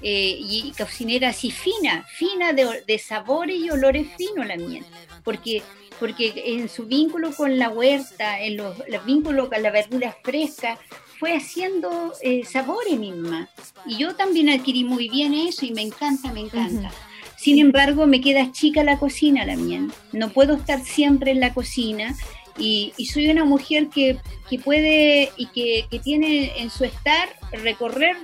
eh, 0.00 0.36
y 0.38 0.72
cocinera 0.78 1.30
así 1.30 1.50
fina, 1.50 2.06
fina 2.08 2.52
de, 2.52 2.84
de 2.86 2.98
sabores 2.98 3.58
y 3.58 3.68
olores 3.70 4.06
finos 4.16 4.46
la 4.46 4.56
miel, 4.56 4.84
porque 5.24 5.62
porque 5.98 6.32
en 6.46 6.68
su 6.68 6.86
vínculo 6.86 7.32
con 7.32 7.58
la 7.58 7.68
huerta, 7.70 8.40
en 8.40 8.56
los, 8.56 8.76
vínculos 9.04 9.48
con 9.48 9.62
la 9.62 9.70
verdura 9.70 10.16
fresca, 10.22 10.78
fue 11.18 11.34
haciendo 11.36 12.12
eh, 12.22 12.44
sabores 12.44 12.98
misma. 12.98 13.48
Y 13.86 13.96
yo 13.96 14.14
también 14.14 14.50
adquirí 14.50 14.84
muy 14.84 15.08
bien 15.08 15.34
eso 15.34 15.64
y 15.64 15.72
me 15.72 15.82
encanta, 15.82 16.32
me 16.32 16.40
encanta. 16.40 16.90
Sin 17.36 17.58
embargo, 17.58 18.06
me 18.06 18.20
queda 18.20 18.52
chica 18.52 18.82
la 18.82 18.98
cocina 18.98 19.44
la 19.44 19.56
mía. 19.56 19.86
No 20.12 20.30
puedo 20.30 20.54
estar 20.54 20.80
siempre 20.84 21.30
en 21.30 21.40
la 21.40 21.54
cocina 21.54 22.14
Y, 22.58 22.92
soy 23.12 23.28
una 23.28 23.44
mujer 23.44 23.88
que, 23.88 24.18
puede 24.64 25.30
y 25.36 25.46
que, 25.46 25.86
tiene 26.02 26.60
en 26.60 26.70
su 26.70 26.84
estar 26.84 27.28
recorrer 27.52 28.16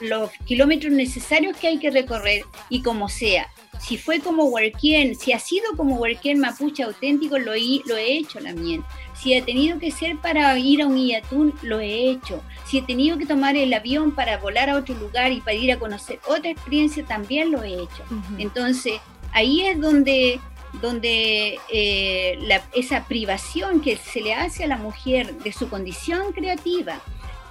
los 0.00 0.30
kilómetros 0.46 0.92
necesarios 0.92 1.56
que 1.56 1.68
hay 1.68 1.78
que 1.78 1.90
recorrer 1.90 2.42
y 2.68 2.82
como 2.82 3.08
sea. 3.08 3.48
Si 3.80 3.98
fue 3.98 4.20
como 4.20 4.44
Huarquén, 4.44 5.14
si 5.14 5.32
ha 5.32 5.38
sido 5.38 5.76
como 5.76 5.96
Huarquén 5.96 6.38
mapuche 6.38 6.82
auténtico, 6.82 7.38
lo, 7.38 7.52
lo 7.52 7.96
he 7.96 8.16
hecho 8.16 8.38
también. 8.38 8.82
Si 9.14 9.34
ha 9.36 9.44
tenido 9.44 9.78
que 9.78 9.90
ser 9.90 10.16
para 10.18 10.56
ir 10.58 10.82
a 10.82 10.86
un 10.86 10.96
Iatún, 10.96 11.52
lo 11.62 11.80
he 11.80 12.10
hecho. 12.10 12.42
Si 12.66 12.78
he 12.78 12.82
tenido 12.82 13.18
que 13.18 13.26
tomar 13.26 13.56
el 13.56 13.72
avión 13.74 14.14
para 14.14 14.38
volar 14.38 14.70
a 14.70 14.76
otro 14.76 14.94
lugar 14.94 15.32
y 15.32 15.40
para 15.40 15.54
ir 15.54 15.72
a 15.72 15.78
conocer 15.78 16.18
otra 16.26 16.50
experiencia, 16.50 17.04
también 17.04 17.50
lo 17.50 17.62
he 17.62 17.74
hecho. 17.74 18.04
Entonces, 18.38 18.94
ahí 19.32 19.66
es 19.66 19.78
donde 19.80 20.40
donde 20.80 21.58
eh, 21.70 22.60
esa 22.74 23.04
privación 23.04 23.80
que 23.80 23.96
se 23.96 24.20
le 24.20 24.34
hace 24.34 24.64
a 24.64 24.66
la 24.66 24.76
mujer 24.76 25.34
de 25.38 25.52
su 25.52 25.68
condición 25.68 26.32
creativa 26.32 27.00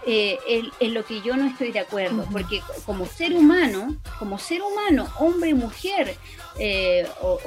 eh, 0.06 0.38
es, 0.80 0.92
lo 0.92 1.06
que 1.06 1.22
yo 1.22 1.38
no 1.38 1.48
estoy 1.48 1.72
de 1.72 1.80
acuerdo, 1.80 2.28
porque 2.30 2.62
como 2.86 3.06
ser 3.06 3.34
humano, 3.34 3.96
como 4.20 4.38
ser 4.38 4.62
humano, 4.62 5.08
hombre, 5.18 5.54
mujer, 5.54 6.18
eh, 6.60 7.08
o, 7.22 7.40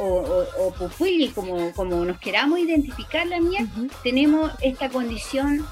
o, 0.59 0.75
como, 1.35 1.73
como 1.75 2.05
nos 2.05 2.19
queramos 2.19 2.59
identificar 2.59 3.27
la 3.27 3.41
mía, 3.41 3.67
tenemos 4.03 4.51
esta 4.63 4.89
condición, 4.89 5.67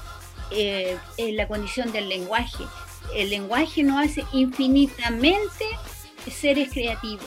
la 1.17 1.47
condición 1.47 1.91
del 1.91 2.07
lenguaje. 2.07 2.63
El 3.15 3.31
lenguaje 3.31 3.81
nos 3.81 4.05
hace 4.05 4.23
infinitamente 4.31 5.65
seres 6.29 6.69
creativos 6.71 7.25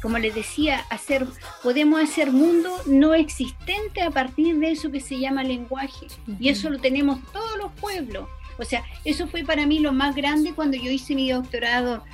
como 0.00 0.18
les 0.18 0.34
decía, 0.34 0.84
hacer, 0.90 1.26
podemos 1.62 2.00
hacer 2.00 2.30
mundo 2.30 2.70
no 2.86 3.14
existente 3.14 4.02
a 4.02 4.10
partir 4.10 4.58
de 4.58 4.70
eso 4.70 4.90
que 4.90 5.00
se 5.00 5.18
llama 5.18 5.42
lenguaje. 5.42 6.06
Y 6.38 6.48
eso 6.48 6.70
lo 6.70 6.78
tenemos 6.78 7.20
todos 7.32 7.56
los 7.58 7.72
pueblos. 7.72 8.28
O 8.58 8.64
sea, 8.64 8.84
eso 9.04 9.26
fue 9.28 9.44
para 9.44 9.66
mí 9.66 9.78
lo 9.78 9.92
más 9.92 10.14
grande 10.14 10.52
cuando 10.52 10.76
yo 10.76 10.90
hice 10.90 11.14
mi 11.14 11.30
doctorado 11.30 12.04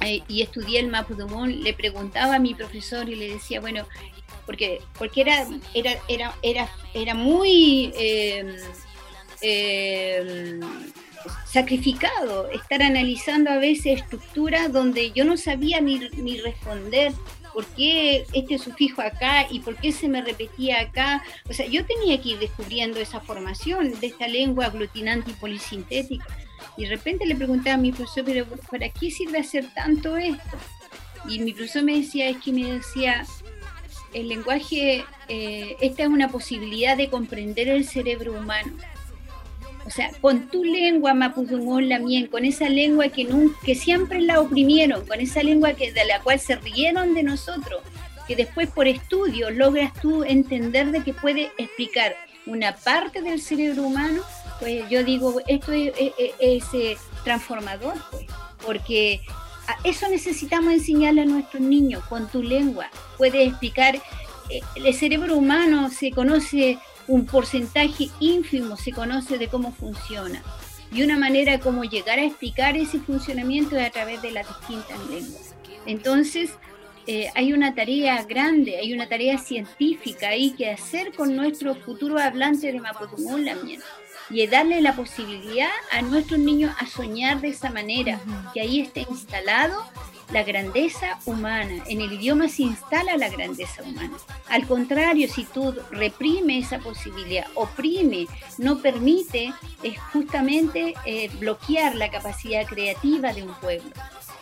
eh, 0.00 0.22
y 0.28 0.42
estudié 0.42 0.80
el 0.80 0.88
Mapudungun. 0.88 1.62
Le 1.62 1.74
preguntaba 1.74 2.36
a 2.36 2.38
mi 2.38 2.54
profesor 2.54 3.08
y 3.08 3.14
le 3.14 3.32
decía, 3.32 3.60
bueno, 3.60 3.86
porque, 4.44 4.80
porque 4.98 5.22
era, 5.22 5.46
era, 5.74 5.92
era, 6.08 6.34
era, 6.42 6.70
era 6.94 7.14
muy... 7.14 7.92
Eh, 7.96 8.56
eh, 9.42 10.60
sacrificado 11.46 12.50
estar 12.50 12.82
analizando 12.82 13.50
a 13.50 13.58
veces 13.58 14.00
estructuras 14.00 14.72
donde 14.72 15.12
yo 15.12 15.24
no 15.24 15.36
sabía 15.36 15.80
ni, 15.80 15.98
ni 16.16 16.38
responder 16.38 17.12
por 17.56 17.64
qué 17.68 18.26
este 18.34 18.58
sufijo 18.58 19.00
acá 19.00 19.46
y 19.50 19.60
por 19.60 19.76
qué 19.76 19.90
se 19.90 20.08
me 20.08 20.20
repetía 20.20 20.82
acá. 20.82 21.24
O 21.48 21.54
sea, 21.54 21.66
yo 21.66 21.86
tenía 21.86 22.20
que 22.20 22.30
ir 22.30 22.38
descubriendo 22.38 23.00
esa 23.00 23.20
formación 23.20 23.98
de 23.98 24.08
esta 24.08 24.28
lengua 24.28 24.66
aglutinante 24.66 25.30
y 25.30 25.34
polisintética. 25.34 26.26
Y 26.76 26.84
de 26.84 26.90
repente 26.90 27.24
le 27.24 27.34
preguntaba 27.34 27.76
a 27.76 27.78
mi 27.78 27.92
profesor, 27.92 28.24
pero 28.26 28.46
¿para 28.70 28.90
qué 28.90 29.10
sirve 29.10 29.38
hacer 29.38 29.72
tanto 29.74 30.18
esto? 30.18 30.58
Y 31.28 31.38
mi 31.38 31.54
profesor 31.54 31.82
me 31.82 31.96
decía, 31.96 32.28
es 32.28 32.36
que 32.38 32.52
me 32.52 32.64
decía, 32.64 33.24
el 34.12 34.28
lenguaje, 34.28 35.04
eh, 35.28 35.76
esta 35.80 36.02
es 36.02 36.08
una 36.10 36.28
posibilidad 36.28 36.94
de 36.94 37.08
comprender 37.08 37.68
el 37.68 37.86
cerebro 37.86 38.34
humano 38.34 38.72
o 39.86 39.90
sea, 39.90 40.10
con 40.20 40.48
tu 40.48 40.64
lengua 40.64 41.14
mapudungún 41.14 41.88
lamien, 41.88 42.26
con 42.26 42.44
esa 42.44 42.68
lengua 42.68 43.08
que, 43.08 43.24
nunca, 43.24 43.56
que 43.64 43.76
siempre 43.76 44.20
la 44.20 44.40
oprimieron, 44.40 45.06
con 45.06 45.20
esa 45.20 45.42
lengua 45.42 45.74
que, 45.74 45.92
de 45.92 46.04
la 46.04 46.20
cual 46.20 46.40
se 46.40 46.56
rieron 46.56 47.14
de 47.14 47.22
nosotros, 47.22 47.82
que 48.26 48.34
después 48.34 48.68
por 48.68 48.88
estudio 48.88 49.50
logras 49.50 49.92
tú 50.00 50.24
entender 50.24 50.90
de 50.90 51.02
que 51.04 51.14
puede 51.14 51.52
explicar 51.56 52.16
una 52.46 52.74
parte 52.74 53.22
del 53.22 53.40
cerebro 53.40 53.84
humano, 53.84 54.22
pues 54.58 54.88
yo 54.90 55.04
digo, 55.04 55.40
esto 55.46 55.72
es, 55.72 55.92
eh, 55.96 56.96
transformador, 57.24 57.94
pues, 58.10 58.26
porque 58.64 59.20
eso 59.84 60.08
necesitamos 60.08 60.72
enseñarle 60.72 61.22
a 61.22 61.26
nuestros 61.26 61.62
niños 61.62 62.04
con 62.08 62.28
tu 62.28 62.42
lengua. 62.42 62.88
Puedes 63.18 63.48
explicar, 63.48 63.96
eh, 63.96 64.60
el 64.74 64.94
cerebro 64.94 65.36
humano 65.36 65.90
se 65.90 66.10
conoce 66.10 66.78
un 67.08 67.26
porcentaje 67.26 68.08
ínfimo 68.20 68.76
se 68.76 68.92
conoce 68.92 69.38
de 69.38 69.48
cómo 69.48 69.72
funciona. 69.72 70.42
Y 70.92 71.02
una 71.02 71.18
manera 71.18 71.58
como 71.58 71.84
llegar 71.84 72.18
a 72.18 72.24
explicar 72.24 72.76
ese 72.76 73.00
funcionamiento 73.00 73.76
es 73.76 73.86
a 73.86 73.90
través 73.90 74.22
de 74.22 74.30
las 74.30 74.46
distintas 74.48 74.98
lenguas. 75.08 75.54
Entonces, 75.84 76.50
eh, 77.06 77.30
hay 77.34 77.52
una 77.52 77.74
tarea 77.74 78.22
grande, 78.24 78.78
hay 78.78 78.92
una 78.92 79.08
tarea 79.08 79.38
científica 79.38 80.30
ahí 80.30 80.52
que 80.52 80.70
hacer 80.70 81.12
con 81.12 81.36
nuestros 81.36 81.78
futuros 81.78 82.20
hablantes 82.20 82.72
de 82.72 82.80
Mapudungun 82.80 83.44
y 84.30 84.46
darle 84.46 84.80
la 84.80 84.96
posibilidad 84.96 85.70
a 85.92 86.02
nuestros 86.02 86.40
niños 86.40 86.74
a 86.78 86.86
soñar 86.86 87.40
de 87.40 87.48
esa 87.48 87.70
manera, 87.70 88.20
que 88.52 88.60
ahí 88.60 88.80
esté 88.80 89.06
instalado 89.08 89.84
la 90.32 90.42
grandeza 90.42 91.18
humana. 91.24 91.84
En 91.86 92.00
el 92.00 92.12
idioma 92.12 92.48
se 92.48 92.62
instala 92.62 93.16
la 93.16 93.28
grandeza 93.28 93.82
humana. 93.82 94.16
Al 94.48 94.66
contrario, 94.66 95.28
si 95.32 95.44
tú 95.44 95.74
reprimes 95.90 96.66
esa 96.66 96.78
posibilidad, 96.78 97.46
oprime, 97.54 98.26
no 98.58 98.78
permite, 98.78 99.52
es 99.82 99.98
justamente 100.12 100.94
eh, 101.04 101.30
bloquear 101.38 101.94
la 101.94 102.10
capacidad 102.10 102.66
creativa 102.66 103.32
de 103.32 103.44
un 103.44 103.54
pueblo. 103.54 103.90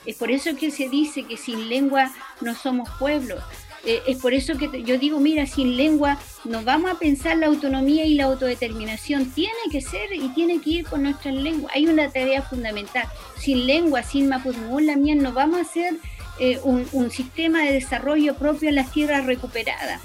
Es 0.06 0.16
por 0.16 0.30
eso 0.30 0.54
que 0.56 0.70
se 0.70 0.88
dice 0.88 1.24
que 1.24 1.36
sin 1.36 1.68
lengua 1.68 2.10
no 2.40 2.54
somos 2.54 2.88
pueblo. 2.98 3.36
Eh, 3.86 4.02
es 4.06 4.18
por 4.18 4.32
eso 4.32 4.56
que 4.56 4.82
yo 4.82 4.98
digo, 4.98 5.20
mira, 5.20 5.46
sin 5.46 5.76
lengua 5.76 6.18
nos 6.44 6.64
vamos 6.64 6.90
a 6.90 6.98
pensar 6.98 7.36
la 7.36 7.46
autonomía 7.46 8.04
y 8.06 8.14
la 8.14 8.24
autodeterminación. 8.24 9.30
Tiene 9.30 9.52
que 9.70 9.80
ser 9.80 10.12
y 10.12 10.28
tiene 10.30 10.60
que 10.60 10.70
ir 10.70 10.86
con 10.86 11.02
nuestras 11.02 11.34
lenguas. 11.34 11.72
Hay 11.74 11.86
una 11.86 12.10
tarea 12.10 12.42
fundamental. 12.42 13.06
Sin 13.38 13.66
lengua, 13.66 14.02
sin 14.02 14.28
Mapudungun, 14.28 14.86
la 14.86 14.96
mía, 14.96 15.14
no 15.14 15.32
vamos 15.32 15.58
a 15.58 15.62
hacer 15.62 15.94
eh, 16.38 16.58
un, 16.62 17.10
sistema 17.10 17.62
de 17.62 17.72
desarrollo 17.72 18.34
propio 18.34 18.68
en 18.68 18.76
las 18.76 18.90
tierras 18.90 19.26
recuperadas. 19.26 20.00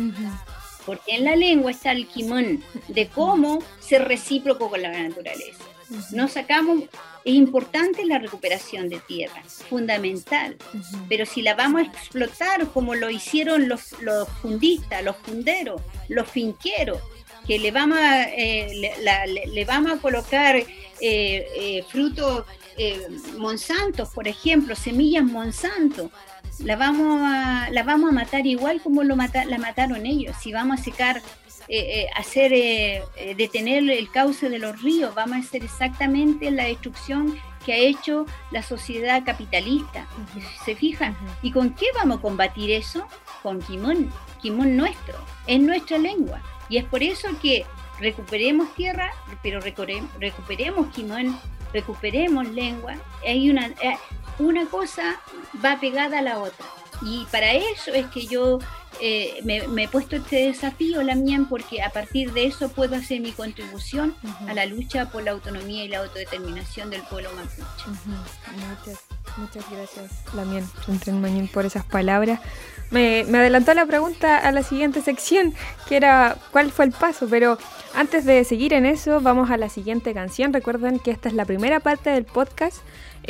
Porque 0.86 1.16
en 1.16 1.24
la 1.24 1.36
lengua 1.36 1.72
está 1.72 1.92
el 1.92 2.08
quimón 2.08 2.64
de 2.88 3.08
cómo 3.08 3.64
ser 3.80 4.08
recíproco 4.08 4.70
con 4.70 4.82
la 4.82 4.92
naturaleza. 4.92 5.64
No 6.12 6.28
sacamos 6.28 6.84
es 7.26 7.36
importante 7.36 8.06
la 8.06 8.18
recuperación 8.18 8.90
de 8.90 9.00
tierra, 9.00 9.44
fundamental, 9.70 10.56
pero 11.08 11.26
si 11.26 11.42
la 11.42 11.54
vamos 11.54 11.82
a 11.82 11.86
explotar 11.86 12.68
como 12.68 12.96
lo 12.96 13.10
hicieron 13.10 13.68
los, 13.68 13.96
fundistas, 14.42 15.04
los 15.04 15.18
funderos, 15.18 15.82
los 16.08 16.28
finqueros, 16.28 17.02
que 17.46 17.60
le 17.60 17.72
vamos 17.72 17.98
a, 17.98 18.24
eh, 18.30 18.94
le, 19.48 19.66
vamos 19.66 19.94
a 19.94 19.98
colocar 19.98 20.56
eh, 20.56 20.66
eh, 21.02 21.84
frutos 21.90 22.46
Monsanto, 23.38 24.10
por 24.10 24.30
ejemplo, 24.30 24.74
semillas 24.74 25.26
Monsanto, 25.26 26.12
la 26.60 26.78
vamos 26.78 27.20
a, 27.22 27.70
la 27.72 27.84
vamos 27.84 28.12
a 28.12 28.14
matar 28.14 28.48
igual 28.48 28.82
como 28.82 29.04
lo 29.04 29.16
la 29.18 29.58
mataron 29.58 30.06
ellos. 30.06 30.36
Si 30.42 30.54
vamos 30.54 30.80
a 30.80 30.84
secar 30.84 31.22
eh, 31.72 32.02
eh, 32.02 32.08
hacer 32.16 32.52
eh, 32.52 33.04
detener 33.38 33.88
el 33.92 34.10
cauce 34.10 34.50
de 34.50 34.58
los 34.58 34.82
ríos, 34.82 35.14
vamos 35.14 35.38
a 35.38 35.40
hacer 35.42 35.64
exactamente 35.64 36.50
la 36.50 36.64
destrucción 36.64 37.40
que 37.64 37.74
ha 37.74 37.78
hecho 37.78 38.26
la 38.50 38.64
sociedad 38.64 39.24
capitalista. 39.24 40.08
¿Se 40.66 40.76
fijan? 40.76 41.16
¿Y 41.44 41.52
con 41.52 41.76
qué 41.76 41.86
vamos 41.94 42.18
a 42.18 42.22
combatir 42.22 42.72
eso? 42.72 43.06
Con 43.44 43.62
Kimón, 43.62 44.12
Kimón 44.42 44.76
nuestro, 44.76 45.14
es 45.46 45.60
nuestra 45.60 46.00
lengua. 46.00 46.42
Y 46.70 46.78
es 46.78 46.86
por 46.86 47.04
eso 47.04 47.28
que 47.40 47.68
recuperemos 48.00 48.74
tierra, 48.74 49.12
pero 49.44 49.60
recuperemos 49.60 50.88
Kimón, 50.96 51.40
recuperemos 51.72 52.48
lengua. 52.48 52.96
Hay 53.24 53.48
una, 53.48 53.72
una 54.40 54.66
cosa 54.66 55.22
va 55.64 55.80
pegada 55.80 56.18
a 56.18 56.24
la 56.24 56.40
otra. 56.40 56.66
Y 57.02 57.26
para 57.32 57.54
eso 57.54 57.94
es 57.94 58.08
que 58.08 58.26
yo 58.26 58.60
eh, 59.02 59.40
me, 59.44 59.84
he 59.84 59.88
puesto 59.88 60.18
este 60.18 60.48
desafío, 60.48 61.02
la 61.04 61.16
mía, 61.16 61.46
porque 61.50 61.82
a 61.82 61.90
partir 61.90 62.34
de 62.34 62.46
eso 62.46 62.70
puedo 62.70 62.96
hacer 62.96 63.22
mi 63.22 63.32
contribución 63.32 64.16
a 64.48 64.54
la 64.54 64.66
lucha 64.66 65.10
por 65.10 65.24
la 65.24 65.32
autonomía 65.32 65.86
y 65.86 65.88
la 65.88 66.00
autodeterminación 66.00 66.90
del 66.90 67.02
pueblo 67.04 67.30
mapuche. 67.34 67.86
Muchas, 68.68 69.00
muchas 69.38 69.72
gracias, 69.72 70.12
Lamien, 70.36 70.68
Mañín, 71.22 71.48
por 71.48 71.66
esas 71.66 71.86
palabras. 71.86 72.42
Me, 72.92 73.24
me, 73.26 73.38
adelantó 73.38 73.74
la 73.76 73.86
pregunta 73.86 74.38
a 74.38 74.52
la 74.52 74.64
siguiente 74.64 75.02
sección, 75.02 75.54
que 75.88 75.96
era 75.96 76.38
cuál 76.52 76.72
fue 76.72 76.86
el 76.86 76.92
paso, 76.92 77.28
pero 77.30 77.58
antes 77.94 78.26
de 78.26 78.44
seguir 78.44 78.74
en 78.74 78.86
eso, 78.86 79.22
vamos 79.22 79.52
a 79.52 79.58
la 79.58 79.70
siguiente 79.70 80.14
canción. 80.14 80.52
Recuerden 80.52 81.00
que 81.00 81.12
esta 81.12 81.30
es 81.30 81.36
la 81.36 81.46
primera 81.46 81.80
parte 81.80 82.10
del 82.10 82.26
podcast. 82.26 82.78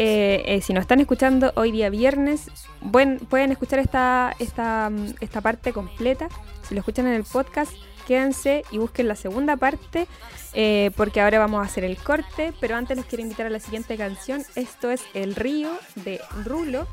Eh, 0.01 0.43
eh, 0.45 0.61
si 0.61 0.71
nos 0.71 0.83
están 0.83 1.01
escuchando 1.01 1.51
hoy 1.55 1.71
día 1.73 1.89
viernes, 1.89 2.49
pueden 2.89 3.51
escuchar 3.51 3.79
esta, 3.79 4.33
esta, 4.39 4.89
esta 5.19 5.41
parte 5.41 5.73
completa. 5.73 6.29
Si 6.63 6.73
lo 6.73 6.79
escuchan 6.79 7.05
en 7.07 7.15
el 7.15 7.25
podcast, 7.25 7.73
quédense 8.07 8.63
y 8.71 8.77
busquen 8.77 9.09
la 9.09 9.17
segunda 9.17 9.57
parte, 9.57 10.07
eh, 10.53 10.91
porque 10.95 11.19
ahora 11.19 11.39
vamos 11.39 11.61
a 11.61 11.65
hacer 11.65 11.83
el 11.83 11.97
corte. 11.97 12.53
Pero 12.61 12.77
antes 12.77 12.95
les 12.95 13.07
quiero 13.07 13.23
invitar 13.23 13.47
a 13.47 13.49
la 13.49 13.59
siguiente 13.59 13.97
canción. 13.97 14.41
Esto 14.55 14.89
es 14.89 15.03
El 15.13 15.35
Río 15.35 15.69
de 15.95 16.21
Rulo. 16.45 16.87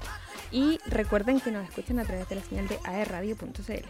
Y 0.50 0.80
recuerden 0.86 1.38
que 1.38 1.52
nos 1.52 1.62
escuchan 1.68 2.00
a 2.00 2.04
través 2.04 2.28
de 2.28 2.34
la 2.34 2.42
señal 2.42 2.66
de 2.66 2.80
aerradio.cl. 2.82 3.86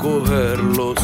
por 0.00 0.22
escogerlos. 0.22 0.96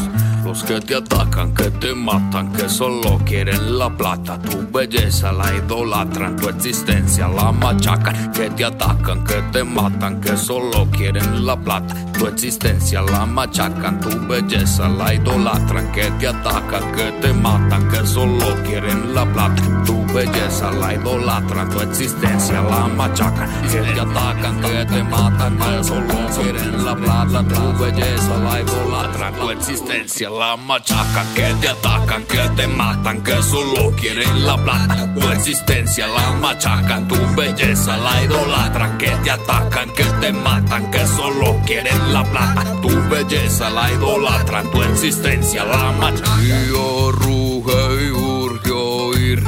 Los 0.43 0.63
que 0.63 0.79
te 0.79 0.95
atacan, 0.95 1.53
que 1.53 1.66
te 1.87 1.95
matan, 1.95 2.51
que 2.51 2.67
solo 2.67 3.17
quieren 3.23 3.79
la 3.79 3.89
plata, 3.89 4.37
tu 4.41 4.57
belleza 4.73 5.31
la 5.31 5.55
idolatran, 5.55 6.35
tu 6.35 6.49
existencia 6.49 7.29
la 7.29 7.53
machacan, 7.53 8.29
que 8.33 8.49
te 8.49 8.65
atacan, 8.65 9.23
que 9.23 9.41
te 9.53 9.63
matan, 9.63 10.19
que 10.19 10.35
solo 10.35 10.85
quieren 10.91 11.45
la 11.45 11.55
plata, 11.55 11.95
tu 12.11 12.27
existencia 12.27 13.01
la 13.03 13.25
machacan, 13.25 14.01
tu 14.01 14.09
belleza 14.27 14.89
la 14.89 15.13
idolatran, 15.13 15.89
que 15.93 16.11
te 16.19 16.27
atacan, 16.27 16.91
que 16.91 17.11
te 17.21 17.31
matan, 17.31 17.89
que 17.89 18.05
solo 18.05 18.47
quieren 18.65 19.13
la 19.13 19.25
plata, 19.25 19.63
tu 19.85 20.05
belleza 20.13 20.71
la 20.71 20.93
idolatran, 20.93 21.69
tu 21.69 21.79
existencia 21.79 22.61
la 22.63 22.87
machacan, 22.87 23.49
que 23.71 23.79
te 23.79 23.99
atacan, 24.01 24.59
que 24.59 24.85
te 24.85 25.03
matan, 25.03 25.57
que 25.57 25.83
solo 25.85 26.15
quieren 26.35 26.83
la 26.83 26.95
plata, 26.95 27.43
tu 27.47 27.83
belleza 27.83 28.37
la 28.43 28.61
idolatran, 28.61 29.33
tu 29.35 29.49
existencia 29.51 30.29
la 30.29 30.57
machacan, 30.57 31.33
que 31.33 31.53
te 31.61 31.76
atacan, 31.77 32.23
que 32.25 32.49
te 32.55 32.67
matan, 32.67 33.21
que 33.23 33.41
solo 33.43 33.91
quieren 33.95 34.45
la 34.45 34.57
plata, 34.57 35.13
tu 35.13 35.21
existencia 35.29 36.07
la 36.07 36.31
machacan, 36.33 37.07
tu 37.07 37.15
belleza 37.35 37.97
la 37.97 38.23
idolatran, 38.23 38.97
que 38.97 39.09
te 39.23 39.31
atacan, 39.31 39.89
que 39.91 40.03
te 40.21 40.31
matan, 40.31 40.89
que 40.91 41.05
solo 41.07 41.59
quieren 41.65 42.13
la 42.13 42.23
plata, 42.23 42.63
tu 42.81 42.89
belleza 43.09 43.69
la 43.69 43.91
idolatran, 43.91 44.69
tu 44.71 44.81
existencia 44.83 45.63
la 45.65 45.91
machacan. 45.93 46.39
Río 46.41 47.11
ruge 47.11 48.05
y 48.05 48.11
urge 48.11 48.71
oír, 48.71 49.43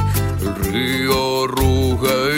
río 0.70 1.46
ruge 1.46 2.29